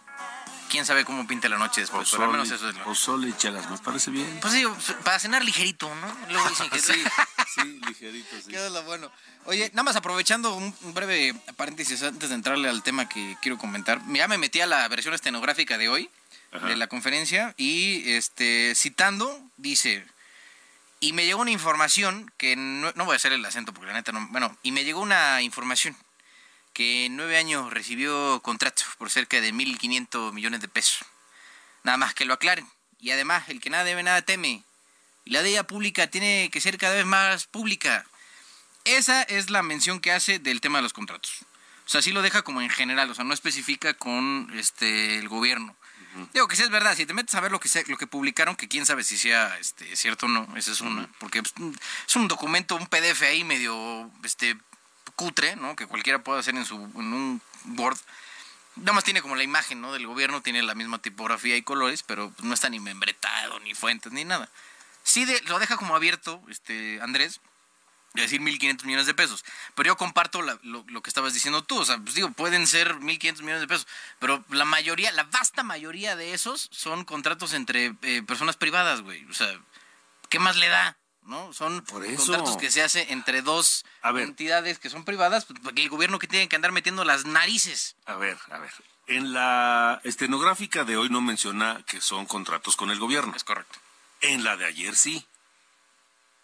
Quién 0.70 0.86
sabe 0.86 1.04
cómo 1.04 1.26
pinte 1.26 1.48
la 1.48 1.58
noche 1.58 1.80
después, 1.80 2.08
pero 2.10 2.24
al 2.24 2.30
menos 2.30 2.50
eso 2.50 2.68
es 2.68 2.76
lo. 2.76 2.84
Pozole 2.84 3.28
y 3.28 3.32
chelas, 3.32 3.68
me 3.68 3.76
parece 3.78 4.10
bien. 4.12 4.38
Pues 4.40 4.54
sí, 4.54 4.64
para 5.02 5.18
cenar 5.18 5.44
ligerito, 5.44 5.92
¿no? 5.96 6.16
Luego 6.30 6.48
dicen 6.48 6.70
que 6.70 6.78
sí, 6.78 6.92
sí, 7.54 7.80
ligerito, 7.86 8.36
sí. 8.40 8.50
Queda 8.50 8.70
lo 8.70 8.82
bueno. 8.84 9.10
Oye, 9.46 9.70
nada 9.70 9.82
más 9.82 9.96
aprovechando 9.96 10.54
un, 10.54 10.74
un 10.82 10.94
breve 10.94 11.34
paréntesis 11.56 12.02
antes 12.04 12.28
de 12.28 12.34
entrarle 12.36 12.68
al 12.68 12.84
tema 12.84 13.08
que 13.08 13.36
quiero 13.42 13.58
comentar. 13.58 14.00
Ya 14.12 14.28
me 14.28 14.38
metí 14.38 14.60
a 14.60 14.66
la 14.66 14.86
versión 14.86 15.12
estenográfica 15.12 15.76
de 15.76 15.88
hoy, 15.88 16.08
de 16.52 16.76
la 16.76 16.86
conferencia, 16.86 17.52
y 17.56 18.12
este 18.12 18.74
citando, 18.76 19.40
dice, 19.56 20.06
y 21.00 21.14
me 21.14 21.24
llegó 21.24 21.40
una 21.40 21.50
información 21.50 22.30
que 22.36 22.54
no, 22.54 22.92
no 22.94 23.04
voy 23.06 23.14
a 23.14 23.16
hacer 23.16 23.32
el 23.32 23.44
acento 23.44 23.72
porque 23.72 23.88
la 23.88 23.94
neta 23.94 24.12
no, 24.12 24.28
bueno, 24.30 24.56
y 24.62 24.70
me 24.70 24.84
llegó 24.84 25.00
una 25.00 25.42
información 25.42 25.96
que 26.80 27.04
en 27.04 27.16
nueve 27.16 27.36
años 27.36 27.70
recibió 27.70 28.40
contrato 28.40 28.84
por 28.96 29.10
cerca 29.10 29.38
de 29.38 29.52
1.500 29.52 30.32
millones 30.32 30.62
de 30.62 30.68
pesos. 30.68 31.04
Nada 31.82 31.98
más 31.98 32.14
que 32.14 32.24
lo 32.24 32.32
aclaren. 32.32 32.66
Y 32.98 33.10
además, 33.10 33.50
el 33.50 33.60
que 33.60 33.68
nada 33.68 33.84
debe, 33.84 34.02
nada 34.02 34.22
teme. 34.22 34.62
Y 35.26 35.30
la 35.30 35.42
deuda 35.42 35.66
pública 35.66 36.06
tiene 36.06 36.48
que 36.50 36.58
ser 36.62 36.78
cada 36.78 36.94
vez 36.94 37.04
más 37.04 37.44
pública. 37.44 38.06
Esa 38.86 39.20
es 39.24 39.50
la 39.50 39.62
mención 39.62 40.00
que 40.00 40.10
hace 40.10 40.38
del 40.38 40.62
tema 40.62 40.78
de 40.78 40.82
los 40.84 40.94
contratos. 40.94 41.40
O 41.84 41.90
sea, 41.90 42.00
sí 42.00 42.12
lo 42.12 42.22
deja 42.22 42.40
como 42.40 42.62
en 42.62 42.70
general, 42.70 43.10
o 43.10 43.14
sea, 43.14 43.24
no 43.26 43.34
especifica 43.34 43.92
con 43.92 44.50
este 44.54 45.18
el 45.18 45.28
gobierno. 45.28 45.76
Digo 46.32 46.48
que 46.48 46.56
sí 46.56 46.62
es 46.62 46.70
verdad, 46.70 46.96
si 46.96 47.04
te 47.04 47.12
metes 47.12 47.34
a 47.34 47.40
ver 47.40 47.52
lo 47.52 47.60
que 47.60 47.68
se- 47.68 47.84
lo 47.88 47.98
que 47.98 48.06
publicaron, 48.06 48.56
que 48.56 48.68
quién 48.68 48.86
sabe 48.86 49.04
si 49.04 49.18
sea 49.18 49.58
este, 49.60 49.94
cierto 49.96 50.24
o 50.24 50.28
no, 50.30 50.48
esa 50.56 50.72
es 50.72 50.80
una, 50.80 51.08
porque 51.18 51.42
pues, 51.42 51.52
es 52.08 52.16
un 52.16 52.26
documento, 52.26 52.74
un 52.74 52.86
PDF 52.86 53.22
ahí 53.26 53.44
medio 53.44 54.10
este 54.24 54.56
cutre, 55.20 55.54
¿no? 55.56 55.76
Que 55.76 55.86
cualquiera 55.86 56.24
puede 56.24 56.40
hacer 56.40 56.54
en 56.56 56.64
su 56.64 56.76
en 56.76 57.12
un 57.12 57.42
Word. 57.76 57.98
Nada 58.76 58.94
más 58.94 59.04
tiene 59.04 59.20
como 59.20 59.36
la 59.36 59.42
imagen, 59.42 59.82
¿no? 59.82 59.92
Del 59.92 60.06
gobierno, 60.06 60.40
tiene 60.40 60.62
la 60.62 60.74
misma 60.74 60.98
tipografía 60.98 61.56
y 61.56 61.62
colores, 61.62 62.02
pero 62.02 62.30
pues, 62.30 62.42
no 62.44 62.54
está 62.54 62.70
ni 62.70 62.80
membretado, 62.80 63.60
ni 63.60 63.74
fuentes, 63.74 64.12
ni 64.12 64.24
nada. 64.24 64.48
Sí 65.02 65.26
de- 65.26 65.42
lo 65.42 65.58
deja 65.58 65.76
como 65.76 65.94
abierto, 65.94 66.42
este 66.48 66.98
Andrés, 67.02 67.40
de 68.14 68.22
decir 68.22 68.40
1.500 68.40 68.84
millones 68.86 69.06
de 69.06 69.12
pesos. 69.12 69.44
Pero 69.74 69.88
yo 69.88 69.96
comparto 69.98 70.40
lo, 70.40 70.58
lo 70.62 71.02
que 71.02 71.10
estabas 71.10 71.34
diciendo 71.34 71.62
tú. 71.62 71.78
O 71.78 71.84
sea, 71.84 71.98
pues 71.98 72.14
digo, 72.14 72.30
pueden 72.30 72.66
ser 72.66 72.94
1.500 73.00 73.42
millones 73.42 73.60
de 73.60 73.68
pesos. 73.68 73.86
Pero 74.18 74.42
la 74.48 74.64
mayoría, 74.64 75.12
la 75.12 75.24
vasta 75.24 75.62
mayoría 75.62 76.16
de 76.16 76.32
esos 76.32 76.68
son 76.72 77.04
contratos 77.04 77.52
entre 77.52 77.94
eh, 78.02 78.22
personas 78.22 78.56
privadas, 78.56 79.02
güey. 79.02 79.24
O 79.26 79.34
sea, 79.34 79.48
¿qué 80.30 80.38
más 80.38 80.56
le 80.56 80.68
da? 80.68 80.96
¿No? 81.22 81.52
Son 81.52 81.84
eso. 82.06 82.16
contratos 82.26 82.56
que 82.56 82.70
se 82.70 82.82
hace 82.82 83.12
entre 83.12 83.42
dos 83.42 83.84
A 84.02 84.10
ver. 84.12 84.24
entidades 84.24 84.78
que 84.78 84.90
son 84.90 85.04
privadas. 85.04 85.44
pues, 85.44 85.58
el 85.76 85.88
gobierno 85.88 86.18
que 86.18 86.26
tiene 86.26 86.48
que 86.48 86.56
andar 86.56 86.72
metiendo 86.72 87.04
las 87.04 87.24
narices. 87.26 87.94
A 88.06 88.14
ver, 88.16 88.38
a 88.50 88.58
ver. 88.58 88.72
En 89.06 89.32
la 89.32 90.00
estenográfica 90.04 90.84
de 90.84 90.96
hoy 90.96 91.08
no 91.10 91.20
menciona 91.20 91.82
que 91.86 92.00
son 92.00 92.26
contratos 92.26 92.76
con 92.76 92.90
el 92.90 92.98
gobierno. 92.98 93.34
Es 93.36 93.44
correcto. 93.44 93.78
En 94.22 94.44
la 94.44 94.56
de 94.56 94.66
ayer 94.66 94.96
sí. 94.96 95.24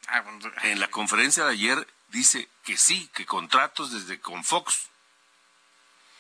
Ah, 0.09 0.20
bueno, 0.20 0.39
En 0.62 0.79
la 0.79 0.89
conferencia 0.89 1.45
de 1.45 1.53
ayer 1.53 1.87
dice 2.11 2.49
que 2.64 2.77
sí, 2.77 3.09
que 3.14 3.27
contratos 3.27 3.93
desde 3.93 4.20
con 4.20 4.45
Fox. 4.45 4.87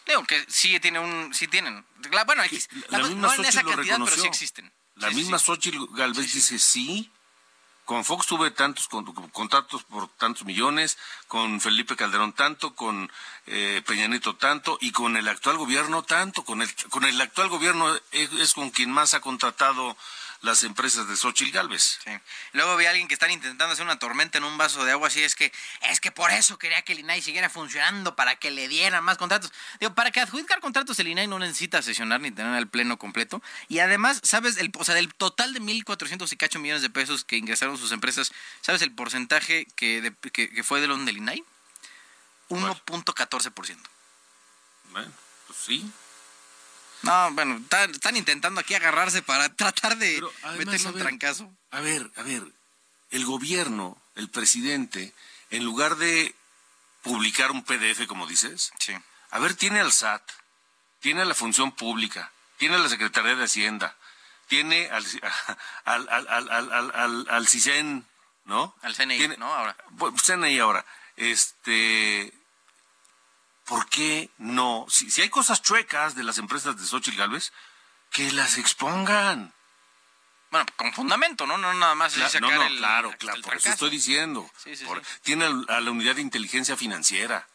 Digo 0.06 0.24
que 0.24 0.44
sí 0.48 0.78
tiene 0.80 0.98
un, 0.98 1.34
sí 1.34 1.46
tienen. 1.48 1.84
La- 2.10 2.24
bueno, 2.24 2.42
X. 2.44 2.68
La 2.88 2.98
no, 2.98 3.06
en 3.34 3.44
esa 3.44 3.62
cantidad, 3.62 3.64
pero 3.64 3.82
reconoció. 4.06 4.22
sí 4.22 4.28
existen. 4.28 4.72
La 4.96 5.08
Sí, 5.08 5.14
sí, 5.14 5.20
misma 5.20 5.38
sí. 5.38 5.44
Xochitl 5.46 5.84
Galvez 5.94 6.32
dice 6.32 6.58
sí. 6.58 7.10
Con 7.86 8.04
Fox 8.04 8.26
tuve 8.26 8.50
tantos 8.50 8.88
con- 8.88 9.04
contratos 9.30 9.84
por 9.84 10.08
tantos 10.18 10.44
millones, 10.44 10.98
con 11.28 11.60
Felipe 11.60 11.94
Calderón 11.94 12.32
tanto, 12.32 12.74
con 12.74 13.10
eh, 13.46 13.80
Peña 13.86 14.08
Nieto 14.08 14.34
tanto 14.34 14.76
y 14.80 14.90
con 14.90 15.16
el 15.16 15.28
actual 15.28 15.56
gobierno 15.56 16.02
tanto. 16.02 16.44
Con 16.44 16.62
el, 16.62 16.68
con 16.90 17.04
el 17.04 17.18
actual 17.20 17.48
gobierno 17.48 17.94
es, 18.10 18.32
es 18.32 18.54
con 18.54 18.70
quien 18.70 18.90
más 18.90 19.14
ha 19.14 19.20
contratado 19.20 19.96
las 20.42 20.62
empresas 20.64 21.08
de 21.08 21.16
Xochitl 21.16 21.50
Galvez. 21.52 21.98
Sí. 22.04 22.10
Luego 22.52 22.76
vi 22.76 22.86
a 22.86 22.90
alguien 22.90 23.08
que 23.08 23.14
están 23.14 23.30
intentando 23.30 23.72
hacer 23.72 23.84
una 23.84 23.98
tormenta 23.98 24.38
en 24.38 24.44
un 24.44 24.56
vaso 24.58 24.84
de 24.84 24.92
agua 24.92 25.08
así, 25.08 25.22
es 25.22 25.34
que 25.34 25.52
es 25.90 26.00
que 26.00 26.10
por 26.12 26.30
eso 26.30 26.58
quería 26.58 26.82
que 26.82 26.92
el 26.92 27.00
INAI 27.00 27.22
siguiera 27.22 27.48
funcionando, 27.50 28.14
para 28.16 28.36
que 28.36 28.50
le 28.50 28.68
dieran 28.68 29.02
más 29.04 29.18
contratos. 29.18 29.52
Digo, 29.80 29.94
para 29.94 30.10
que 30.10 30.20
adjudicar 30.20 30.60
contratos 30.60 30.98
el 31.00 31.08
INAI 31.08 31.26
no 31.26 31.38
necesita 31.38 31.82
sesionar 31.82 32.20
ni 32.20 32.30
tener 32.30 32.54
el 32.56 32.68
pleno 32.68 32.98
completo. 32.98 33.42
Y 33.68 33.78
además, 33.80 34.20
¿sabes? 34.22 34.56
El, 34.58 34.70
o 34.78 34.84
sea, 34.84 34.94
del 34.94 35.12
total 35.14 35.52
de 35.54 35.60
1.400 35.60 36.32
y 36.32 36.36
cacho 36.36 36.58
millones 36.58 36.82
de 36.82 36.90
pesos 36.90 37.24
que 37.24 37.36
ingresaron 37.36 37.76
sus 37.78 37.92
empresas, 37.92 38.32
¿sabes 38.60 38.82
el 38.82 38.92
porcentaje 38.92 39.66
que, 39.76 40.00
de- 40.00 40.14
que, 40.32 40.50
que 40.50 40.62
fue 40.62 40.80
de 40.80 40.86
lo 40.86 40.96
del 40.96 41.16
INAI? 41.16 41.44
1.14%. 42.48 43.76
Bueno, 44.92 45.12
pues 45.46 45.58
sí. 45.58 45.90
No, 47.06 47.30
bueno, 47.32 47.56
están, 47.56 47.90
están 47.90 48.16
intentando 48.16 48.60
aquí 48.60 48.74
agarrarse 48.74 49.22
para 49.22 49.48
tratar 49.54 49.96
de 49.96 50.22
además, 50.42 50.66
meterle 50.66 50.88
un 50.88 50.94
ver, 50.94 51.02
trancazo. 51.02 51.52
A 51.70 51.80
ver, 51.80 52.10
a 52.16 52.22
ver, 52.22 52.42
el 53.10 53.24
gobierno, 53.24 54.00
el 54.14 54.28
presidente, 54.30 55.14
en 55.50 55.64
lugar 55.64 55.96
de 55.96 56.34
publicar 57.02 57.50
un 57.52 57.62
PDF, 57.62 58.06
como 58.06 58.26
dices, 58.26 58.72
a 59.30 59.38
ver, 59.38 59.54
tiene 59.54 59.80
al 59.80 59.92
SAT, 59.92 60.22
tiene 61.00 61.22
a 61.22 61.24
la 61.24 61.34
Función 61.34 61.72
Pública, 61.72 62.32
tiene 62.56 62.74
a 62.74 62.78
la 62.78 62.88
Secretaría 62.88 63.36
de 63.36 63.44
Hacienda, 63.44 63.96
tiene 64.48 64.88
al, 64.90 65.04
al, 65.84 66.08
al, 66.08 66.28
al, 66.50 66.92
al, 66.94 67.26
al, 67.30 67.48
CISEN, 67.48 68.04
¿no? 68.44 68.74
Al 68.82 68.94
CNI, 68.94 69.18
Tiene- 69.18 69.36
¿no? 69.36 69.52
Ahora. 69.54 69.76
CNI 70.24 70.58
ahora. 70.58 70.84
Este, 71.16 72.32
¿por 73.66 73.88
qué 73.88 74.30
no? 74.38 74.86
Si, 74.88 75.10
si 75.10 75.22
hay 75.22 75.28
cosas 75.28 75.60
chuecas 75.62 76.14
de 76.14 76.24
las 76.24 76.38
empresas 76.38 76.76
de 76.76 76.86
Xochitl 76.86 77.18
Galvez, 77.18 77.52
que 78.10 78.32
las 78.32 78.56
expongan. 78.58 79.52
Bueno, 80.50 80.66
con 80.76 80.92
fundamento, 80.92 81.46
¿no? 81.46 81.58
No 81.58 81.74
nada 81.74 81.94
más 81.94 82.16
Cla- 82.16 82.26
es 82.26 82.40
no, 82.40 82.48
sacar 82.48 82.60
no, 82.60 82.66
el, 82.66 82.78
claro, 82.78 83.12
claro, 83.18 83.36
el 83.36 83.42
por 83.42 83.56
eso 83.56 83.68
estoy 83.68 83.90
diciendo. 83.90 84.48
Sí, 84.62 84.76
sí, 84.76 84.84
Por- 84.84 85.04
sí. 85.04 85.12
Tiene 85.22 85.44
a 85.68 85.80
la 85.80 85.90
unidad 85.90 86.14
de 86.14 86.22
inteligencia 86.22 86.76
financiera. 86.76 87.46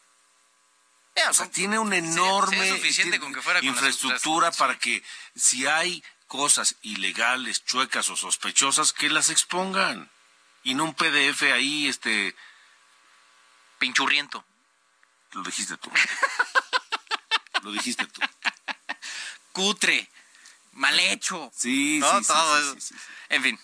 O 1.28 1.34
sea, 1.34 1.50
tiene 1.50 1.78
una 1.78 1.96
enorme 1.96 2.68
suficiente 2.68 3.12
tiene 3.12 3.20
con 3.20 3.34
que 3.34 3.42
fuera 3.42 3.60
con 3.60 3.68
infraestructura 3.68 4.50
para 4.52 4.78
que 4.78 5.02
si 5.34 5.66
hay 5.66 6.02
cosas 6.26 6.76
ilegales, 6.82 7.64
chuecas 7.66 8.08
o 8.08 8.16
sospechosas, 8.16 8.92
que 8.94 9.10
las 9.10 9.28
expongan. 9.28 10.10
Y 10.62 10.74
no 10.74 10.84
un 10.84 10.94
PDF 10.94 11.42
ahí, 11.52 11.86
este... 11.88 12.34
Pinchurriento. 13.78 14.44
Lo 15.32 15.42
dijiste 15.42 15.76
tú. 15.78 15.90
Lo 17.62 17.72
dijiste 17.72 18.06
tú. 18.06 18.20
Cutre, 19.52 20.08
mal 20.72 20.98
hecho. 20.98 21.50
Sí, 21.54 21.98
¿no? 22.00 22.18
sí, 22.20 22.26
Todo 22.26 22.56
sí, 22.56 22.62
eso. 22.62 22.74
sí, 22.74 22.80
sí, 22.80 22.94
sí. 22.94 23.00
En 23.28 23.42
fin. 23.42 23.60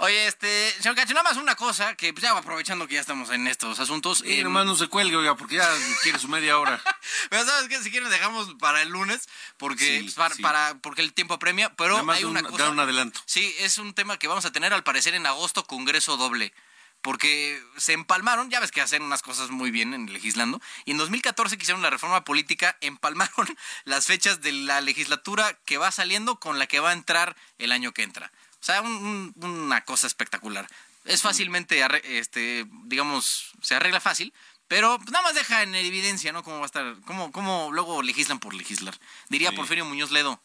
Oye, 0.00 0.28
este, 0.28 0.70
señor 0.80 0.94
Cacho, 0.94 1.12
nada 1.12 1.24
más 1.24 1.36
una 1.38 1.56
cosa, 1.56 1.96
que 1.96 2.12
pues, 2.12 2.22
ya 2.22 2.30
aprovechando 2.36 2.86
que 2.86 2.94
ya 2.94 3.00
estamos 3.00 3.30
en 3.30 3.48
estos 3.48 3.80
asuntos. 3.80 4.22
Y 4.24 4.38
eh, 4.38 4.44
nomás 4.44 4.64
no 4.64 4.76
se 4.76 4.86
cuelgue, 4.86 5.16
oiga, 5.16 5.36
porque 5.36 5.56
ya 5.56 5.68
quiere 6.04 6.20
su 6.20 6.28
media 6.28 6.56
hora. 6.56 6.80
Pero 7.30 7.44
sabes 7.44 7.68
que 7.68 7.82
si 7.82 7.90
quieren 7.90 8.08
dejamos 8.08 8.54
para 8.60 8.80
el 8.82 8.90
lunes, 8.90 9.28
porque 9.56 9.84
Sí, 9.98 10.02
pues, 10.04 10.14
para, 10.14 10.34
sí. 10.36 10.42
para- 10.42 10.76
porque 10.76 11.02
el 11.02 11.12
tiempo 11.12 11.34
apremia, 11.34 11.74
pero 11.74 11.94
Nada 11.94 12.04
más 12.04 12.18
hay 12.18 12.24
una 12.24 12.40
un- 12.40 12.46
cosa. 12.46 12.62
dar 12.62 12.72
un 12.72 12.78
adelanto. 12.78 13.20
Sí, 13.26 13.52
es 13.58 13.78
un 13.78 13.92
tema 13.92 14.18
que 14.20 14.28
vamos 14.28 14.44
a 14.44 14.52
tener 14.52 14.72
al 14.72 14.84
parecer 14.84 15.14
en 15.16 15.26
agosto, 15.26 15.64
Congreso 15.66 16.16
doble. 16.16 16.54
Porque 17.02 17.62
se 17.76 17.92
empalmaron, 17.92 18.50
ya 18.50 18.58
ves 18.60 18.72
que 18.72 18.80
hacen 18.80 19.02
unas 19.02 19.22
cosas 19.22 19.50
muy 19.50 19.70
bien 19.70 19.94
en 19.94 20.12
legislando, 20.12 20.60
y 20.84 20.90
en 20.90 20.98
2014 20.98 21.56
que 21.56 21.62
hicieron 21.62 21.82
la 21.82 21.90
reforma 21.90 22.24
política, 22.24 22.76
empalmaron 22.80 23.56
las 23.84 24.06
fechas 24.06 24.40
de 24.40 24.52
la 24.52 24.80
legislatura 24.80 25.54
que 25.64 25.78
va 25.78 25.90
saliendo 25.92 26.40
con 26.40 26.58
la 26.58 26.66
que 26.66 26.80
va 26.80 26.90
a 26.90 26.94
entrar 26.94 27.36
el 27.58 27.72
año 27.72 27.92
que 27.92 28.02
entra. 28.02 28.32
O 28.60 28.64
sea, 28.64 28.82
un- 28.82 29.32
un- 29.36 29.44
una 29.62 29.84
cosa 29.84 30.06
espectacular. 30.08 30.66
Es 31.04 31.22
fácilmente, 31.22 31.86
este, 32.18 32.66
digamos, 32.84 33.52
se 33.62 33.74
arregla 33.76 34.00
fácil, 34.00 34.34
pero 34.66 34.98
pues, 34.98 35.10
nada 35.10 35.22
más 35.22 35.34
deja 35.34 35.62
en 35.62 35.74
evidencia, 35.74 36.32
¿no? 36.32 36.42
Cómo 36.42 36.56
va 36.58 36.64
a 36.64 36.66
estar, 36.66 36.96
cómo, 37.06 37.32
cómo 37.32 37.70
luego 37.72 38.02
legislan 38.02 38.40
por 38.40 38.52
legislar. 38.52 38.98
Diría 39.28 39.50
Sí. 39.50 39.56
Porfirio 39.56 39.84
Muñoz 39.86 40.10
Ledo, 40.10 40.42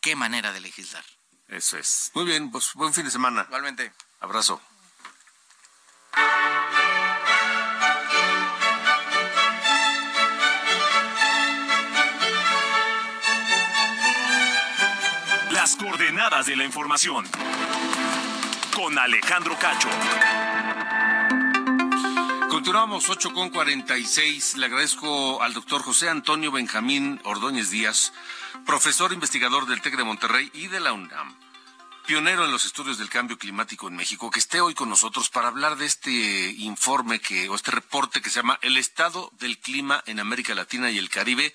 qué 0.00 0.14
manera 0.14 0.52
de 0.52 0.60
legislar. 0.60 1.04
Eso 1.48 1.78
es. 1.78 2.10
Muy 2.14 2.26
bien, 2.26 2.50
pues 2.52 2.74
buen 2.74 2.92
fin 2.94 3.06
de 3.06 3.10
semana. 3.10 3.44
Igualmente. 3.48 3.90
Abrazo. 4.20 4.60
Las 15.50 15.76
coordenadas 15.76 16.46
de 16.46 16.56
la 16.56 16.64
información. 16.64 17.24
Con 18.74 18.98
Alejandro 18.98 19.56
Cacho. 19.58 19.88
Continuamos 22.58 23.08
8 23.08 23.32
con 23.32 23.50
46. 23.50 24.56
Le 24.56 24.66
agradezco 24.66 25.42
al 25.42 25.54
doctor 25.54 25.80
José 25.82 26.08
Antonio 26.08 26.50
Benjamín 26.50 27.20
Ordóñez 27.24 27.70
Díaz, 27.70 28.12
profesor 28.66 29.12
investigador 29.12 29.66
del 29.66 29.80
TEC 29.80 29.96
de 29.96 30.04
Monterrey 30.04 30.50
y 30.52 30.66
de 30.66 30.80
la 30.80 30.92
UNAM, 30.92 31.34
pionero 32.08 32.46
en 32.46 32.52
los 32.52 32.64
estudios 32.64 32.96
del 32.96 33.10
cambio 33.10 33.36
climático 33.36 33.86
en 33.86 33.94
México, 33.94 34.30
que 34.30 34.38
esté 34.38 34.62
hoy 34.62 34.72
con 34.72 34.88
nosotros 34.88 35.28
para 35.28 35.48
hablar 35.48 35.76
de 35.76 35.84
este 35.84 36.10
informe 36.56 37.20
que, 37.20 37.50
o 37.50 37.54
este 37.54 37.70
reporte 37.70 38.22
que 38.22 38.30
se 38.30 38.36
llama 38.36 38.58
El 38.62 38.78
estado 38.78 39.30
del 39.38 39.58
clima 39.58 40.02
en 40.06 40.18
América 40.18 40.54
Latina 40.54 40.90
y 40.90 40.96
el 40.96 41.10
Caribe 41.10 41.54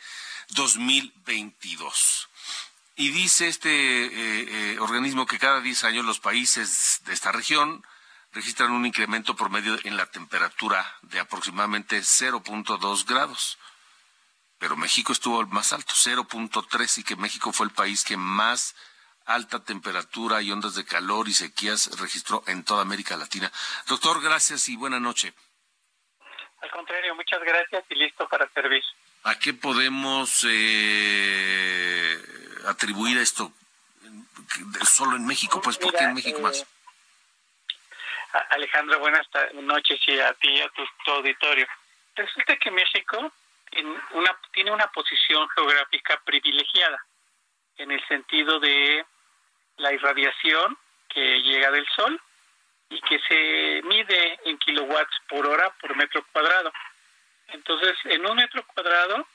2022. 0.50 2.30
Y 2.98 3.10
dice 3.10 3.48
este 3.48 3.72
eh, 3.72 4.12
eh, 4.14 4.80
organismo 4.80 5.26
que 5.26 5.40
cada 5.40 5.60
10 5.60 5.86
años 5.86 6.06
los 6.06 6.20
países 6.20 7.02
de 7.06 7.14
esta 7.14 7.32
región 7.32 7.84
registran 8.32 8.74
un 8.74 8.86
incremento 8.86 9.36
promedio 9.36 9.80
en 9.86 9.98
la 9.98 10.06
temperatura 10.06 10.86
de 11.02 11.20
aproximadamente 11.20 12.00
0.2 12.00 13.08
grados. 13.08 13.58
Pero 14.60 14.78
México 14.78 15.14
estuvo 15.14 15.44
más 15.48 15.74
alto, 15.74 15.96
0.3, 15.96 17.00
y 17.00 17.04
que 17.04 17.16
México 17.16 17.52
fue 17.52 17.66
el 17.66 17.72
país 17.72 18.04
que 18.04 18.18
más 18.18 18.76
alta 19.26 19.64
temperatura 19.64 20.42
y 20.42 20.52
ondas 20.52 20.76
de 20.76 20.86
calor 20.86 21.28
y 21.28 21.34
sequías 21.34 22.00
registró 22.00 22.44
en 22.48 22.64
toda 22.64 22.82
América 22.82 23.16
Latina. 23.18 23.52
Doctor, 23.88 24.22
gracias 24.22 24.68
y 24.70 24.76
buena 24.76 25.00
noche. 25.00 25.34
Al 26.62 26.72
contrario, 26.72 27.16
muchas 27.16 27.42
gracias 27.42 27.84
y 27.90 27.96
listo 27.96 28.28
para 28.28 28.48
servir. 28.50 28.84
¿A 29.24 29.36
qué 29.40 29.54
podemos 29.54 30.46
eh, 30.50 32.18
atribuir 32.68 33.18
esto 33.18 33.52
solo 34.86 35.16
en 35.16 35.26
México? 35.26 35.62
Pues, 35.62 35.78
¿por 35.78 35.94
qué 35.94 36.04
en 36.06 36.14
México 36.14 36.40
eh, 36.40 36.42
más? 36.42 36.66
A- 38.34 38.38
Alejandro, 38.56 39.00
buenas 39.00 39.26
noches 39.54 40.00
y 40.08 40.20
a 40.20 40.34
ti 40.34 40.50
y 40.50 40.62
a 40.62 40.70
tu, 40.70 40.84
tu 41.06 41.12
auditorio. 41.12 41.68
Resulta 42.16 42.56
que 42.58 42.72
México 42.72 43.32
en 43.72 43.88
una, 44.12 44.38
tiene 44.52 44.72
una 44.72 44.88
posición 44.88 45.48
geográfica 45.50 46.22
privilegiada 46.26 47.04
en 47.78 47.92
el 47.92 48.06
sentido 48.08 48.60
de 48.60 49.06
la 49.78 49.94
irradiación 49.94 50.78
que 51.10 51.42
llega 51.42 51.72
del 51.72 51.88
Sol 51.96 52.20
y 52.90 53.02
que 53.02 53.20
se 53.28 53.82
mide 53.88 54.40
en 54.46 54.58
kilowatts 54.58 55.22
por 55.28 55.48
hora 55.48 55.70
por 55.82 55.96
metro 55.96 56.24
cuadrado. 56.32 56.72
Entonces, 57.50 57.96
en 58.06 58.26
un 58.26 58.36
metro 58.36 58.64
cuadrado 58.68 59.28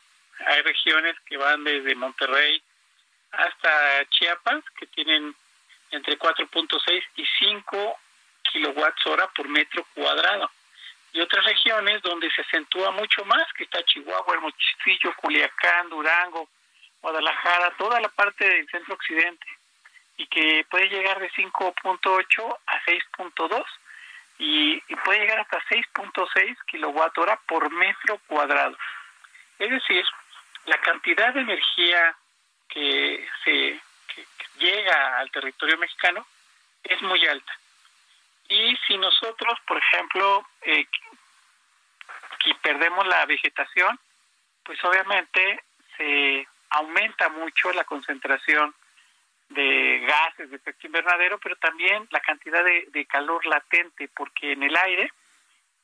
hay 0.46 0.62
regiones 0.62 1.16
que 1.26 1.36
van 1.36 1.64
desde 1.64 1.94
Monterrey 1.94 2.62
hasta 3.32 4.08
Chiapas 4.10 4.64
que 4.78 4.86
tienen 4.86 5.34
entre 5.90 6.18
4.6 6.18 7.02
y 7.16 7.26
5 7.38 7.98
kilowatts 8.52 9.06
hora 9.06 9.26
por 9.28 9.48
metro 9.48 9.86
cuadrado. 9.94 10.50
Y 11.12 11.20
otras 11.20 11.44
regiones 11.44 12.02
donde 12.02 12.30
se 12.30 12.42
acentúa 12.42 12.90
mucho 12.90 13.24
más, 13.24 13.50
que 13.54 13.64
está 13.64 13.82
Chihuahua, 13.84 14.34
Hermosillo, 14.34 15.14
Culiacán, 15.16 15.88
Durango, 15.88 16.48
Guadalajara, 17.00 17.74
toda 17.78 18.00
la 18.00 18.08
parte 18.08 18.46
del 18.46 18.68
centro 18.68 18.94
occidente, 18.94 19.46
y 20.18 20.26
que 20.26 20.66
puede 20.68 20.88
llegar 20.88 21.18
de 21.20 21.30
5.8 21.30 22.58
a 22.66 22.80
6.2 22.84 23.64
y, 24.38 24.74
y 24.86 24.96
puede 24.96 25.20
llegar 25.20 25.40
hasta 25.40 25.60
6.6 25.70 26.56
kilowatt 26.66 27.16
hora 27.18 27.40
por 27.46 27.70
metro 27.72 28.18
cuadrado. 28.26 28.76
Es 29.58 29.70
decir, 29.70 30.04
la 30.66 30.76
cantidad 30.78 31.32
de 31.32 31.40
energía 31.40 32.14
que 32.68 33.26
se 33.44 33.80
que- 34.14 34.26
llega 34.58 35.18
al 35.18 35.30
territorio 35.30 35.78
mexicano 35.78 36.26
es 36.82 37.00
muy 37.02 37.24
alta. 37.26 37.52
Y 38.48 38.76
si 38.86 38.98
nosotros, 38.98 39.58
por 39.66 39.78
ejemplo, 39.78 40.46
eh, 40.62 40.86
que 42.40 42.54
perdemos 42.56 43.06
la 43.06 43.24
vegetación, 43.26 43.98
pues 44.64 44.82
obviamente 44.84 45.62
se 45.96 46.46
aumenta 46.70 47.28
mucho 47.28 47.72
la 47.72 47.84
concentración 47.84 48.74
de 49.50 50.04
gases 50.06 50.50
de 50.50 50.56
efecto 50.56 50.86
invernadero, 50.86 51.38
pero 51.38 51.56
también 51.56 52.06
la 52.10 52.20
cantidad 52.20 52.64
de, 52.64 52.86
de 52.90 53.06
calor 53.06 53.44
latente, 53.46 54.08
porque 54.14 54.52
en 54.52 54.62
el 54.62 54.76
aire, 54.76 55.10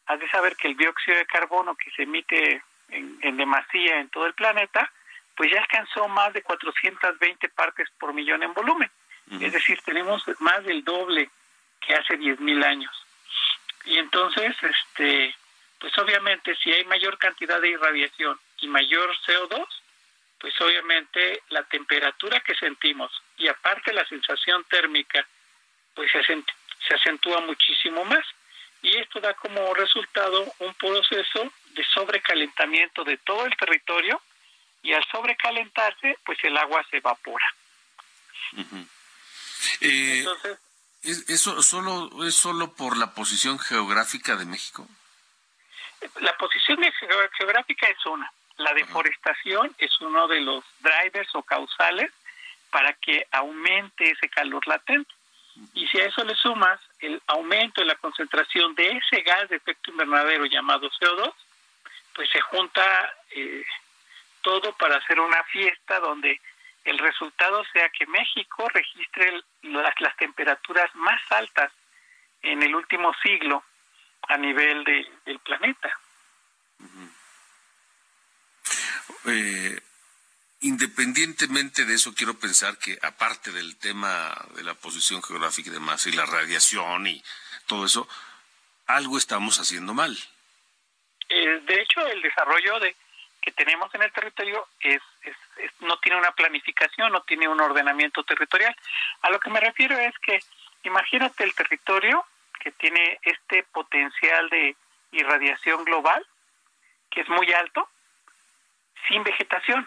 has 0.07 0.21
de 0.21 0.29
saber 0.29 0.57
que 0.57 0.69
el 0.69 0.77
dióxido 0.77 1.17
de 1.17 1.27
carbono 1.27 1.75
que 1.77 1.91
se 1.93 2.03
emite 2.03 2.62
en, 2.91 3.19
en 3.23 3.37
demasía 3.37 4.01
en 4.01 4.09
todo 4.11 4.27
el 4.27 4.35
planeta, 4.35 4.91
pues 5.37 5.51
ya 5.51 5.61
alcanzó 5.61 6.07
más 6.09 6.33
de 6.33 6.43
420 6.43 7.49
partes 7.51 7.89
por 7.99 8.12
millón 8.12 8.43
en 8.43 8.55
volumen. 8.55 8.91
Es 9.41 9.53
decir, 9.53 9.81
tenemos 9.85 10.23
más 10.41 10.62
del 10.65 10.85
doble 10.85 11.31
que 11.81 11.95
hace 11.95 12.19
10.000 12.19 12.65
años. 12.65 12.93
Y 13.87 13.99
entonces, 13.99 14.55
este, 14.62 15.35
pues 15.81 15.97
obviamente 15.99 16.55
si 16.57 16.73
hay 16.73 16.85
mayor 16.85 17.19
cantidad 17.19 17.61
de 17.61 17.71
irradiación 17.71 18.39
y 18.59 18.69
mayor 18.69 19.11
CO2, 19.27 19.67
pues 20.39 20.61
obviamente 20.61 21.43
la 21.49 21.62
temperatura 21.65 22.41
que 22.41 22.55
sentimos 22.55 23.11
y 23.39 23.49
aparte 23.49 23.93
la 23.93 24.07
sensación 24.07 24.64
térmica, 24.64 25.26
pues 25.95 26.11
se, 26.12 26.18
acent- 26.18 26.53
se 26.87 26.95
acentúa 26.95 27.41
muchísimo 27.41 28.05
más. 28.05 28.24
Y 28.82 28.97
esto 28.99 29.18
da 29.20 29.32
como 29.35 29.72
resultado 29.74 30.53
un 30.59 30.74
proceso 30.74 31.51
de 31.70 31.85
sobrecalentamiento 31.95 33.03
de 33.05 33.16
todo 33.18 33.47
el 33.47 33.57
territorio 33.57 34.20
y 34.82 34.93
al 34.93 35.03
sobrecalentarse, 35.11 36.18
pues 36.24 36.39
el 36.45 36.57
agua 36.59 36.85
se 36.91 36.99
evapora. 36.99 37.47
Eh, 39.80 40.24
¿es, 41.03 41.28
eso 41.30 41.62
solo, 41.62 42.11
¿Es 42.26 42.35
solo 42.35 42.74
por 42.74 42.97
la 42.97 43.14
posición 43.14 43.59
geográfica 43.59 44.37
de 44.37 44.45
México? 44.45 44.87
La 46.20 46.37
posición 46.37 46.78
geo- 46.82 47.30
geográfica 47.39 47.87
es 47.89 48.05
una. 48.07 48.30
La 48.59 48.72
deforestación 48.74 49.74
es 49.78 49.91
uno 50.01 50.28
de 50.28 50.41
los 50.43 50.62
drivers 50.80 51.35
o 51.35 51.43
causales 51.43 52.12
para 52.75 52.93
que 52.95 53.25
aumente 53.31 54.11
ese 54.11 54.29
calor 54.29 54.66
latente. 54.66 55.14
Y 55.75 55.87
si 55.87 56.01
a 56.01 56.07
eso 56.07 56.25
le 56.25 56.35
sumas 56.35 56.81
el 56.99 57.22
aumento 57.29 57.81
de 57.81 57.87
la 57.87 57.95
concentración 57.95 58.75
de 58.75 58.89
ese 58.99 59.22
gas 59.22 59.49
de 59.49 59.57
efecto 59.57 59.93
invernadero 59.93 60.45
llamado 60.47 60.91
CO2, 60.91 61.33
pues 62.16 62.29
se 62.31 62.41
junta 62.41 62.83
eh, 63.31 63.64
todo 64.43 64.72
para 64.77 64.97
hacer 64.97 65.20
una 65.20 65.45
fiesta 65.45 66.01
donde 66.01 66.41
el 66.85 66.99
resultado 66.99 67.64
sea 67.72 67.89
que 67.91 68.07
México 68.07 68.68
registre 68.70 69.41
las, 69.62 69.95
las 70.01 70.16
temperaturas 70.16 70.93
más 70.97 71.20
altas 71.31 71.70
en 72.43 72.61
el 72.64 72.75
último 72.75 73.14
siglo 73.22 73.62
a 74.27 74.37
nivel 74.37 74.83
de- 74.83 75.09
del 75.27 75.39
planeta. 75.39 75.97
Eh, 79.27 79.81
independientemente 81.05 81.85
de 81.85 81.95
eso, 81.95 82.15
quiero 82.15 82.35
pensar 82.35 82.79
que 82.79 82.99
aparte 83.03 83.53
del 83.53 83.77
tema 83.79 84.35
de 84.57 84.65
la 84.65 84.75
posición 84.75 85.23
geográfica 85.23 85.71
y 85.71 85.73
demás, 85.73 86.07
y 86.07 86.13
la 86.13 86.27
radiación 86.27 87.07
y 87.07 87.23
todo 87.67 87.87
eso, 87.87 88.09
algo 88.87 89.17
estamos 89.17 89.59
haciendo 89.59 89.95
mal. 89.95 90.17
Eh, 91.29 91.61
de 91.67 91.81
hecho, 91.81 92.07
el 92.07 92.21
desarrollo 92.21 92.81
de 92.81 92.95
que 93.41 93.53
tenemos 93.53 93.95
en 93.95 94.03
el 94.03 94.13
territorio 94.13 94.67
es, 94.81 95.01
no 95.81 95.99
tiene 95.99 96.19
una 96.19 96.33
planificación, 96.33 97.13
no 97.13 97.23
tiene 97.23 97.47
un 97.47 97.61
ordenamiento 97.61 98.25
territorial. 98.25 98.75
A 99.23 99.31
lo 99.31 99.39
que 99.39 99.51
me 99.51 99.61
refiero 99.61 99.99
es 99.99 100.15
que 100.21 100.41
Imagínate 100.85 101.45
el 101.45 101.55
territorio 101.55 102.25
que 102.61 102.71
tiene 102.73 103.19
este 103.23 103.63
potencial 103.65 104.49
de 104.51 104.77
irradiación 105.13 105.85
global, 105.85 106.25
que 107.11 107.23
es 107.23 107.29
muy 107.29 107.51
alto, 107.53 107.89
sin 109.09 109.25
vegetación. 109.25 109.87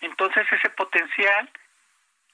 Entonces 0.00 0.46
ese 0.50 0.70
potencial 0.70 1.48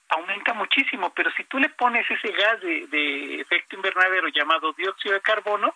aumenta 0.08 0.54
muchísimo, 0.54 1.12
pero 1.14 1.30
si 1.32 1.44
tú 1.44 1.58
le 1.58 1.68
pones 1.70 2.08
ese 2.10 2.30
gas 2.32 2.60
de, 2.60 3.40
efecto 3.40 3.76
invernadero 3.76 4.28
llamado 4.28 4.72
dióxido 4.72 5.14
de 5.14 5.20
carbono, 5.20 5.74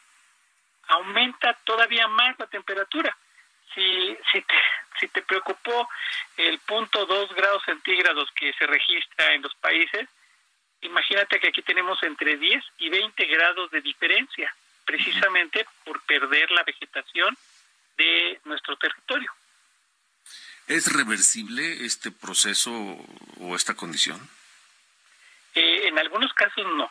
aumenta 0.89 1.53
todavía 1.65 2.07
más 2.09 2.39
la 2.39 2.47
temperatura. 2.47 3.17
Si, 3.75 4.17
si, 4.33 4.43
te, 4.43 4.55
si 4.99 5.09
te 5.09 5.23
preocupó 5.23 5.89
el 6.37 6.59
punto 6.61 7.07
dos 7.07 7.33
grados 7.35 7.63
centígrados 7.65 8.31
que 8.33 8.53
se 8.55 8.67
registra 8.67 9.33
en 9.35 9.43
los 9.43 9.55
países, 9.57 10.09
imagínate 10.81 11.39
que 11.39 11.49
aquí 11.49 11.63
tenemos 11.63 12.03
entre 12.03 12.37
10 12.37 12.65
y 12.79 12.89
20 12.89 13.27
grados 13.27 13.71
de 13.71 13.81
diferencia, 13.81 14.53
precisamente 14.85 15.67
por 15.85 16.01
perder 16.03 16.51
la 16.51 16.65
vegetación 16.65 17.37
de 17.97 18.41
nuestro 18.45 18.77
territorio. 18.77 19.31
¿Es 20.67 20.93
reversible 20.93 21.85
este 21.85 22.11
proceso 22.11 22.71
o 23.41 23.57
esta 23.57 23.75
condición? 23.75 24.21
Eh, 25.55 25.89
en 25.89 25.99
algunos 25.99 26.33
casos 26.35 26.65
no. 26.77 26.91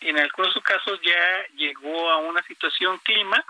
En 0.00 0.18
algunos 0.18 0.54
casos 0.62 1.00
ya 1.02 1.46
llegó 1.56 2.10
a 2.10 2.18
una 2.18 2.42
situación 2.44 2.98
clima 2.98 3.44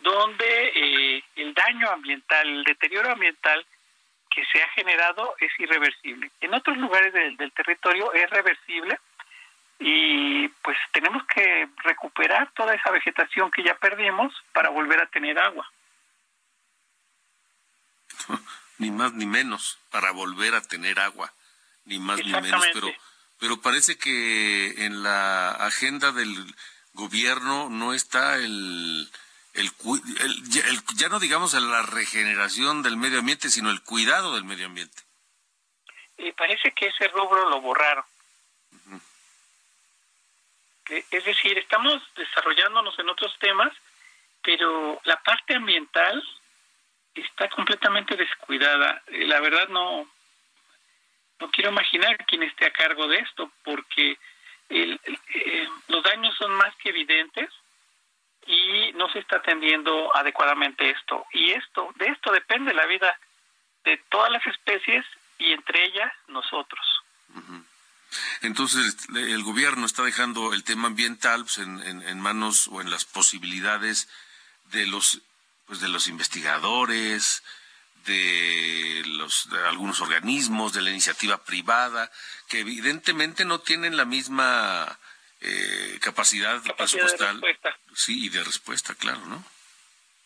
donde 0.00 0.72
eh, 0.74 1.24
el 1.36 1.54
daño 1.54 1.88
ambiental, 1.90 2.46
el 2.46 2.64
deterioro 2.64 3.10
ambiental 3.12 3.64
que 4.28 4.44
se 4.46 4.62
ha 4.62 4.68
generado 4.70 5.34
es 5.38 5.50
irreversible. 5.58 6.30
En 6.40 6.54
otros 6.54 6.76
lugares 6.76 7.12
del, 7.12 7.36
del 7.36 7.52
territorio 7.52 8.12
es 8.12 8.28
reversible 8.30 8.98
y 9.78 10.48
pues 10.48 10.76
tenemos 10.92 11.24
que 11.26 11.68
recuperar 11.84 12.52
toda 12.52 12.74
esa 12.74 12.90
vegetación 12.90 13.50
que 13.50 13.62
ya 13.62 13.74
perdimos 13.76 14.32
para 14.52 14.68
volver 14.70 15.00
a 15.00 15.06
tener 15.06 15.38
agua. 15.38 15.70
ni 18.82 18.90
más 18.90 19.12
ni 19.12 19.26
menos, 19.26 19.78
para 19.90 20.10
volver 20.10 20.54
a 20.54 20.60
tener 20.60 20.98
agua, 20.98 21.32
ni 21.84 21.98
más 21.98 22.18
ni 22.18 22.32
menos, 22.32 22.64
pero 22.72 22.92
pero 23.42 23.60
parece 23.60 23.98
que 23.98 24.84
en 24.84 25.02
la 25.02 25.50
agenda 25.50 26.12
del 26.12 26.54
gobierno 26.92 27.68
no 27.70 27.92
está 27.92 28.36
el, 28.36 29.10
el, 29.54 29.70
ya 30.94 31.08
no 31.08 31.18
digamos 31.18 31.52
la 31.54 31.82
regeneración 31.82 32.84
del 32.84 32.96
medio 32.96 33.18
ambiente, 33.18 33.50
sino 33.50 33.70
el 33.70 33.82
cuidado 33.82 34.36
del 34.36 34.44
medio 34.44 34.66
ambiente. 34.66 35.02
Parece 36.36 36.70
que 36.70 36.86
ese 36.86 37.08
rubro 37.08 37.50
lo 37.50 37.60
borraron. 37.60 38.04
Es 40.88 41.24
decir, 41.24 41.58
estamos 41.58 42.00
desarrollándonos 42.14 42.96
en 43.00 43.08
otros 43.08 43.36
temas, 43.40 43.72
pero 44.40 45.00
la 45.02 45.20
parte 45.20 45.56
ambiental 45.56 46.22
está 47.14 47.48
completamente 47.48 48.16
descuidada. 48.16 49.02
Eh, 49.08 49.26
la 49.26 49.40
verdad 49.40 49.68
no, 49.68 50.10
no 51.40 51.50
quiero 51.50 51.70
imaginar 51.70 52.16
quién 52.26 52.42
esté 52.42 52.66
a 52.66 52.72
cargo 52.72 53.06
de 53.08 53.18
esto, 53.18 53.50
porque 53.64 54.18
el, 54.68 55.00
eh, 55.34 55.68
los 55.88 56.02
daños 56.02 56.34
son 56.36 56.52
más 56.54 56.74
que 56.76 56.90
evidentes 56.90 57.50
y 58.46 58.92
no 58.94 59.08
se 59.10 59.20
está 59.20 59.36
atendiendo 59.36 60.14
adecuadamente 60.16 60.90
esto. 60.90 61.26
Y 61.32 61.52
esto, 61.52 61.92
de 61.96 62.06
esto 62.06 62.32
depende 62.32 62.74
la 62.74 62.86
vida 62.86 63.18
de 63.84 63.96
todas 64.08 64.30
las 64.30 64.44
especies 64.46 65.04
y 65.38 65.52
entre 65.52 65.84
ellas 65.84 66.12
nosotros. 66.28 66.80
Entonces, 68.42 68.96
el 69.14 69.42
gobierno 69.42 69.86
está 69.86 70.02
dejando 70.02 70.52
el 70.52 70.64
tema 70.64 70.88
ambiental 70.88 71.42
pues, 71.44 71.58
en, 71.58 71.80
en, 71.80 72.20
manos 72.20 72.68
o 72.68 72.80
en 72.80 72.90
las 72.90 73.04
posibilidades 73.04 74.08
de 74.64 74.86
los, 74.86 75.22
pues, 75.72 75.80
de 75.80 75.88
los 75.88 76.06
investigadores, 76.06 77.42
de 78.04 79.02
los 79.06 79.48
de 79.48 79.58
algunos 79.68 80.02
organismos, 80.02 80.74
de 80.74 80.82
la 80.82 80.90
iniciativa 80.90 81.42
privada, 81.42 82.10
que 82.46 82.60
evidentemente 82.60 83.46
no 83.46 83.58
tienen 83.60 83.96
la 83.96 84.04
misma 84.04 84.98
eh, 85.40 85.98
capacidad, 86.02 86.60
presupuestal. 86.76 87.40
Sí, 87.94 88.26
y 88.26 88.28
de 88.28 88.44
respuesta, 88.44 88.94
claro, 88.96 89.24
¿no? 89.24 89.42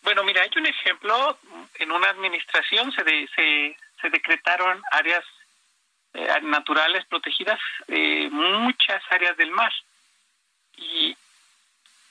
Bueno, 0.02 0.24
mira, 0.24 0.42
hay 0.42 0.50
un 0.56 0.66
ejemplo, 0.66 1.38
en 1.76 1.92
una 1.92 2.10
administración 2.10 2.90
se, 2.90 3.04
se, 3.36 3.76
se 4.00 4.10
decretaron 4.10 4.82
áreas 4.90 5.24
eh, 6.14 6.26
naturales 6.42 7.04
protegidas, 7.04 7.60
eh, 7.86 8.28
muchas 8.32 9.00
áreas 9.10 9.36
del 9.36 9.52
mar. 9.52 9.72
Y, 10.76 11.16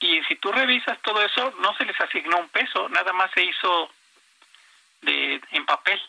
y 0.00 0.22
si 0.24 0.36
tú 0.36 0.52
revisas 0.52 1.00
todo 1.02 1.22
eso, 1.22 1.52
no 1.60 1.74
se 1.76 1.84
les 1.84 1.98
asignó 2.00 2.38
un 2.38 2.48
peso, 2.48 2.88
nada 2.88 3.12
más 3.12 3.30
se 3.32 3.44
hizo 3.44 3.90
de, 5.02 5.40
en 5.52 5.66
papel. 5.66 6.00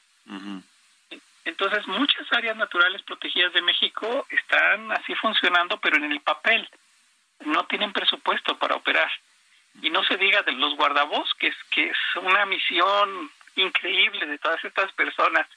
Entonces, 1.46 1.88
muchas 1.88 2.32
áreas 2.34 2.58
naturales 2.58 3.02
protegidas 3.04 3.54
de 3.54 3.62
México 3.62 4.28
están 4.30 4.92
así 4.92 5.16
funcionando, 5.16 5.80
pero 5.80 5.96
en 5.96 6.12
el 6.12 6.20
papel. 6.22 6.70
No 7.46 7.66
tienen 7.68 7.94
presupuesto 7.94 8.58
para 8.58 8.76
operar. 8.76 9.10
Y 9.82 9.90
no 9.90 10.04
se 10.04 10.18
diga 10.18 10.42
de 10.42 10.52
los 10.54 10.76
guardabosques, 10.76 11.56
que 11.72 11.86
es 11.86 11.98
una 12.16 12.46
misión 12.46 13.32
increíble 13.56 14.26
de 14.26 14.38
todas 14.40 14.64
estas 14.66 14.92
personas 14.94 15.48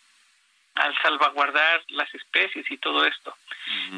al 0.81 0.97
salvaguardar 1.03 1.83
las 1.89 2.13
especies 2.15 2.71
y 2.71 2.79
todo 2.79 3.05
esto. 3.05 3.37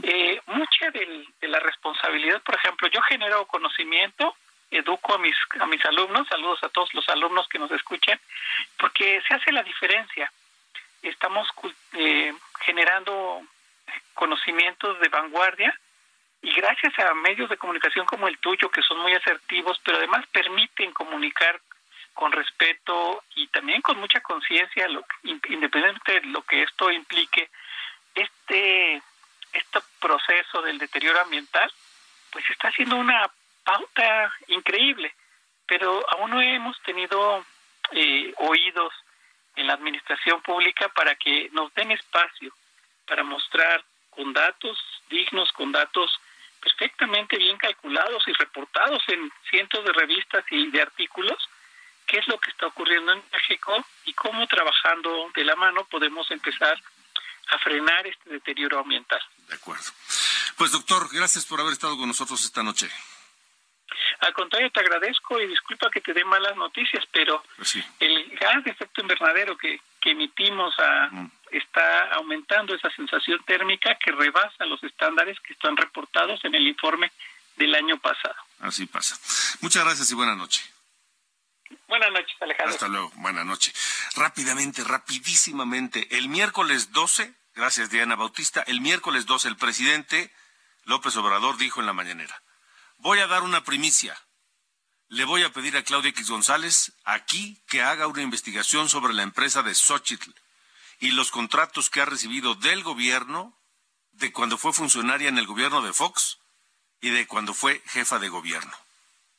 eh, 0.02 0.40
mucha 0.46 0.90
de 0.90 1.48
la 1.48 1.60
responsabilidad, 1.60 2.42
por 2.42 2.56
ejemplo, 2.56 2.88
yo 2.88 3.00
genero 3.02 3.46
conocimiento 3.46 4.36
educo 4.70 5.14
a 5.14 5.18
mis, 5.18 5.36
a 5.60 5.66
mis 5.66 5.84
alumnos, 5.84 6.26
saludos 6.28 6.62
a 6.64 6.68
todos 6.70 6.92
los 6.94 7.08
alumnos 7.08 7.46
que 7.48 7.58
nos 7.58 7.70
escuchen, 7.70 8.18
porque 8.78 9.22
se 9.28 9.34
hace 9.34 9.52
la 9.52 9.62
diferencia. 9.62 10.32
Estamos 11.02 11.48
eh, 11.92 12.32
generando 12.60 13.42
conocimientos 14.14 14.98
de 15.00 15.08
vanguardia 15.08 15.78
y 16.40 16.52
gracias 16.52 16.98
a 16.98 17.14
medios 17.14 17.50
de 17.50 17.56
comunicación 17.56 18.06
como 18.06 18.28
el 18.28 18.38
tuyo, 18.38 18.70
que 18.70 18.82
son 18.82 18.98
muy 18.98 19.14
asertivos, 19.14 19.80
pero 19.84 19.98
además 19.98 20.26
permiten 20.32 20.92
comunicar 20.92 21.60
con 22.14 22.32
respeto 22.32 23.24
y 23.34 23.46
también 23.48 23.82
con 23.82 23.98
mucha 23.98 24.20
conciencia, 24.20 24.86
independientemente 25.24 26.20
de 26.20 26.26
lo 26.26 26.42
que 26.42 26.62
esto 26.62 26.90
implique, 26.90 27.50
este, 28.14 29.02
este 29.52 29.78
proceso 30.00 30.62
del 30.62 30.78
deterioro 30.78 31.20
ambiental, 31.20 31.70
pues 32.30 32.48
está 32.50 32.68
haciendo 32.68 32.96
una 32.96 33.30
pauta 33.64 34.32
increíble, 34.48 35.14
pero 35.66 36.04
aún 36.10 36.30
no 36.30 36.40
hemos 36.40 36.80
tenido 36.82 37.44
eh, 37.92 38.32
oídos 38.38 38.92
en 39.56 39.66
la 39.66 39.74
administración 39.74 40.40
pública 40.42 40.88
para 40.88 41.14
que 41.14 41.48
nos 41.52 41.72
den 41.74 41.90
espacio 41.92 42.52
para 43.06 43.22
mostrar 43.22 43.84
con 44.10 44.32
datos 44.32 44.78
dignos, 45.10 45.52
con 45.52 45.72
datos 45.72 46.10
perfectamente 46.60 47.36
bien 47.36 47.56
calculados 47.58 48.22
y 48.26 48.32
reportados 48.32 49.02
en 49.08 49.30
cientos 49.50 49.84
de 49.84 49.92
revistas 49.92 50.44
y 50.50 50.70
de 50.70 50.82
artículos, 50.82 51.36
qué 52.12 52.18
es 52.18 52.28
lo 52.28 52.38
que 52.38 52.50
está 52.50 52.66
ocurriendo 52.66 53.10
en 53.10 53.22
México 53.32 53.72
y 54.04 54.12
cómo 54.12 54.46
trabajando 54.46 55.30
de 55.34 55.44
la 55.46 55.56
mano 55.56 55.86
podemos 55.86 56.30
empezar 56.30 56.78
a 57.48 57.58
frenar 57.58 58.06
este 58.06 58.28
deterioro 58.28 58.80
ambiental. 58.80 59.20
De 59.48 59.54
acuerdo. 59.54 59.90
Pues 60.58 60.72
doctor, 60.72 61.08
gracias 61.10 61.46
por 61.46 61.58
haber 61.60 61.72
estado 61.72 61.96
con 61.96 62.06
nosotros 62.06 62.44
esta 62.44 62.62
noche. 62.62 62.90
Al 64.20 64.34
contrario, 64.34 64.70
te 64.70 64.80
agradezco 64.80 65.40
y 65.40 65.46
disculpa 65.46 65.90
que 65.90 66.02
te 66.02 66.12
dé 66.12 66.22
malas 66.24 66.54
noticias, 66.54 67.02
pero 67.10 67.42
pues 67.56 67.78
el 67.98 68.36
gas 68.38 68.62
de 68.62 68.72
efecto 68.72 69.00
invernadero 69.00 69.56
que, 69.56 69.80
emitimos 70.04 70.74
a, 70.78 71.10
está 71.50 72.12
aumentando 72.12 72.74
esa 72.74 72.90
sensación 72.90 73.42
térmica 73.46 73.96
que 74.04 74.12
rebasa 74.12 74.66
los 74.66 74.82
estándares 74.84 75.40
que 75.40 75.54
están 75.54 75.76
reportados 75.78 76.44
en 76.44 76.54
el 76.54 76.68
informe 76.68 77.10
del 77.56 77.74
año 77.74 77.98
pasado. 77.98 78.36
Así 78.60 78.84
pasa. 78.84 79.16
Muchas 79.62 79.84
gracias 79.84 80.10
y 80.10 80.14
buena 80.14 80.36
noche. 80.36 80.71
Buenas 81.88 82.10
noches, 82.12 82.36
Alejandro. 82.40 82.74
Hasta 82.74 82.88
luego, 82.88 83.12
buena 83.16 83.44
noche. 83.44 83.72
Rápidamente, 84.14 84.84
rapidísimamente, 84.84 86.16
el 86.16 86.28
miércoles 86.28 86.92
12, 86.92 87.34
gracias 87.54 87.90
Diana 87.90 88.16
Bautista, 88.16 88.62
el 88.66 88.80
miércoles 88.80 89.26
12 89.26 89.48
el 89.48 89.56
presidente 89.56 90.32
López 90.84 91.16
Obrador 91.16 91.56
dijo 91.56 91.80
en 91.80 91.86
la 91.86 91.92
mañanera, 91.92 92.42
Voy 92.98 93.18
a 93.18 93.26
dar 93.26 93.42
una 93.42 93.64
primicia. 93.64 94.16
Le 95.08 95.24
voy 95.24 95.42
a 95.42 95.52
pedir 95.52 95.76
a 95.76 95.82
Claudia 95.82 96.10
X 96.10 96.30
González 96.30 96.92
aquí 97.04 97.62
que 97.68 97.82
haga 97.82 98.06
una 98.06 98.22
investigación 98.22 98.88
sobre 98.88 99.12
la 99.12 99.22
empresa 99.22 99.62
de 99.62 99.74
Xochitl 99.74 100.30
y 101.00 101.10
los 101.10 101.30
contratos 101.30 101.90
que 101.90 102.00
ha 102.00 102.06
recibido 102.06 102.54
del 102.54 102.82
gobierno 102.82 103.58
de 104.12 104.32
cuando 104.32 104.56
fue 104.56 104.72
funcionaria 104.72 105.28
en 105.28 105.38
el 105.38 105.46
gobierno 105.46 105.82
de 105.82 105.92
Fox 105.92 106.38
y 107.00 107.10
de 107.10 107.26
cuando 107.26 107.54
fue 107.54 107.82
jefa 107.86 108.18
de 108.18 108.28
gobierno. 108.28 108.76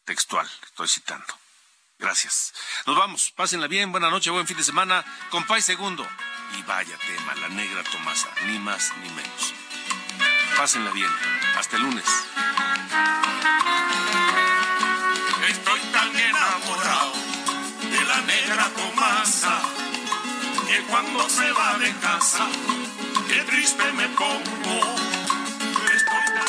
Textual, 0.03 0.49
estoy 0.63 0.89
citando. 0.89 1.42
Gracias. 1.97 2.53
Nos 2.85 2.97
vamos. 2.97 3.31
Pásenla 3.35 3.67
bien. 3.67 3.91
Buena 3.91 4.09
noche, 4.09 4.29
buen 4.29 4.47
fin 4.47 4.57
de 4.57 4.63
semana. 4.63 5.03
Compay 5.29 5.61
segundo. 5.61 6.07
Y 6.57 6.61
vaya 6.63 6.97
tema, 6.97 7.33
la 7.35 7.49
negra 7.49 7.83
Tomasa. 7.83 8.29
Ni 8.45 8.59
más 8.59 8.91
ni 9.01 9.09
menos. 9.09 9.53
Pásenla 10.57 10.91
bien. 10.91 11.09
Hasta 11.57 11.77
el 11.77 11.83
lunes. 11.83 12.05
Estoy 15.49 15.79
tan 15.91 16.15
enamorado 16.15 17.13
de 17.89 18.05
la 18.05 18.21
negra 18.21 18.69
Tomasa 18.69 19.61
que 20.67 20.81
cuando 20.83 21.29
se 21.29 21.51
va 21.51 21.77
de 21.77 21.93
casa, 21.97 22.47
qué 23.27 23.43
triste 23.43 23.91
me 23.93 24.07
pongo. 24.09 24.95
Estoy 25.93 26.25
tan... 26.35 26.47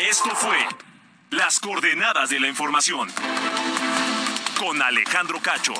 Esto 0.00 0.34
fue. 0.36 0.87
Las 1.30 1.60
coordenadas 1.60 2.30
de 2.30 2.40
la 2.40 2.48
información 2.48 3.06
con 4.58 4.80
Alejandro 4.80 5.38
Cacho. 5.40 5.74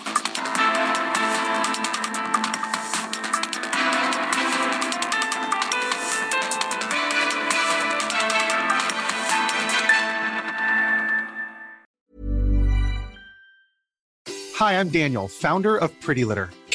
Hi, 14.58 14.74
I'm 14.74 14.90
Daniel, 14.90 15.28
founder 15.28 15.78
of 15.78 15.90
Pretty 16.00 16.26
Litter. 16.26 16.50